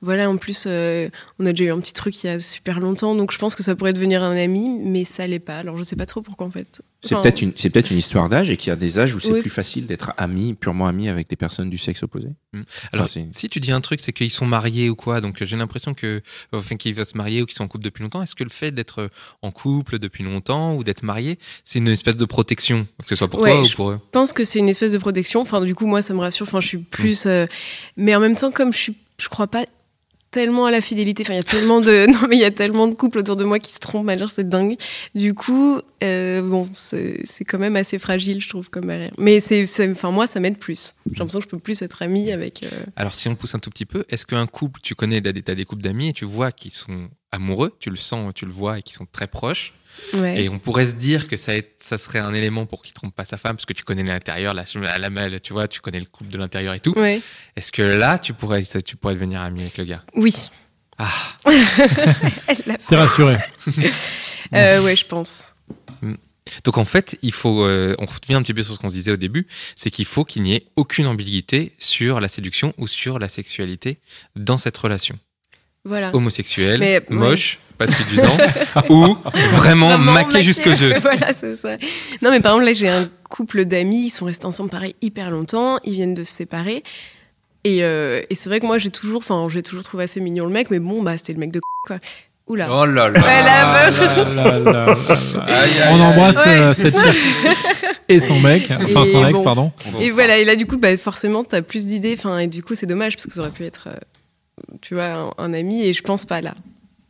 voilà, 0.04 0.30
en 0.30 0.36
plus, 0.36 0.64
euh, 0.66 1.08
on 1.38 1.46
a 1.46 1.50
déjà 1.50 1.64
eu 1.64 1.70
un 1.72 1.80
petit 1.80 1.92
truc 1.92 2.22
il 2.22 2.26
y 2.28 2.30
a 2.30 2.38
super 2.38 2.78
longtemps, 2.78 3.14
donc 3.14 3.32
je 3.32 3.38
pense 3.38 3.54
que 3.54 3.62
ça 3.62 3.74
pourrait 3.74 3.92
devenir 3.92 4.22
un 4.22 4.36
ami, 4.36 4.68
mais 4.68 5.04
ça 5.04 5.26
l'est 5.26 5.38
pas. 5.40 5.58
Alors 5.58 5.76
je 5.78 5.82
sais 5.82 5.96
pas 5.96 6.06
trop 6.06 6.22
pourquoi 6.22 6.46
en 6.46 6.50
fait. 6.50 6.82
C'est 7.00 7.14
peut-être 7.20 7.42
une, 7.42 7.52
c'est 7.56 7.68
peut-être 7.70 7.90
une 7.90 7.98
histoire 7.98 8.28
d'âge 8.30 8.50
et 8.50 8.56
qu'il 8.56 8.68
y 8.68 8.72
a 8.72 8.76
des 8.76 8.98
âges 8.98 9.14
où 9.14 9.20
c'est 9.20 9.30
Oui. 9.32 9.40
plus 9.40 9.50
facile 9.50 9.86
d'être 9.86 10.12
ami, 10.16 10.54
purement 10.54 10.86
ami 10.86 11.08
avec 11.08 11.28
des 11.28 11.36
personnes 11.36 11.68
du 11.68 11.76
sexe 11.78 12.02
opposé. 12.02 12.28
Alors, 12.54 13.04
Enfin, 13.04 13.06
c'est- 13.08 13.26
si 13.32 13.48
tu 13.48 13.60
dis 13.60 13.72
un 13.72 13.80
truc, 13.80 14.00
c'est 14.00 14.12
qu'ils 14.12 14.30
sont 14.30 14.46
mariés 14.46 14.88
ou 14.88 14.94
quoi, 14.96 15.20
donc 15.20 15.42
j'ai 15.42 15.56
l'impression 15.56 15.92
que, 15.92 16.22
enfin, 16.52 16.76
qu'ils 16.76 16.94
vont 16.94 17.04
se 17.04 17.16
marier 17.16 17.42
ou 17.42 17.46
qu'ils 17.46 17.56
sont 17.56 17.64
en 17.64 17.68
couple 17.68 17.84
depuis 17.84 18.02
longtemps. 18.02 18.22
Est-ce 18.22 18.34
que 18.34 18.44
le 18.44 18.50
fait 18.50 18.70
d'être 18.70 19.10
en 19.42 19.50
couple 19.50 19.98
depuis 19.98 20.24
longtemps 20.24 20.74
ou 20.74 20.84
d'être 20.84 21.02
marié, 21.02 21.38
c'est 21.64 21.78
une 21.78 21.88
espèce 21.88 22.16
de 22.16 22.24
protection, 22.24 22.86
que 23.02 23.08
ce 23.08 23.16
soit 23.16 23.28
pour 23.28 23.40
Ouais, 23.40 23.50
toi 23.52 23.60
ou 23.60 23.64
je- 23.64 23.74
pour 23.74 23.90
eux? 23.90 24.00
Je 24.02 24.10
pense 24.12 24.32
que 24.32 24.44
c'est 24.44 24.58
une 24.60 24.68
espèce 24.70 24.92
de 24.92 24.98
protection. 24.98 25.40
Enfin, 25.40 25.60
du 25.60 25.74
coup, 25.74 25.86
moi, 25.86 26.00
ça 26.00 26.14
me 26.14 26.20
rassure. 26.20 26.46
Enfin, 26.46 26.60
je 26.60 26.68
suis 26.68 26.78
plus. 26.78 27.26
euh, 27.26 27.44
Mais 27.96 28.14
en 28.14 28.20
même 28.20 28.34
temps, 28.36 28.50
comme 28.50 28.72
je 28.72 28.78
suis, 28.78 28.96
je 29.20 29.28
crois 29.28 29.46
pas 29.46 29.64
tellement 30.34 30.66
à 30.66 30.70
la 30.72 30.80
fidélité. 30.80 31.22
Enfin, 31.22 31.34
il 31.34 31.36
y 31.36 31.40
a 31.40 31.44
tellement 31.44 31.80
de. 31.80 32.06
Non, 32.12 32.28
mais 32.28 32.36
il 32.36 32.40
y 32.40 32.44
a 32.44 32.50
tellement 32.50 32.88
de 32.88 32.94
couples 32.94 33.18
autour 33.18 33.36
de 33.36 33.44
moi 33.44 33.58
qui 33.60 33.72
se 33.72 33.78
trompent. 33.78 34.10
Genre, 34.18 34.28
c'est 34.28 34.48
dingue. 34.48 34.76
Du 35.14 35.32
coup, 35.32 35.80
euh, 36.02 36.42
bon, 36.42 36.66
c'est 36.72 37.22
quand 37.46 37.58
même 37.58 37.76
assez 37.76 37.98
fragile, 37.98 38.40
je 38.40 38.48
trouve, 38.48 38.68
comme 38.68 38.86
barrière. 38.86 39.12
Mais 39.16 39.38
c'est, 39.40 39.64
enfin, 39.90 40.10
moi, 40.10 40.26
ça 40.26 40.40
m'aide 40.40 40.58
plus. 40.58 40.94
J'ai 41.06 41.18
l'impression 41.18 41.38
que 41.38 41.44
je 41.44 41.48
peux 41.50 41.58
plus 41.58 41.80
être 41.82 42.02
amie 42.02 42.32
avec. 42.32 42.64
euh, 42.64 42.68
Alors, 42.96 43.14
si 43.14 43.28
on 43.28 43.36
pousse 43.36 43.54
un 43.54 43.60
tout 43.60 43.70
petit 43.70 43.86
peu, 43.86 44.04
est-ce 44.08 44.26
qu'un 44.26 44.46
couple, 44.46 44.80
tu 44.82 44.94
connais, 44.94 45.22
t'as 45.22 45.32
des, 45.32 45.42
t'as 45.42 45.54
des 45.54 45.64
couples 45.64 45.82
d'amis 45.82 46.08
et 46.08 46.12
tu 46.12 46.24
vois 46.24 46.50
qu'ils 46.52 46.72
sont 46.72 47.08
amoureux, 47.30 47.72
tu 47.80 47.90
le 47.90 47.96
sens, 47.96 48.32
tu 48.34 48.44
le 48.46 48.52
vois 48.52 48.78
et 48.78 48.82
qu'ils 48.82 48.96
sont 48.96 49.06
très 49.10 49.26
proches, 49.28 49.74
Ouais. 50.12 50.44
et 50.44 50.48
on 50.48 50.58
pourrait 50.58 50.86
se 50.86 50.94
dire 50.94 51.28
que 51.28 51.36
ça, 51.36 51.52
ça 51.78 51.98
serait 51.98 52.18
un 52.18 52.34
élément 52.34 52.66
pour 52.66 52.82
qu'il 52.82 52.92
trompe 52.94 53.14
pas 53.14 53.24
sa 53.24 53.36
femme, 53.38 53.56
parce 53.56 53.66
que 53.66 53.72
tu 53.72 53.84
connais 53.84 54.02
l'intérieur, 54.02 54.54
la, 54.54 54.64
la, 54.98 55.08
la- 55.08 55.38
tu 55.38 55.52
vois, 55.52 55.68
tu 55.68 55.80
connais 55.80 56.00
le 56.00 56.06
couple 56.06 56.30
de 56.30 56.38
l'intérieur 56.38 56.74
et 56.74 56.80
tout. 56.80 56.92
Ouais. 56.98 57.20
Est-ce 57.56 57.70
que 57.72 57.82
là, 57.82 58.18
tu 58.18 58.32
pourrais, 58.34 58.62
tu 58.84 58.96
pourrais 58.96 59.14
devenir 59.14 59.40
ami 59.40 59.60
avec 59.60 59.76
le 59.78 59.84
gars? 59.84 60.02
Oui. 60.14 60.34
Ah, 60.98 61.10
T'es 62.88 62.96
rassuré. 62.96 63.38
Euh, 64.52 64.82
ouais, 64.82 64.94
je 64.94 65.04
pense. 65.06 65.54
Donc 66.64 66.76
en 66.78 66.84
fait, 66.84 67.18
il 67.22 67.32
faut, 67.32 67.64
euh, 67.64 67.96
on 67.98 68.04
revient 68.04 68.34
un 68.34 68.42
petit 68.42 68.54
peu 68.54 68.62
sur 68.62 68.74
ce 68.74 68.78
qu'on 68.78 68.90
se 68.90 68.94
disait 68.94 69.10
au 69.10 69.16
début, 69.16 69.46
c'est 69.74 69.90
qu'il 69.90 70.04
faut 70.04 70.24
qu'il 70.24 70.42
n'y 70.42 70.54
ait 70.54 70.64
aucune 70.76 71.06
ambiguïté 71.06 71.72
sur 71.78 72.20
la 72.20 72.28
séduction 72.28 72.72
ou 72.78 72.86
sur 72.86 73.18
la 73.18 73.28
sexualité 73.28 73.98
dans 74.36 74.58
cette 74.58 74.76
relation. 74.76 75.18
Voilà. 75.84 76.14
Homosexuel, 76.14 76.78
Mais, 76.80 76.98
ouais. 76.98 77.04
moche, 77.08 77.58
pas 77.78 77.86
séduisant, 77.86 78.36
ou 78.88 79.16
vraiment, 79.56 79.88
Vraiment 79.88 80.12
maqué 80.12 80.42
jusqu'au 80.42 80.72
jeu. 80.72 80.94
voilà, 81.00 81.32
c'est 81.32 81.54
ça. 81.54 81.76
Non, 82.22 82.30
mais 82.30 82.40
par 82.40 82.52
exemple, 82.52 82.66
là, 82.66 82.72
j'ai 82.72 82.88
un 82.88 83.08
couple 83.28 83.64
d'amis, 83.64 84.06
ils 84.06 84.10
sont 84.10 84.26
restés 84.26 84.46
ensemble 84.46 84.70
pareil 84.70 84.94
hyper 85.02 85.30
longtemps, 85.30 85.78
ils 85.84 85.94
viennent 85.94 86.14
de 86.14 86.22
se 86.22 86.32
séparer. 86.32 86.82
Et, 87.64 87.82
euh, 87.82 88.20
et 88.30 88.34
c'est 88.34 88.48
vrai 88.48 88.60
que 88.60 88.66
moi, 88.66 88.78
j'ai 88.78 88.90
toujours, 88.90 89.18
enfin, 89.18 89.46
j'ai 89.48 89.62
toujours 89.62 89.84
trouvé 89.84 90.04
assez 90.04 90.20
mignon 90.20 90.44
le 90.44 90.50
mec, 90.52 90.70
mais 90.70 90.78
bon, 90.78 91.02
bah, 91.02 91.16
c'était 91.16 91.32
le 91.32 91.38
mec 91.38 91.52
de 91.52 91.60
quoi. 91.86 91.96
Oula. 92.46 92.68
Oh 92.70 92.84
là 92.84 93.08
là. 93.08 93.20
Ah 93.24 93.90
On 95.92 96.00
embrasse 96.00 96.36
Ouais. 96.36 96.42
euh, 96.48 96.72
cette 96.74 96.94
chère 96.94 97.14
et 98.08 98.20
son 98.20 98.38
mec, 98.38 98.68
enfin 98.70 99.02
Et 99.04 99.12
son 99.12 99.26
ex, 99.26 99.40
pardon. 99.40 99.72
Et 99.98 100.10
voilà, 100.10 100.36
et 100.36 100.44
là, 100.44 100.54
du 100.54 100.66
coup, 100.66 100.76
bah, 100.76 100.94
forcément, 100.98 101.42
t'as 101.42 101.62
plus 101.62 101.86
d'idées. 101.86 102.14
Enfin, 102.18 102.38
et 102.38 102.46
du 102.46 102.62
coup, 102.62 102.74
c'est 102.74 102.84
dommage 102.86 103.16
parce 103.16 103.26
que 103.26 103.32
ça 103.32 103.40
aurait 103.40 103.50
pu 103.50 103.64
être, 103.64 103.88
euh, 103.88 103.96
tu 104.82 104.94
vois, 104.94 105.06
un, 105.06 105.30
un 105.38 105.54
ami, 105.54 105.86
et 105.86 105.94
je 105.94 106.02
pense 106.02 106.26
pas 106.26 106.42
là. 106.42 106.52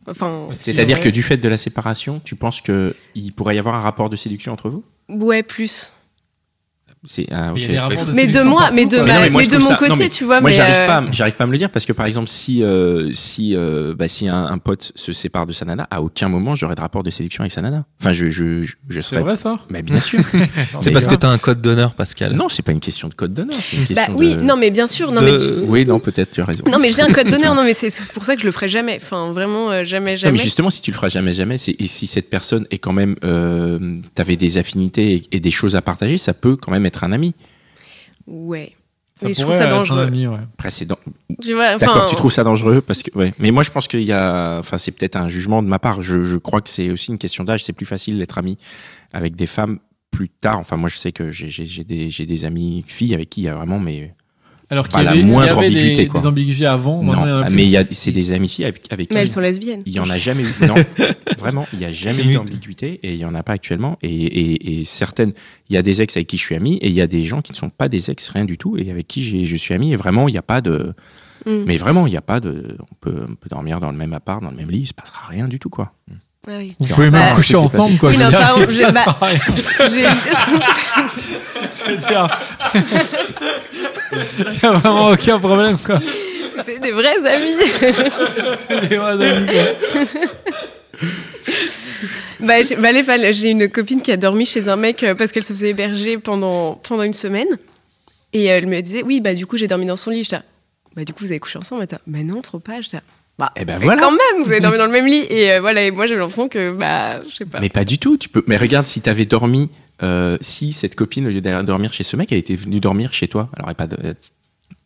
Enfin, 0.07 0.49
C'est-à-dire 0.53 1.01
que 1.01 1.09
du 1.09 1.23
fait 1.23 1.37
de 1.37 1.49
la 1.49 1.57
séparation, 1.57 2.21
tu 2.25 2.37
penses 2.37 2.61
qu'il 2.61 3.33
pourrait 3.35 3.57
y 3.57 3.59
avoir 3.59 3.75
un 3.75 3.81
rapport 3.81 4.11
de 4.11 4.17
séduction 4.17 4.53
entre 4.53 4.69
vous? 4.71 4.85
Ouais, 5.09 5.43
plus. 5.43 5.93
C'est 7.07 7.27
ah, 7.31 7.53
Il 7.55 7.63
y 7.63 7.65
a 7.65 7.67
ok. 7.67 7.71
des 7.73 7.79
rapports 7.79 8.07
de 8.07 8.13
Mais 8.13 8.27
de 8.27 8.41
moi, 8.43 8.61
partout, 8.63 8.77
mais 8.77 8.87
de, 8.87 8.97
ma- 8.99 9.03
non, 9.03 9.21
mais 9.21 9.31
moi, 9.31 9.43
mais 9.43 9.49
de 9.49 9.57
mon 9.59 9.65
ça- 9.67 9.73
non, 9.73 9.77
côté, 9.79 9.95
mais 9.99 10.09
tu 10.09 10.25
vois. 10.25 10.41
Moi, 10.41 10.49
mais, 10.51 10.57
j'arrive 10.57 10.75
euh, 10.77 10.87
pas, 10.87 10.97
à- 10.99 11.13
j'arrive 11.13 11.35
pas 11.35 11.45
à 11.45 11.47
me 11.47 11.53
le 11.53 11.59
dire 11.59 11.69
parce 11.71 11.85
que 11.85 11.93
par 11.93 12.07
exemple, 12.07 12.29
si 12.29 12.63
euh, 12.63 13.11
si 13.13 13.55
euh, 13.55 13.95
bah, 13.95 14.09
si 14.09 14.27
un, 14.29 14.47
un 14.47 14.57
pote 14.59 14.93
se 14.95 15.13
sépare 15.13 15.47
de 15.47 15.53
sa 15.53 15.67
nana, 15.67 15.87
à 15.91 16.01
aucun 16.01 16.29
moment 16.29 16.55
j'aurais 16.55 16.75
de 16.77 16.81
rapport 16.81 17.03
de 17.03 17.11
sélection 17.11 17.43
avec 17.43 17.53
sa 17.53 17.61
nana. 17.61 17.85
Enfin, 18.01 18.13
je 18.13 18.31
je 18.31 18.63
je, 18.65 18.75
je 18.89 19.01
C'est 19.01 19.11
serais. 19.11 19.21
vrai 19.23 19.37
ça 19.37 19.57
Mais 19.69 19.83
bien 19.83 20.01
sûr. 20.01 20.19
C'est 20.81 20.91
parce 20.93 21.07
que 21.07 21.15
tu 21.15 21.27
as 21.27 21.31
un 21.31 21.37
code 21.39 21.61
d'honneur, 21.61 21.93
Pascal. 21.93 22.33
non, 22.33 22.49
c'est 22.49 22.63
pas 22.63 22.73
une 22.73 22.81
question 22.81 23.09
de 23.09 23.15
code 23.15 23.35
d'honneur. 23.35 23.55
c'est 23.61 23.77
une 23.77 23.83
Bah 23.85 24.07
question 24.07 24.17
oui, 24.17 24.35
de- 24.37 24.41
non, 24.41 24.57
mais 24.57 24.71
bien 24.71 24.87
sûr. 24.87 25.13
Non, 25.13 25.21
de- 25.21 25.31
mais 25.31 25.37
tu- 25.37 25.69
Oui, 25.71 25.85
non, 25.85 25.99
peut-être 26.01 26.33
tu 26.33 26.41
as 26.41 26.45
raison. 26.47 26.65
Non 26.71 26.79
mais 26.79 26.91
j'ai 26.91 27.03
un 27.03 27.13
code 27.13 27.29
d'honneur, 27.29 27.55
non 27.57 27.65
mais 27.65 27.75
c'est 27.75 27.93
pour 28.15 28.25
ça 28.25 28.35
que 28.35 28.41
je 28.41 28.47
le 28.47 28.53
ferai 28.53 28.69
jamais. 28.69 28.99
Enfin 29.03 29.31
vraiment 29.31 29.71
euh, 29.71 29.85
jamais 29.85 30.13
Non, 30.13 30.17
jamais. 30.17 30.33
mais 30.39 30.43
justement, 30.45 30.71
si 30.71 30.81
tu 30.81 30.91
le 30.91 30.95
feras 30.97 31.09
jamais, 31.09 31.35
jamais, 31.35 31.59
c'est 31.59 31.77
et 31.79 31.87
si 31.87 32.07
cette 32.07 32.31
personne 32.31 32.67
est 32.71 32.79
quand 32.79 32.93
même, 32.93 33.17
t'avais 34.15 34.37
des 34.37 34.57
affinités 34.59 35.13
et, 35.15 35.23
et 35.33 35.41
des 35.41 35.51
choses 35.51 35.77
à 35.77 35.83
partager, 35.83 36.17
ça 36.17 36.33
peut 36.33 36.57
quand 36.57 36.71
même 36.73 36.87
être 36.87 36.94
un 37.03 37.11
ami. 37.11 37.35
Ouais. 38.27 38.73
Ça 39.17 39.29
Mais 39.29 39.35
je 39.35 39.41
trouve 39.43 39.55
ça 39.55 39.65
être 39.65 39.71
dangereux. 39.71 40.07
ami, 40.07 40.27
ouais. 40.27 40.39
Après, 40.55 40.71
c'est 40.71 40.87
Tu 41.41 41.55
vois, 41.55 41.77
D'accord, 41.79 41.97
enfin, 41.97 42.07
tu 42.11 42.17
trouves 42.17 42.33
ça 42.33 42.43
dangereux 42.43 42.81
parce 42.81 43.03
que 43.03 43.17
ouais. 43.17 43.33
Mais 43.39 43.51
moi, 43.53 43.63
je 43.63 43.71
pense 43.71 43.87
qu'il 43.87 44.03
y 44.03 44.13
a, 44.13 44.59
enfin, 44.59 44.77
c'est 44.77 44.91
peut-être 44.91 45.15
un 45.17 45.29
jugement 45.29 45.63
de 45.63 45.69
ma 45.69 45.79
part. 45.79 46.03
Je, 46.03 46.25
je 46.25 46.37
crois 46.37 46.61
que 46.61 46.69
c'est 46.69 46.91
aussi 46.91 47.11
une 47.13 47.19
question 47.19 47.45
d'âge. 47.45 47.65
C'est 47.65 47.73
plus 47.73 47.87
facile 47.87 48.19
d'être 48.19 48.39
ami 48.39 48.59
avec 49.13 49.37
des 49.37 49.47
femmes 49.47 49.79
plus 50.11 50.29
tard. 50.29 50.59
Enfin, 50.59 50.77
moi, 50.77 50.89
je 50.89 50.97
sais 50.97 51.13
que 51.13 51.31
j'ai- 51.31 51.85
des, 51.85 52.09
j'ai 52.11 52.27
des 52.27 52.45
amis 52.45 52.85
filles 52.89 53.15
avec 53.15 53.31
qui 53.31 53.43
il 53.43 53.45
y 53.45 53.49
a 53.49 53.55
vraiment, 53.55 53.79
mais 53.79 54.15
Alors 54.71 54.89
qu'il 54.89 54.95
Pas 54.95 55.03
y 55.03 55.05
la 55.05 55.11
avait, 55.11 55.21
il 55.21 55.27
y 55.27 55.31
moindre 55.31 55.59
avait 55.59 55.67
ambiguïté, 55.67 55.95
des, 55.95 56.07
quoi. 56.09 56.21
des 56.21 56.27
ambiguïtés 56.27 56.67
avant, 56.67 57.03
maintenant 57.03 57.47
il. 57.49 57.55
Mais 57.55 57.65
il 57.65 57.71
y 57.71 57.77
a, 57.77 57.85
c'est 57.91 58.13
des 58.13 58.33
amis 58.33 58.49
filles 58.49 58.65
avec, 58.65 58.91
avec 58.91 59.11
mais 59.11 59.17
qui 59.17 59.21
elles 59.23 59.29
sont 59.29 59.41
lesbiennes. 59.41 59.83
il 59.85 59.93
y 59.93 60.01
en 60.01 60.09
a 60.09 60.17
jamais 60.17 60.43
eu. 60.43 60.55
Non, 60.67 60.75
vraiment, 61.39 61.67
il 61.75 61.81
y 61.81 61.85
a 61.85 61.93
jamais 61.93 62.25
eu 62.25 62.35
d'ambiguïté 62.35 62.99
et 63.03 63.13
il 63.13 63.19
y 63.21 63.25
en 63.27 63.35
a 63.35 63.43
pas 63.43 63.53
actuellement. 63.53 63.99
Et, 64.03 64.09
et, 64.09 64.81
et 64.81 64.85
certaines, 64.85 65.35
il 65.69 65.75
y 65.75 65.77
a 65.77 65.83
des 65.83 66.01
ex 66.01 66.17
avec 66.17 66.27
qui 66.29 66.39
je 66.39 66.43
suis 66.43 66.55
ami 66.55 66.77
et 66.79 66.89
il 66.89 66.95
y 66.95 67.03
a 67.03 67.07
des 67.07 67.25
gens 67.25 67.43
qui 67.43 67.53
ne 67.53 67.57
sont 67.57 67.69
pas 67.71 67.89
des 67.91 68.11
ex, 68.11 68.27
rien 68.31 68.47
du 68.47 68.57
tout, 68.57 68.77
et 68.79 68.91
avec 68.91 69.07
qui 69.07 69.45
je 69.45 69.57
suis 69.57 69.75
ami. 69.75 69.93
Et 69.93 69.97
vraiment, 69.97 70.29
il 70.29 70.33
n'y 70.33 70.39
a 70.39 70.43
pas 70.43 70.63
de. 70.63 70.95
Mm. 71.45 71.65
Mais 71.67 71.77
vraiment, 71.77 72.07
il 72.07 72.11
n'y 72.11 72.17
a 72.17 72.23
pas 72.23 72.41
de. 72.41 72.79
On 72.81 72.95
peut, 73.03 73.27
on 73.29 73.35
peut 73.35 73.51
dormir 73.51 73.81
dans 73.81 73.91
le 73.91 73.99
même 73.99 74.15
appart, 74.15 74.43
dans 74.43 74.51
le 74.51 74.57
même 74.57 74.71
lit, 74.71 74.79
il 74.81 74.87
se 74.87 74.95
passera 74.95 75.27
rien 75.29 75.47
du 75.47 75.59
tout, 75.59 75.69
quoi. 75.69 75.93
Ah 76.47 76.53
oui. 76.59 76.75
Vous 76.79 76.87
pouvez 76.89 77.11
même 77.11 77.21
Bah, 77.31 77.35
coucher 77.35 77.57
ensemble, 77.57 77.97
quoi. 77.99 78.11
Oui, 78.11 78.19
non, 78.19 78.31
pardon, 78.31 78.67
j'ai- 78.71 78.83
bah- 78.93 79.19
Je 81.77 81.91
veux 81.91 81.97
dire, 81.97 82.39
Il 84.39 84.45
n'y 84.45 84.59
a 84.63 84.73
vraiment 84.73 85.11
aucun 85.11 85.39
problème, 85.39 85.77
quoi. 85.79 85.99
c'est 86.65 86.79
des 86.81 86.93
vrais 86.93 87.27
amis. 87.27 87.55
C'est 88.69 88.89
des 88.89 88.97
vrais 88.97 89.27
amis, 89.27 89.47
quoi. 89.47 90.21
bah, 92.41 92.63
j'ai 92.63 92.77
bah, 92.77 92.93
les 92.93 93.33
j'ai 93.33 93.51
une 93.51 93.69
copine 93.69 94.01
qui 94.03 94.13
a 94.13 94.17
dormi 94.17 94.47
chez 94.47 94.69
un 94.69 94.77
mec 94.77 95.03
euh, 95.03 95.15
parce 95.15 95.33
qu'elle 95.33 95.45
se 95.45 95.53
faisait 95.53 95.71
héberger 95.71 96.19
pendant 96.19 96.75
pendant 96.75 97.03
une 97.03 97.13
semaine 97.13 97.49
et 98.33 98.45
elle 98.45 98.67
me 98.67 98.81
disait 98.81 99.03
oui 99.03 99.21
bah 99.21 99.35
du 99.35 99.47
coup 99.47 99.57
j'ai 99.57 99.67
dormi 99.67 99.87
dans 99.87 99.97
son 99.97 100.11
lit. 100.11 100.27
Là, 100.31 100.43
bah 100.95 101.05
du 101.05 101.13
coup 101.13 101.25
vous 101.25 101.31
avez 101.33 101.41
couché 101.41 101.59
ensemble. 101.59 101.87
Elle 101.91 101.99
bah 102.07 102.19
non 102.25 102.41
trop 102.43 102.59
pas. 102.59 102.79
Là, 102.93 103.01
bah 103.39 103.53
Eh 103.57 103.65
ben 103.65 103.79
mais 103.79 103.85
voilà. 103.85 104.03
quand 104.03 104.13
même 104.13 104.45
vous 104.45 104.51
avez 104.51 104.61
dormi 104.61 104.79
dans 104.79 104.87
le 104.87 104.93
même 104.93 105.07
lit 105.07 105.27
et 105.29 105.53
euh, 105.53 105.61
voilà 105.61 105.83
et 105.83 105.91
moi 105.91 106.07
j'avais 106.07 106.21
l'impression 106.21 106.49
que 106.49 106.73
bah 106.73 107.21
je 107.29 107.35
sais 107.35 107.45
pas. 107.45 107.61
Mais 107.61 107.71
pas 107.71 107.85
du 107.85 107.99
tout. 107.99 108.17
Tu 108.17 108.29
peux. 108.29 108.45
Mais 108.47 108.57
regarde, 108.57 108.87
si 108.87 109.01
t'avais 109.01 109.25
dormi, 109.27 109.71
euh, 110.03 110.37
si 110.41 110.73
cette 110.73 110.95
copine 110.95 111.27
au 111.27 111.31
lieu 111.31 111.41
d'aller 111.41 111.65
dormir 111.65 111.93
chez 111.93 112.03
ce 112.05 112.17
mec, 112.17 112.33
elle 112.33 112.39
était 112.39 112.57
venue 112.57 112.81
dormir 112.81 113.13
chez 113.13 113.29
toi, 113.29 113.49
elle 113.57 113.65
aurait 113.65 113.75
pas. 113.75 113.87
De... 113.87 113.97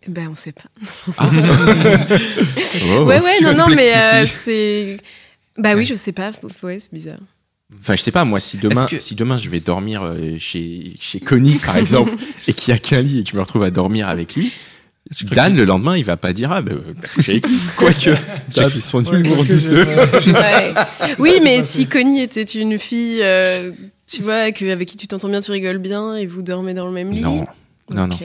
Ben 0.06 0.28
on 0.30 0.34
sait 0.34 0.52
pas. 0.52 0.68
Ah. 1.18 1.28
Oh. 2.90 3.04
ouais 3.04 3.20
ouais 3.20 3.40
non 3.42 3.54
non 3.54 3.66
mais 3.68 3.92
euh, 3.96 4.26
c'est 4.44 4.96
bah 5.56 5.74
oui 5.74 5.84
je 5.84 5.94
sais 5.94 6.12
pas 6.12 6.30
ouais 6.62 6.78
c'est 6.78 6.92
bizarre. 6.92 7.18
Enfin, 7.80 7.96
je 7.96 8.00
sais 8.00 8.10
pas, 8.12 8.24
moi, 8.24 8.40
si 8.40 8.56
demain, 8.56 8.86
que- 8.86 8.98
si 8.98 9.14
demain 9.14 9.36
je 9.36 9.50
vais 9.50 9.60
dormir 9.60 10.02
euh, 10.02 10.36
chez, 10.38 10.92
chez 10.98 11.20
Connie, 11.20 11.56
par 11.58 11.76
exemple, 11.84 12.14
et 12.46 12.54
qu'il 12.54 12.72
y 12.72 12.74
a 12.74 12.78
qu'un 12.80 13.02
lit 13.02 13.18
et 13.20 13.24
que 13.24 13.30
je 13.30 13.36
me 13.36 13.42
retrouve 13.42 13.62
à 13.62 13.70
dormir 13.70 14.08
avec 14.08 14.34
lui, 14.36 14.52
Dan, 15.22 15.54
le 15.54 15.64
lendemain, 15.66 15.94
il 15.94 16.04
va 16.04 16.16
pas 16.16 16.32
dire, 16.32 16.50
ah, 16.50 16.62
ben. 16.62 16.78
Quoique, 17.76 18.10
Dan, 18.56 18.70
ils 18.74 18.80
sont 18.80 19.04
Ouais, 19.04 19.22
douteux. 19.22 19.86
j'ai- 20.22 20.32
Ouais. 20.32 20.74
Oui, 21.18 21.40
mais 21.42 21.62
si 21.62 21.86
Connie 21.86 22.22
était 22.22 22.42
une 22.42 22.78
fille, 22.78 23.20
euh, 23.22 23.70
tu 24.10 24.22
vois, 24.22 24.50
que, 24.52 24.64
avec 24.70 24.88
qui 24.88 24.96
tu 24.96 25.06
t'entends 25.06 25.28
bien, 25.28 25.40
tu 25.40 25.50
rigoles 25.52 25.78
bien 25.78 26.16
et 26.16 26.26
vous 26.26 26.42
dormez 26.42 26.74
dans 26.74 26.86
le 26.86 26.92
même 26.92 27.10
lit. 27.12 27.20
Non, 27.20 27.46
non, 27.94 28.06
non. 28.08 28.16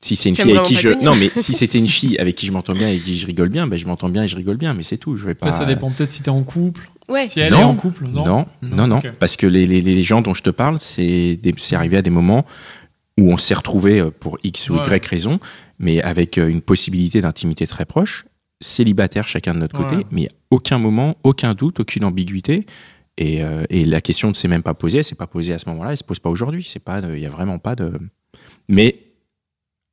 Si 0.00 0.16
c'est 0.16 0.30
une 0.30 0.36
fille 0.36 0.50
avec 0.50 0.64
qui 0.64 0.74
je, 0.74 0.88
non, 1.04 1.14
mais 1.14 1.30
si 1.36 1.52
c'était 1.52 1.78
une 1.78 1.86
fille 1.86 2.18
avec 2.18 2.34
qui 2.34 2.46
je 2.46 2.50
m'entends 2.52 2.74
bien 2.74 2.88
et 2.88 2.98
qui 2.98 3.16
je 3.16 3.24
rigole 3.24 3.48
bien, 3.50 3.68
ben, 3.68 3.78
je 3.78 3.86
m'entends 3.86 4.08
bien 4.08 4.24
et 4.24 4.28
je 4.28 4.34
rigole 4.36 4.56
bien, 4.56 4.74
mais 4.74 4.82
c'est 4.82 4.96
tout. 4.96 5.16
Je 5.16 5.24
vais 5.24 5.34
pas. 5.36 5.46
Après, 5.46 5.58
ça 5.58 5.64
dépend 5.64 5.90
peut-être 5.90 6.10
si 6.10 6.22
t'es 6.24 6.28
en 6.28 6.42
couple. 6.42 6.90
Ouais. 7.08 7.28
Si 7.28 7.38
elle 7.38 7.52
Non. 7.52 7.60
est 7.60 7.64
en 7.64 7.74
couple, 7.76 8.06
non. 8.08 8.24
Non, 8.26 8.46
non, 8.62 8.86
non, 8.88 9.00
parce 9.20 9.36
que 9.36 9.46
les, 9.46 9.64
les, 9.66 9.80
les 9.80 10.02
gens 10.02 10.20
dont 10.20 10.34
je 10.34 10.42
te 10.42 10.50
parle, 10.50 10.78
c'est 10.80 11.36
des- 11.40 11.54
c'est 11.56 11.76
arrivé 11.76 11.96
à 11.98 12.02
des 12.02 12.10
moments 12.10 12.44
où 13.18 13.32
on 13.32 13.36
s'est 13.36 13.54
retrouvé 13.54 14.00
euh, 14.00 14.10
pour 14.10 14.38
X 14.42 14.70
ou 14.70 14.74
Y 14.76 14.88
Ouais. 14.90 15.00
raison, 15.08 15.38
mais 15.78 16.02
avec 16.02 16.36
euh, 16.38 16.48
une 16.48 16.62
possibilité 16.62 17.20
d'intimité 17.20 17.66
très 17.68 17.84
proche, 17.84 18.24
célibataire 18.60 19.28
chacun 19.28 19.54
de 19.54 19.58
notre 19.60 19.76
côté, 19.76 19.96
Ouais. 19.96 20.06
mais 20.10 20.28
aucun 20.50 20.78
moment, 20.78 21.16
aucun 21.22 21.54
doute, 21.54 21.78
aucune 21.80 22.04
ambiguïté. 22.04 22.66
Et, 23.18 23.42
euh, 23.42 23.64
et 23.68 23.84
la 23.84 24.00
question 24.00 24.28
ne 24.28 24.34
s'est 24.34 24.48
même 24.48 24.62
pas 24.62 24.74
posée, 24.74 24.98
elle 24.98 25.04
s'est 25.04 25.14
pas 25.14 25.26
posée 25.26 25.52
à 25.52 25.58
ce 25.58 25.68
moment-là, 25.70 25.90
elle 25.92 25.96
se 25.98 26.04
pose 26.04 26.18
pas 26.18 26.30
aujourd'hui. 26.30 26.66
C'est 26.68 26.78
pas, 26.82 27.00
il 27.00 27.18
y 27.20 27.26
a 27.26 27.30
vraiment 27.30 27.58
pas 27.58 27.74
de. 27.76 27.92
Mais 28.68 28.98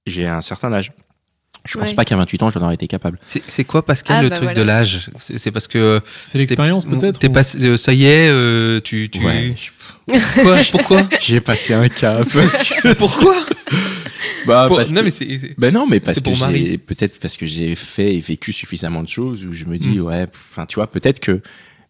j'ai 0.06 0.26
un 0.26 0.42
certain 0.42 0.72
âge. 0.72 0.92
Je 1.66 1.78
pense 1.78 1.90
Ouais. 1.90 1.96
pas 1.96 2.06
qu'à 2.06 2.16
28 2.16 2.44
ans, 2.44 2.50
j'en 2.50 2.62
aurais 2.62 2.76
été 2.76 2.88
capable. 2.88 3.20
C'est 3.26 3.66
quoi, 3.66 3.84
Pascal, 3.86 4.18
Ah, 4.20 4.24
le 4.24 4.30
bah 4.30 4.36
truc 4.38 4.46
voilà. 4.48 4.60
de 4.60 4.66
l'âge? 4.66 5.10
C'est 5.20 5.52
parce 5.52 5.68
que 5.68 6.00
C'est 6.24 6.38
l'expérience 6.38 6.86
peut-être 6.86 7.20
t'es 7.20 7.28
ou- 7.28 7.34
passé- 7.34 7.62
euh, 7.66 7.76
ça 7.76 7.92
y 7.92 8.06
est, 8.06 8.30
euh, 8.30 8.80
tu, 8.80 9.10
tu... 9.10 9.24
Ouais. 9.26 9.54
Quoi 10.42 10.58
Pourquoi? 10.72 11.10
J'ai 11.20 11.42
passé 11.42 11.74
un 11.74 11.90
cap. 11.90 12.26
Pourquoi? 12.98 13.36
Bah, 14.48 14.66
Pour- 14.68 14.78
parce 14.78 14.92
Non, 14.92 15.02
que- 15.02 15.06
mais 15.06 15.12
c'est. 15.12 15.60
Ben 15.60 15.74
non, 15.74 15.86
mais 15.86 16.00
parce 16.00 16.22
que 16.22 16.78
peut-être 16.78 17.20
parce 17.20 17.36
que 17.36 17.46
j'ai 17.46 17.76
fait 17.76 18.16
et 18.16 18.20
vécu 18.22 18.54
suffisamment 18.54 19.04
de 19.04 19.10
choses 19.10 19.44
où 19.44 19.52
je 19.54 19.66
me 19.66 19.76
Mm. 19.76 19.80
dis 19.80 20.00
ouais, 20.00 20.26
enfin 20.52 20.66
tu 20.66 20.76
vois, 20.76 20.88
peut-être 20.90 21.20
que 21.20 21.42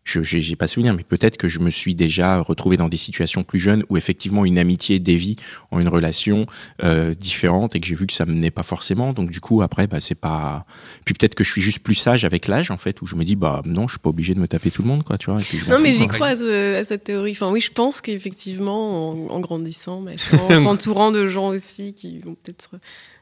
je 0.05 0.21
j'ai 0.23 0.55
pas 0.55 0.65
souvenir, 0.65 0.95
mais 0.95 1.03
peut-être 1.03 1.37
que 1.37 1.47
je 1.47 1.59
me 1.59 1.69
suis 1.69 1.93
déjà 1.93 2.39
retrouvé 2.41 2.77
dans 2.77 2.89
des 2.89 2.97
situations 2.97 3.43
plus 3.43 3.59
jeunes 3.59 3.83
où 3.89 3.97
effectivement 3.97 4.43
une 4.43 4.57
amitié 4.57 4.97
dévie 4.99 5.35
en 5.69 5.79
une 5.79 5.87
relation 5.87 6.47
euh, 6.83 7.13
différente 7.13 7.75
et 7.75 7.79
que 7.79 7.85
j'ai 7.85 7.93
vu 7.93 8.07
que 8.07 8.13
ça 8.13 8.25
menait 8.25 8.49
pas 8.49 8.63
forcément. 8.63 9.13
Donc 9.13 9.29
du 9.29 9.39
coup 9.39 9.61
après, 9.61 9.85
bah 9.85 9.99
c'est 9.99 10.15
pas. 10.15 10.65
Puis 11.05 11.13
peut-être 11.13 11.35
que 11.35 11.43
je 11.43 11.51
suis 11.51 11.61
juste 11.61 11.79
plus 11.79 11.93
sage 11.95 12.25
avec 12.25 12.47
l'âge 12.47 12.71
en 12.71 12.77
fait, 12.77 13.01
où 13.03 13.05
je 13.05 13.15
me 13.15 13.23
dis 13.23 13.35
bah 13.35 13.61
non, 13.65 13.87
je 13.87 13.93
suis 13.93 13.99
pas 13.99 14.09
obligé 14.09 14.33
de 14.33 14.39
me 14.39 14.47
taper 14.47 14.71
tout 14.71 14.81
le 14.81 14.87
monde 14.87 15.03
quoi, 15.03 15.17
tu 15.19 15.29
vois. 15.29 15.39
et 15.39 15.43
puis 15.43 15.59
Non, 15.67 15.79
mais 15.79 15.93
j'y 15.93 16.07
crois 16.07 16.27
à, 16.29 16.35
ce- 16.35 16.75
à 16.79 16.83
cette 16.83 17.03
théorie. 17.03 17.31
Enfin, 17.33 17.51
oui, 17.51 17.61
je 17.61 17.71
pense 17.71 18.01
qu'effectivement, 18.01 19.11
en, 19.11 19.35
en 19.35 19.39
grandissant, 19.39 20.01
machin, 20.01 20.37
en 20.49 20.61
s'entourant 20.61 21.11
de 21.11 21.27
gens 21.27 21.49
aussi 21.49 21.93
qui 21.93 22.19
vont 22.19 22.35
peut-être 22.35 22.71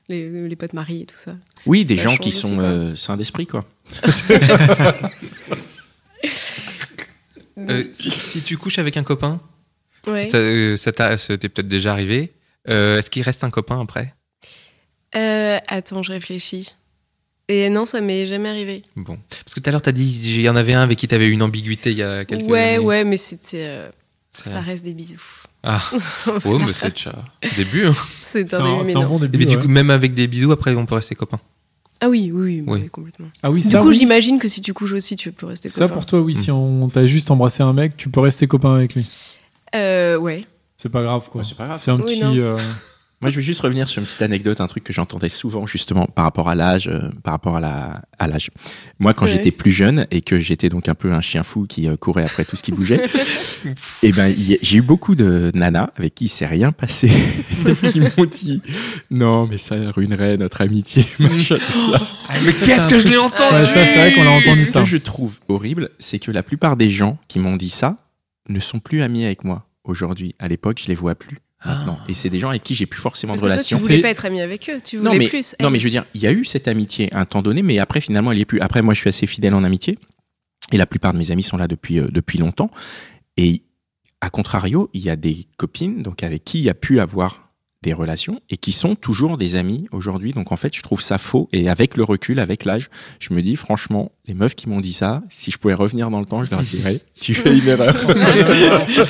les, 0.09 0.47
les 0.47 0.55
potes 0.55 0.71
mariés 0.73 1.01
et 1.01 1.05
tout 1.05 1.17
ça. 1.17 1.35
Oui, 1.65 1.83
des 1.83 1.97
ça 1.97 2.03
gens 2.03 2.15
qui 2.17 2.31
sont 2.31 2.59
euh, 2.59 2.95
sains 2.95 3.17
d'esprit 3.17 3.45
quoi. 3.47 3.65
Euh, 7.69 7.83
si, 7.93 8.11
si 8.11 8.41
tu 8.41 8.57
couches 8.57 8.79
avec 8.79 8.97
un 8.97 9.03
copain, 9.03 9.39
Ouais. 10.07 10.25
ça, 10.25 10.37
euh, 10.37 10.77
ça 10.77 10.91
t'est 10.91 11.49
peut-être 11.49 11.67
déjà 11.67 11.91
arrivé. 11.91 12.31
euh, 12.69 12.97
Est-ce 12.99 13.09
qu'il 13.09 13.21
reste 13.23 13.43
un 13.43 13.49
copain 13.49 13.79
après? 13.81 14.13
Euh, 15.15 15.57
attends, 15.67 16.03
je 16.03 16.11
réfléchis. 16.11 16.75
Et 17.49 17.69
non, 17.69 17.85
ça 17.85 18.01
m'est 18.01 18.25
jamais 18.25 18.49
arrivé. 18.49 18.83
Bon. 18.95 19.17
Parce 19.29 19.53
que 19.53 19.59
tout 19.61 19.69
à 19.69 19.71
l'heure, 19.71 19.81
t'as 19.81 19.93
dit 19.93 20.19
il 20.35 20.41
y 20.41 20.49
en 20.49 20.55
avait 20.57 20.73
un 20.73 20.81
avec 20.81 20.97
qui 20.97 21.07
t'avais 21.07 21.27
eu 21.27 21.31
une 21.31 21.43
ambiguïté 21.43 21.91
il 21.91 21.97
y 21.97 22.03
a 22.03 22.25
quelques 22.25 22.49
Ouais, 22.49 22.75
années. 22.75 22.79
ouais, 22.79 23.03
mais 23.05 23.17
c'était. 23.17 23.65
euh, 23.67 23.89
Ça- 24.33 24.59
reste 24.61 24.83
des 24.83 24.93
bisous. 24.93 25.21
Ah, 25.63 25.81
ouais, 26.45 26.57
mais 26.65 26.73
c'est 26.73 26.91
déjà 26.91 27.13
le 27.41 27.49
début. 27.55 27.85
hein. 27.87 27.93
C'est 28.31 28.53
un 28.53 28.59
un, 28.63 28.63
début, 28.63 28.77
mais 28.85 28.91
c'est 28.91 28.97
un 28.97 29.01
non. 29.01 29.17
bon 29.17 29.27
puis, 29.29 29.45
du 29.45 29.57
coup, 29.57 29.67
même 29.69 29.89
avec 29.89 30.13
des 30.13 30.27
bisous, 30.27 30.51
après, 30.51 30.75
on 30.75 30.85
peut 30.85 30.95
rester 30.95 31.15
copains. 31.15 31.39
Ah 31.99 32.09
oui, 32.09 32.31
oui, 32.33 32.61
oui, 32.61 32.63
Oui. 32.67 32.79
oui, 32.83 32.89
complètement. 32.89 33.27
Ah 33.41 33.49
oui, 33.49 33.61
Du 33.61 33.69
ça, 33.69 33.79
coup, 33.79 33.87
oui. 33.89 33.95
j'imagine 33.97 34.37
que 34.39 34.47
si 34.47 34.61
tu 34.61 34.73
couches 34.73 34.93
aussi, 34.93 35.15
tu 35.15 35.31
peux 35.31 35.45
rester 35.47 35.67
ça 35.69 35.81
copain. 35.85 35.93
pour 35.95 36.05
toi, 36.05 36.19
oui. 36.21 36.35
Si 36.35 36.51
on 36.51 36.87
t'a 36.89 37.05
juste 37.05 37.31
embrassé 37.31 37.63
un 37.63 37.73
mec, 37.73 37.97
tu 37.97 38.09
peux 38.09 38.19
rester 38.19 38.47
copain 38.47 38.75
avec 38.75 38.93
lui. 38.95 39.09
Euh, 39.75 40.17
ouais. 40.17 40.45
C'est 40.75 40.89
pas 40.89 41.01
grave, 41.01 41.27
quoi. 41.31 41.41
Ouais, 41.41 41.47
c'est 41.47 41.57
pas 41.57 41.65
grave. 41.65 41.79
C'est 41.81 41.89
un 41.91 41.95
Oui, 41.97 42.03
petit. 42.19 42.39
euh, 42.39 42.57
Moi, 43.19 43.31
je 43.31 43.37
veux 43.37 43.41
juste 43.41 43.61
revenir 43.61 43.89
sur 43.89 43.99
une 43.99 44.05
petite 44.05 44.21
anecdote, 44.21 44.61
un 44.61 44.67
truc 44.67 44.83
que 44.83 44.93
j'entendais 44.93 45.29
souvent 45.29 45.65
justement 45.65 46.05
par 46.05 46.23
rapport 46.25 46.49
à 46.49 46.55
l'âge, 46.55 46.87
euh, 46.87 47.09
par 47.23 47.33
rapport 47.33 47.55
à 47.55 47.59
la 47.59 48.01
à 48.19 48.27
l'âge. 48.27 48.51
Moi, 48.99 49.15
quand 49.15 49.25
Ouais. 49.25 49.31
j'étais 49.31 49.49
plus 49.49 49.71
jeune 49.71 50.05
et 50.11 50.21
que 50.21 50.37
j'étais 50.39 50.69
donc 50.69 50.87
un 50.87 50.93
peu 50.93 51.11
un 51.11 51.21
chien 51.21 51.41
fou 51.41 51.65
qui 51.67 51.87
euh, 51.89 51.95
courait 51.97 52.23
après 52.25 52.45
tout 52.45 52.55
ce 52.55 52.61
qui 52.61 52.71
bougeait, 52.71 53.01
et 54.03 54.11
ben 54.11 54.27
y 54.37 54.53
a- 54.53 54.57
j'ai 54.61 54.77
eu 54.77 54.81
beaucoup 54.83 55.15
de 55.15 55.49
nanas 55.55 55.89
avec 55.97 56.13
qui 56.13 56.25
il 56.25 56.29
s'est 56.29 56.45
rien 56.45 56.71
passé, 56.71 57.09
qui 57.91 58.01
m'ont 58.01 58.25
dit 58.29 58.61
non 59.09 59.47
mais 59.47 59.57
ça 59.57 59.75
ruinerait 59.89 60.37
notre 60.37 60.61
amitié. 60.61 61.03
machin, 61.19 61.55
tout 61.57 61.91
ça. 61.91 61.99
Mais 62.45 62.53
qu'est-ce 62.53 62.87
que 62.87 62.99
je 62.99 63.07
l'ai 63.07 63.17
entendu 63.17 63.55
Ouais, 63.55 63.61
ça, 63.65 63.83
c'est 63.83 63.95
vrai 63.95 64.13
qu'on 64.13 64.21
a 64.21 64.25
Et 64.25 64.37
entendu 64.41 64.61
ce 64.63 64.71
ça. 64.73 64.81
que 64.81 64.85
je 64.85 64.97
trouve 64.97 65.39
horrible, 65.47 65.89
c'est 65.97 66.19
que 66.19 66.29
la 66.29 66.43
plupart 66.43 66.77
des 66.77 66.91
gens 66.91 67.17
qui 67.27 67.39
m'ont 67.39 67.55
dit 67.57 67.69
ça 67.71 67.97
ne 68.47 68.59
sont 68.59 68.77
plus 68.79 69.01
amis 69.01 69.25
avec 69.25 69.43
moi 69.43 69.65
aujourd'hui. 69.83 70.35
À 70.37 70.47
l'époque, 70.47 70.79
je 70.83 70.87
les 70.87 70.95
vois 70.95 71.15
plus. 71.15 71.37
Maintenant. 71.65 71.97
Et 72.07 72.13
c'est 72.13 72.29
des 72.29 72.37
gens 72.39 72.49
avec 72.49 72.63
qui 72.63 72.75
j'ai 72.75 72.85
plus 72.85 73.01
forcément 73.01 73.33
Parce 73.33 73.41
de 73.41 73.47
que 73.47 73.53
toi, 73.53 73.63
tu 73.63 73.75
voulais 73.75 73.99
pas 74.01 74.09
être 74.09 74.25
ami 74.25 74.41
avec 74.41 74.69
eux, 74.69 74.79
tu 74.83 74.97
Non 74.97 75.05
voulais 75.11 75.19
mais, 75.19 75.27
plus. 75.27 75.55
non 75.59 75.71
mais 75.71 75.79
je 75.79 75.85
veux 75.85 75.89
dire, 75.89 76.05
il 76.13 76.21
y 76.21 76.27
a 76.27 76.31
eu 76.31 76.45
cette 76.45 76.67
amitié 76.67 77.11
un 77.15 77.25
temps 77.25 77.41
donné, 77.41 77.63
mais 77.63 77.79
après 77.79 77.99
finalement 77.99 78.31
elle 78.31 78.37
y 78.37 78.41
est 78.41 78.45
plus. 78.45 78.59
Après 78.61 78.81
moi 78.83 78.93
je 78.93 78.99
suis 78.99 79.09
assez 79.09 79.25
fidèle 79.25 79.55
en 79.55 79.63
amitié 79.63 79.97
et 80.71 80.77
la 80.77 80.85
plupart 80.85 81.13
de 81.13 81.17
mes 81.17 81.31
amis 81.31 81.43
sont 81.43 81.57
là 81.57 81.67
depuis 81.67 81.99
euh, 81.99 82.09
depuis 82.11 82.37
longtemps. 82.37 82.69
Et 83.37 83.63
à 84.21 84.29
contrario, 84.29 84.89
il 84.93 85.01
y 85.03 85.09
a 85.09 85.15
des 85.15 85.47
copines 85.57 86.03
donc 86.03 86.21
avec 86.21 86.43
qui 86.43 86.59
il 86.59 86.63
y 86.63 86.69
a 86.69 86.73
pu 86.75 86.99
avoir 86.99 87.46
des 87.83 87.93
relations 87.93 88.41
et 88.49 88.57
qui 88.57 88.71
sont 88.71 88.95
toujours 88.95 89.37
des 89.37 89.55
amis 89.55 89.87
aujourd'hui. 89.91 90.31
Donc 90.31 90.51
en 90.51 90.55
fait, 90.57 90.75
je 90.75 90.81
trouve 90.81 91.01
ça 91.01 91.17
faux. 91.19 91.47
Et 91.53 91.69
avec 91.69 91.95
le 91.95 92.03
recul, 92.03 92.39
avec 92.39 92.65
l'âge, 92.65 92.89
je 93.19 93.33
me 93.33 93.41
dis 93.43 93.55
franchement, 93.55 94.11
les 94.27 94.33
meufs 94.33 94.55
qui 94.55 94.67
m'ont 94.67 94.81
dit 94.81 94.93
ça, 94.93 95.21
si 95.29 95.51
je 95.51 95.57
pouvais 95.59 95.75
revenir 95.75 96.09
dans 96.09 96.19
le 96.19 96.25
temps, 96.25 96.43
je 96.43 96.49
leur 96.51 96.61
dirais, 96.61 96.99
tu 97.21 97.33
fais 97.35 97.55
une 97.57 97.67
erreur. 97.67 97.95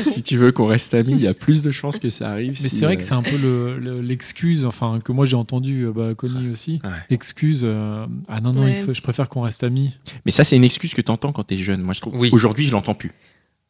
si 0.00 0.22
tu 0.22 0.36
veux 0.36 0.52
qu'on 0.52 0.66
reste 0.66 0.94
amis, 0.94 1.12
il 1.12 1.20
y 1.22 1.26
a 1.28 1.34
plus 1.34 1.62
de 1.62 1.70
chances 1.70 1.98
que 1.98 2.10
ça 2.10 2.30
arrive. 2.30 2.58
Mais 2.62 2.68
si, 2.68 2.76
c'est 2.76 2.84
vrai 2.84 2.94
euh, 2.94 2.96
que 2.96 3.02
c'est 3.02 3.14
un 3.14 3.22
peu 3.22 3.36
le- 3.36 3.78
le- 3.78 4.00
l'excuse, 4.00 4.64
enfin 4.64 5.00
que 5.02 5.12
moi 5.12 5.26
j'ai 5.26 5.36
entendu, 5.36 5.84
euh, 5.86 5.92
bah, 5.92 6.14
Connie 6.14 6.48
aussi, 6.50 6.80
Ouais. 6.84 6.90
l'excuse. 7.10 7.62
euh, 7.64 8.06
ah 8.28 8.40
non 8.40 8.52
non, 8.52 8.66
il 8.66 8.74
Ouais. 8.74 8.80
faut- 8.82 8.94
je 8.94 9.02
préfère 9.02 9.28
qu'on 9.28 9.42
reste 9.42 9.64
amis. 9.64 9.96
Mais 10.26 10.32
ça, 10.32 10.44
c'est 10.44 10.56
une 10.56 10.64
excuse 10.64 10.94
que 10.94 11.00
tu 11.00 11.10
entends 11.10 11.32
quand 11.32 11.44
tu 11.44 11.54
es 11.54 11.58
jeune. 11.58 11.82
Moi, 11.82 11.94
je 11.94 12.00
trouve. 12.00 12.14
Oui. 12.18 12.30
Aujourd'hui, 12.32 12.64
je 12.64 12.72
l'entends 12.72 12.94
plus. 12.94 13.12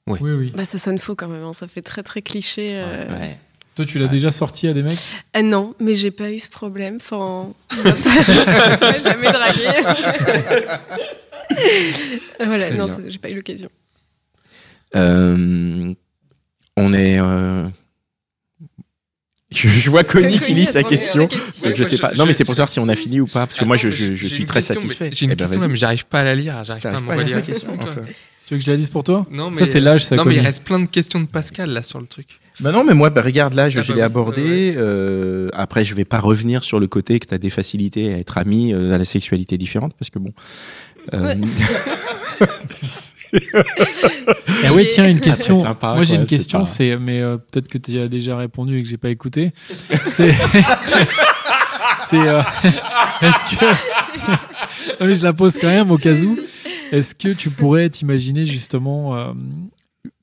Oui 0.06 0.18
oui. 0.22 0.52
Bah, 0.56 0.64
ça 0.64 0.78
sonne 0.78 0.98
faux 0.98 1.14
quand 1.14 1.28
même, 1.28 1.42
hein. 1.42 1.52
ça 1.52 1.66
fait 1.66 1.82
très 1.82 2.02
très 2.02 2.22
cliché. 2.22 2.80
euh. 2.82 3.18
Ouais. 3.18 3.38
Toi 3.78 3.86
tu 3.86 4.00
l'as 4.00 4.08
déjà 4.08 4.32
sorti 4.32 4.66
à 4.66 4.72
des 4.72 4.82
mecs 4.82 4.98
Ah 5.34 5.42
non, 5.42 5.72
mais 5.78 5.94
j'ai 5.94 6.10
pas 6.10 6.32
eu 6.32 6.40
ce 6.40 6.50
problème. 6.50 6.96
Enfin, 6.96 7.52
pas- 7.68 8.98
jamais 8.98 9.30
dragué. 9.30 9.60
voilà, 12.44 12.70
Très 12.70 12.76
non, 12.76 12.86
j'ai 13.06 13.18
pas 13.18 13.30
eu 13.30 13.34
l'occasion. 13.34 13.68
Euh, 14.96 15.94
on 16.76 16.92
est. 16.92 17.20
euh, 17.20 17.68
Je, 19.52 19.90
vois 19.90 20.02
Connie 20.02 20.40
qui 20.40 20.54
lit 20.54 20.66
sa 20.66 20.82
question. 20.82 21.28
Donc 21.28 21.34
Ouais, 21.62 21.72
je 21.76 21.84
sais 21.84 21.94
je- 21.94 22.02
pas. 22.02 22.14
Non, 22.14 22.26
mais 22.26 22.32
c'est 22.32 22.44
pour 22.44 22.54
savoir 22.54 22.68
si 22.68 22.80
on 22.80 22.88
a 22.88 22.96
fini 22.96 23.20
ou 23.20 23.28
pas. 23.28 23.46
Parce 23.46 23.60
que 23.60 23.64
moi, 23.64 23.76
je, 23.76 23.90
suis 23.90 24.44
très 24.44 24.58
question, 24.58 24.74
satisfait. 24.74 25.10
J'ai 25.12 25.26
une 25.26 25.30
Eh 25.30 25.36
ben, 25.36 25.48
question, 25.48 25.68
mais 25.68 25.76
j'arrive 25.76 26.06
pas 26.06 26.22
à 26.22 26.24
la 26.24 26.34
lire. 26.34 26.64
J'arrive 26.64 26.82
pas 26.82 26.88
à 26.88 26.92
T'arrives 26.94 27.02
me 27.02 27.06
pas 27.06 27.12
à 27.12 27.16
lire 27.18 27.24
relire 27.26 27.36
la 27.36 27.42
question, 27.42 27.76
enfin. 27.78 27.94
Tu 28.48 28.54
veux 28.54 28.58
que 28.58 28.66
je 28.66 28.70
la 28.72 28.76
dise 28.76 28.88
pour 28.88 29.04
toi 29.04 29.24
Non, 29.30 29.50
mais 29.50 29.56
Ça 29.56 29.66
c'est 29.66 29.78
l'âge. 29.78 30.10
Non, 30.10 30.24
mais 30.24 30.34
il 30.34 30.40
reste 30.40 30.64
plein 30.64 30.80
de 30.80 30.88
questions 30.88 31.20
de 31.20 31.26
Pascal 31.26 31.70
là 31.70 31.84
sur 31.84 32.00
le 32.00 32.06
truc. 32.06 32.40
Bah 32.60 32.72
non, 32.72 32.82
mais 32.84 32.94
moi, 32.94 33.10
bah, 33.10 33.22
regarde 33.22 33.54
là, 33.54 33.68
je, 33.68 33.78
Ah 33.78 33.82
je 33.82 33.88
bah 33.88 33.94
l'ai 33.94 34.00
oui, 34.00 34.04
abordé. 34.06 34.74
euh, 34.76 35.48
après, 35.52 35.84
je 35.84 35.94
vais 35.94 36.04
pas 36.04 36.18
revenir 36.18 36.64
sur 36.64 36.80
le 36.80 36.86
côté 36.88 37.18
que 37.20 37.26
tu 37.26 37.34
as 37.34 37.38
des 37.38 37.50
facilités 37.50 38.12
à 38.14 38.18
être 38.18 38.36
ami 38.38 38.72
euh, 38.72 38.94
à 38.94 38.98
la 38.98 39.04
sexualité 39.04 39.56
différente, 39.58 39.92
parce 39.98 40.10
que 40.10 40.18
bon. 40.18 40.30
euh, 41.14 41.34
Ah 44.64 44.72
ouais, 44.74 44.88
tiens, 44.88 45.08
une 45.08 45.20
question. 45.20 45.54
Après, 45.54 45.68
sympa, 45.68 45.94
Moi, 45.94 46.04
j'ai 46.04 46.16
une 46.16 46.24
question, 46.24 46.60
pas- 46.60 46.64
c'est, 46.66 46.96
mais 46.96 47.20
euh, 47.20 47.36
peut-être 47.36 47.68
que 47.68 47.78
tu 47.78 47.98
as 47.98 48.08
déjà 48.08 48.36
répondu 48.36 48.78
et 48.78 48.82
que 48.82 48.88
j'ai 48.88 48.96
pas 48.96 49.10
écouté. 49.10 49.52
C'est, 50.06 50.30
c'est, 52.08 52.16
euh, 52.28 52.40
est-ce 53.22 53.56
que, 53.56 53.64
Non, 55.00 55.06
mais 55.06 55.14
je 55.16 55.24
la 55.24 55.32
pose 55.32 55.58
quand 55.60 55.68
même 55.68 55.90
au 55.90 55.98
cas 55.98 56.14
où. 56.14 56.38
Est-ce 56.90 57.14
que 57.14 57.28
tu 57.28 57.50
pourrais 57.50 57.90
t'imaginer 57.90 58.46
justement, 58.46 59.14
euh, 59.16 59.32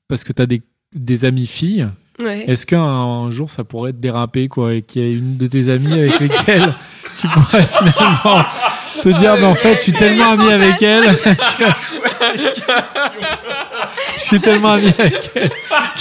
parce 0.08 0.24
que 0.24 0.32
tu 0.32 0.42
as 0.42 0.46
des, 0.46 0.62
des 0.94 1.24
amies 1.24 1.46
filles, 1.46 1.86
Ouais. 2.22 2.44
est-ce 2.48 2.64
qu'un 2.64 2.82
un 2.82 3.30
jour 3.30 3.50
ça 3.50 3.62
pourrait 3.64 3.92
te 3.92 3.98
déraper, 3.98 4.48
quoi, 4.48 4.72
et 4.74 4.80
qu'il 4.82 5.02
y 5.02 5.04
ait 5.04 5.12
une 5.18 5.36
de 5.36 5.46
tes 5.46 5.68
amies 5.70 5.92
avec 5.92 6.18
lesquelles 6.20 6.72
tu 7.20 7.26
pourrais 7.28 7.66
finalement 7.66 8.42
te 9.02 9.08
dire, 9.10 9.34
mais 9.38 9.44
en 9.44 9.54
fait, 9.54 9.74
je 9.74 9.80
suis 9.80 9.92
tellement 9.92 10.30
ami 10.30 10.50
avec 10.50 10.80
elle. 10.82 11.14
que- 11.14 11.64
je 14.16 14.20
suis 14.22 14.40
tellement 14.40 14.72
ami 14.72 14.92
avec 14.98 15.30
elle 15.34 15.48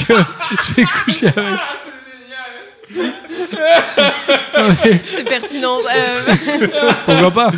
que 0.07 0.13
je 0.67 0.73
vais 0.75 0.83
coucher 0.85 1.27
avec. 1.27 1.59
Non, 3.97 4.69
C'est 4.79 5.23
pertinent. 5.25 5.79
euh, 5.79 6.35
pourquoi 7.05 7.31
pas 7.31 7.51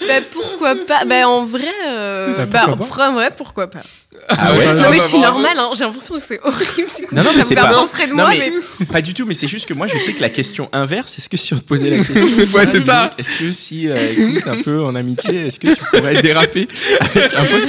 bah, 0.00 0.14
pourquoi 0.30 0.74
pas? 0.86 1.04
Bah 1.04 1.28
en 1.28 1.44
vrai, 1.44 1.62
euh, 1.86 2.34
Bah, 2.38 2.46
bah, 2.66 2.74
pourquoi 2.76 2.96
pas 3.04 3.10
en 3.10 3.14
vrai, 3.14 3.30
pourquoi 3.36 3.66
pas 3.70 3.80
Ah 4.28 4.52
ouais? 4.52 4.74
Non 4.74 4.82
Ah 4.84 4.90
mais 4.90 4.98
bah, 4.98 5.04
je 5.04 5.08
suis 5.08 5.18
normale, 5.18 5.58
hein. 5.58 5.70
j'ai 5.76 5.84
l'impression 5.84 6.14
que 6.16 6.20
c'est 6.20 6.40
horrible. 6.42 6.88
Du 6.98 7.06
coup, 7.06 7.14
Non, 7.14 7.22
non, 7.22 7.30
mais 7.30 7.32
ça 7.32 7.38
me 7.38 7.42
c'est 7.44 7.54
pas- 7.54 7.62
de 8.06 8.10
Non, 8.12 8.16
moi, 8.24 8.30
mais- 8.30 8.52
mais... 8.80 8.86
Pas 8.86 9.00
du 9.00 9.14
tout, 9.14 9.24
mais 9.26 9.34
c'est 9.34 9.48
juste 9.48 9.66
que 9.66 9.74
moi, 9.74 9.86
je 9.86 9.96
sais 9.98 10.12
que 10.12 10.20
la 10.20 10.28
question 10.30 10.68
inverse, 10.72 11.18
est-ce 11.18 11.28
que 11.28 11.36
si 11.36 11.54
on 11.54 11.58
te 11.58 11.62
posait 11.64 11.90
la 11.90 11.96
question, 12.04 12.22
Ouais, 12.52 12.66
c'est 12.70 12.82
ça. 12.82 13.10
Est-ce 13.18 13.38
que 13.38 13.52
si, 13.52 13.88
euh, 13.88 14.08
écoute, 14.16 14.46
un 14.46 14.60
peu 14.62 14.82
en 14.82 14.94
amitié, 14.94 15.46
est-ce 15.46 15.58
que 15.60 15.68
tu 15.68 15.84
pourrais 15.92 16.20
déraper 16.22 16.68
avec 17.00 17.34
un 17.34 17.44
pote? 17.44 17.68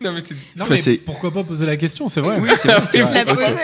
Non, 0.00 0.12
mais 0.12 0.20
c'est. 0.20 0.34
Non, 0.56 0.64
Enfin, 0.64 0.74
mais 0.84 0.94
pourquoi 0.96 1.30
pas 1.32 1.42
poser 1.44 1.64
la 1.66 1.76
question, 1.76 2.08
c'est 2.08 2.20
vrai. 2.20 2.36
Oui, 2.40 2.48
c'est 2.56 2.68
vrai, 2.68 2.82
c'est 2.90 2.98
Je 2.98 3.02
vrai. 3.04 3.14
l'avais 3.24 3.30
Ok. 3.32 3.38
posé. 3.38 3.54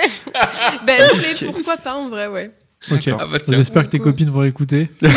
bah 0.87 0.93
non, 0.99 1.21
mais 1.21 1.47
pourquoi 1.53 1.77
pas 1.79 1.95
en 1.95 2.09
vrai, 2.09 2.27
ouais. 2.29 2.51
Ok. 2.91 3.09
Ah 3.19 3.27
bah. 3.31 3.39
J'espère 3.49 3.85
que 3.85 3.89
tes 3.91 3.99
copines 3.99 4.31
vont 4.31 4.45
écouter. 4.45 4.91
Il 5.03 5.09
y 5.09 5.11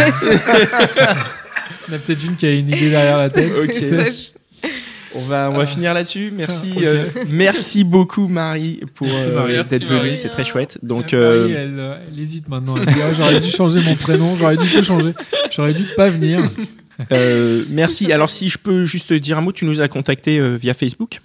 en 1.93 1.95
a 1.95 1.97
peut-être 2.00 2.24
une 2.26 2.36
qui 2.36 2.45
a 2.45 2.54
une 2.54 2.67
idée 2.69 2.89
derrière 2.89 3.17
la 3.17 3.30
tête. 3.30 3.52
On 5.13 5.21
va, 5.24 5.50
on 5.52 5.58
va 5.58 5.65
finir 5.65 5.93
là-dessus. 5.93 6.32
Merci, 6.34 6.71
Ok. 6.78 6.84
euh, 6.84 7.06
merci 7.30 7.84
beaucoup 7.84 8.28
Marie 8.28 8.82
pour 8.95 9.10
euh, 9.12 9.63
d'être 9.63 9.86
venue, 9.86 10.15
c'est 10.15 10.30
très 10.30 10.45
chouette. 10.45 10.78
Donc 10.84 11.12
Marie, 11.12 11.15
euh, 11.15 11.47
elle, 11.50 11.80
euh, 11.80 11.97
elle 12.08 12.19
hésite 12.19 12.47
maintenant. 12.47 12.76
Ah, 12.88 12.91
j'aurais 13.17 13.39
dû 13.41 13.52
changer 13.52 13.82
mon 13.82 13.95
prénom, 13.95 14.36
j'aurais 14.38 14.56
dû 14.58 14.69
tout 14.69 14.84
changer. 14.84 15.12
J'aurais 15.52 15.74
dû 15.74 15.84
pas 15.97 16.10
venir. 16.10 16.39
euh, 17.12 17.63
merci. 17.71 18.12
Alors 18.13 18.30
si 18.30 18.47
je 18.47 18.58
peux 18.58 18.86
juste 18.86 19.12
dire 19.12 19.38
un 19.38 19.41
mot, 19.41 19.52
tu 19.52 19.65
nous 19.65 19.82
as 19.82 19.89
contacté 19.89 20.39
euh, 20.39 20.56
via 20.56 20.74
Facebook. 20.74 21.19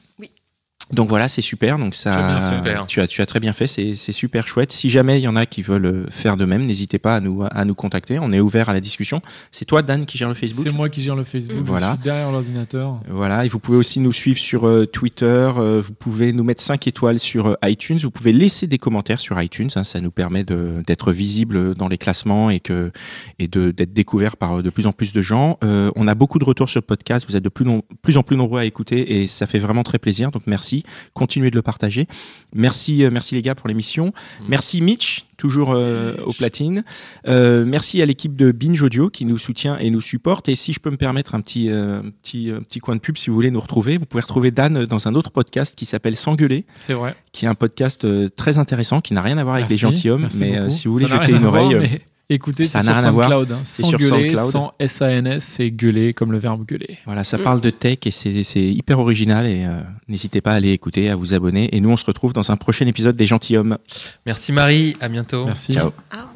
Donc 0.92 1.09
voilà, 1.09 1.27
c'est 1.27 1.42
super. 1.42 1.79
Donc 1.79 1.94
ça, 1.94 2.12
Tu 2.12 2.18
as 2.18 2.27
bien 2.37 2.57
super. 2.59 2.87
tu 2.87 3.01
as, 3.01 3.07
tu 3.09 3.20
as 3.22 3.27
très 3.27 3.40
bien 3.40 3.53
fait. 3.53 3.66
C'est, 3.66 3.94
super 4.12 4.46
chouette. 4.46 4.70
Si 4.72 4.88
jamais 4.88 5.18
il 5.18 5.22
y 5.22 5.29
en 5.29 5.35
a 5.37 5.44
qui 5.46 5.62
veulent 5.62 6.07
faire 6.11 6.37
de 6.37 6.44
même, 6.44 6.64
n'hésitez 6.64 6.99
pas 6.99 7.16
à 7.16 7.20
nous, 7.20 7.42
à 7.51 7.64
nous 7.64 7.75
contacter. 7.75 8.18
On 8.20 8.33
est 8.33 8.38
ouvert 8.40 8.68
à 8.68 8.72
la 8.72 8.81
discussion. 8.81 9.20
C'est 9.51 9.64
toi, 9.64 9.83
Dan, 9.83 10.07
qui 10.07 10.16
gère 10.16 10.29
le 10.29 10.35
Facebook. 10.35 10.64
C'est 10.64 10.72
moi 10.72 10.88
qui 10.88 11.03
gère 11.03 11.16
le 11.16 11.25
Facebook. 11.25 11.59
Voilà. 11.64 11.90
Je 11.90 11.94
suis 11.96 12.05
derrière 12.05 12.31
l'ordinateur. 12.31 13.01
Voilà, 13.11 13.44
et 13.44 13.49
vous 13.49 13.59
pouvez 13.59 13.79
aussi 13.79 13.99
nous 14.01 14.12
suivre 14.12 14.38
sur 14.38 14.66
euh, 14.68 14.87
Twitter, 14.87 15.27
euh, 15.57 15.83
vous 15.85 15.92
pouvez 15.92 16.33
nous 16.33 16.44
mettre 16.44 16.62
5 16.62 16.87
étoiles 16.87 17.18
sur 17.18 17.46
euh, 17.49 17.55
iTunes, 17.64 17.99
vous 18.03 18.11
pouvez 18.12 18.33
laisser 18.33 18.66
des 18.66 18.79
commentaires 18.79 19.18
sur 19.20 19.40
iTunes, 19.42 19.68
hein, 19.75 19.85
ça 19.85 20.01
nous 20.01 20.11
permet 20.12 20.44
de- 20.44 20.83
d'être 20.87 21.11
visible 21.12 21.75
dans 21.75 21.88
les 21.88 21.99
classements 21.99 22.49
et, 22.51 22.61
que, 22.61 22.92
et 23.38 23.49
de- 23.49 23.70
d'être 23.72 23.92
découvert 23.92 24.37
par 24.37 24.62
de 24.62 24.70
plus 24.70 24.87
en 24.87 24.92
plus 24.92 25.12
de 25.12 25.20
gens. 25.22 25.59
On 25.62 26.07
a 26.09 26.14
beaucoup 26.14 26.38
de 26.38 26.44
retours 26.44 26.68
sur 26.68 26.79
le 26.81 26.87
podcast, 26.87 27.27
vous 27.29 27.37
êtes 27.37 27.42
de 27.44 27.49
plus, 27.49 27.64
non- 27.64 27.83
plus 28.03 28.16
en 28.16 28.22
plus 28.22 28.37
nombreux 28.37 28.61
à 28.61 28.64
écouter 28.64 29.20
et 29.22 29.27
ça 29.27 29.46
fait 29.46 29.59
vraiment 29.59 29.83
très 29.83 29.99
plaisir, 29.99 30.31
donc 30.31 30.42
merci, 30.46 30.76
continuez 31.15 31.51
de 31.51 31.57
le 31.57 31.62
partager. 31.62 32.07
Merci, 32.55 33.05
euh, 33.05 33.11
merci 33.12 33.35
les 33.35 33.43
gars 33.43 33.55
pour 33.55 33.69
l'émission. 33.69 34.12
Merci 34.49 34.81
Mitch, 34.81 35.27
toujours 35.37 35.73
euh, 35.73 36.15
au 36.25 36.33
platine. 36.33 36.85
Euh, 37.29 37.65
merci 37.67 38.01
à 38.03 38.07
l'équipe 38.07 38.37
de 38.37 38.53
Binge 38.53 38.81
Audio 38.83 39.11
qui 39.11 39.25
nous 39.25 39.39
soutient 39.39 39.79
et 39.79 39.91
nous 39.91 40.01
supporte. 40.01 40.49
Et 40.49 40.55
si 40.55 40.73
je 40.73 40.81
peux 40.81 40.91
me 40.91 40.97
permettre 40.97 41.35
un 41.35 41.41
petit, 41.41 41.71
euh, 41.71 42.01
petit, 42.23 42.53
petit 42.69 42.79
coin 42.81 42.95
de 42.97 43.01
pub, 43.01 43.17
si 43.17 43.29
vous 43.31 43.37
voulez 43.37 43.51
nous 43.51 43.61
retrouver, 43.61 43.99
vous 43.99 44.07
pouvez 44.07 44.23
retrouver 44.23 44.51
Dan 44.51 44.87
dans 44.87 45.07
un 45.09 45.15
autre 45.15 45.31
podcast 45.31 45.75
qui 45.77 45.85
s'appelle 45.87 46.17
S'engueuler, 46.17 46.65
C'est 46.77 46.95
vrai. 46.95 47.15
qui 47.33 47.45
est 47.45 47.49
un 47.49 47.55
podcast 47.55 48.07
très 48.37 48.59
intéressant, 48.59 49.01
qui 49.01 49.15
n'a 49.15 49.23
rien 49.23 49.39
à 49.39 49.45
voir 49.45 49.57
avec 49.57 49.69
les 49.69 49.75
Merci, 49.75 49.83
gentilshommes. 49.83 50.23
merci 50.23 50.39
Mais 50.39 50.71
si 50.71 50.89
vous 50.89 50.95
voulez 50.95 51.07
jeter 51.07 51.33
une 51.33 51.45
oreille, 51.45 51.75
mais 51.75 52.01
Écoutez, 52.29 52.65
ça 52.65 52.81
c'est 52.81 52.87
n'a 52.89 52.95
rien 52.95 53.05
à 53.05 53.11
voir. 53.12 53.31
SoundCloud. 53.31 53.53
hein. 53.53 53.61
C'est 53.62 53.83
Sans 53.83 53.89
sur 53.91 53.99
gueuler, 54.01 54.31
SoundCloud. 54.31 54.51
sans 54.51 54.73
S-A-N-S, 54.81 55.45
c'est 55.45 55.71
gueuler 55.71 56.12
comme 56.12 56.33
le 56.33 56.39
verbe 56.39 56.65
gueuler. 56.67 56.99
voilà, 57.05 57.23
ça 57.23 57.39
parle 57.39 57.61
de 57.61 57.71
tech 57.71 57.99
et 58.05 58.11
c'est 58.11 58.33
hyper 58.62 58.99
original. 58.99 59.47
Et 59.47 59.65
euh, 59.65 59.81
n'hésitez 60.09 60.41
pas 60.41 60.53
à 60.53 60.55
aller 60.57 60.73
écouter, 60.73 61.09
à 61.09 61.15
vous 61.17 61.35
abonner. 61.35 61.75
Et 61.75 61.81
nous, 61.81 61.91
on 61.91 61.97
se 61.97 62.05
retrouve 62.05 62.33
dans 62.33 62.51
un 62.51 62.57
prochain 62.57 62.87
épisode 62.87 63.15
des 63.17 63.27
gentilshommes. 63.27 63.79
Merci 64.27 64.51
Marie, 64.53 64.97
à 65.01 65.09
bientôt. 65.09 65.45
Merci. 65.47 65.73
Ciao. 65.75 65.93
Ah, 66.11 66.27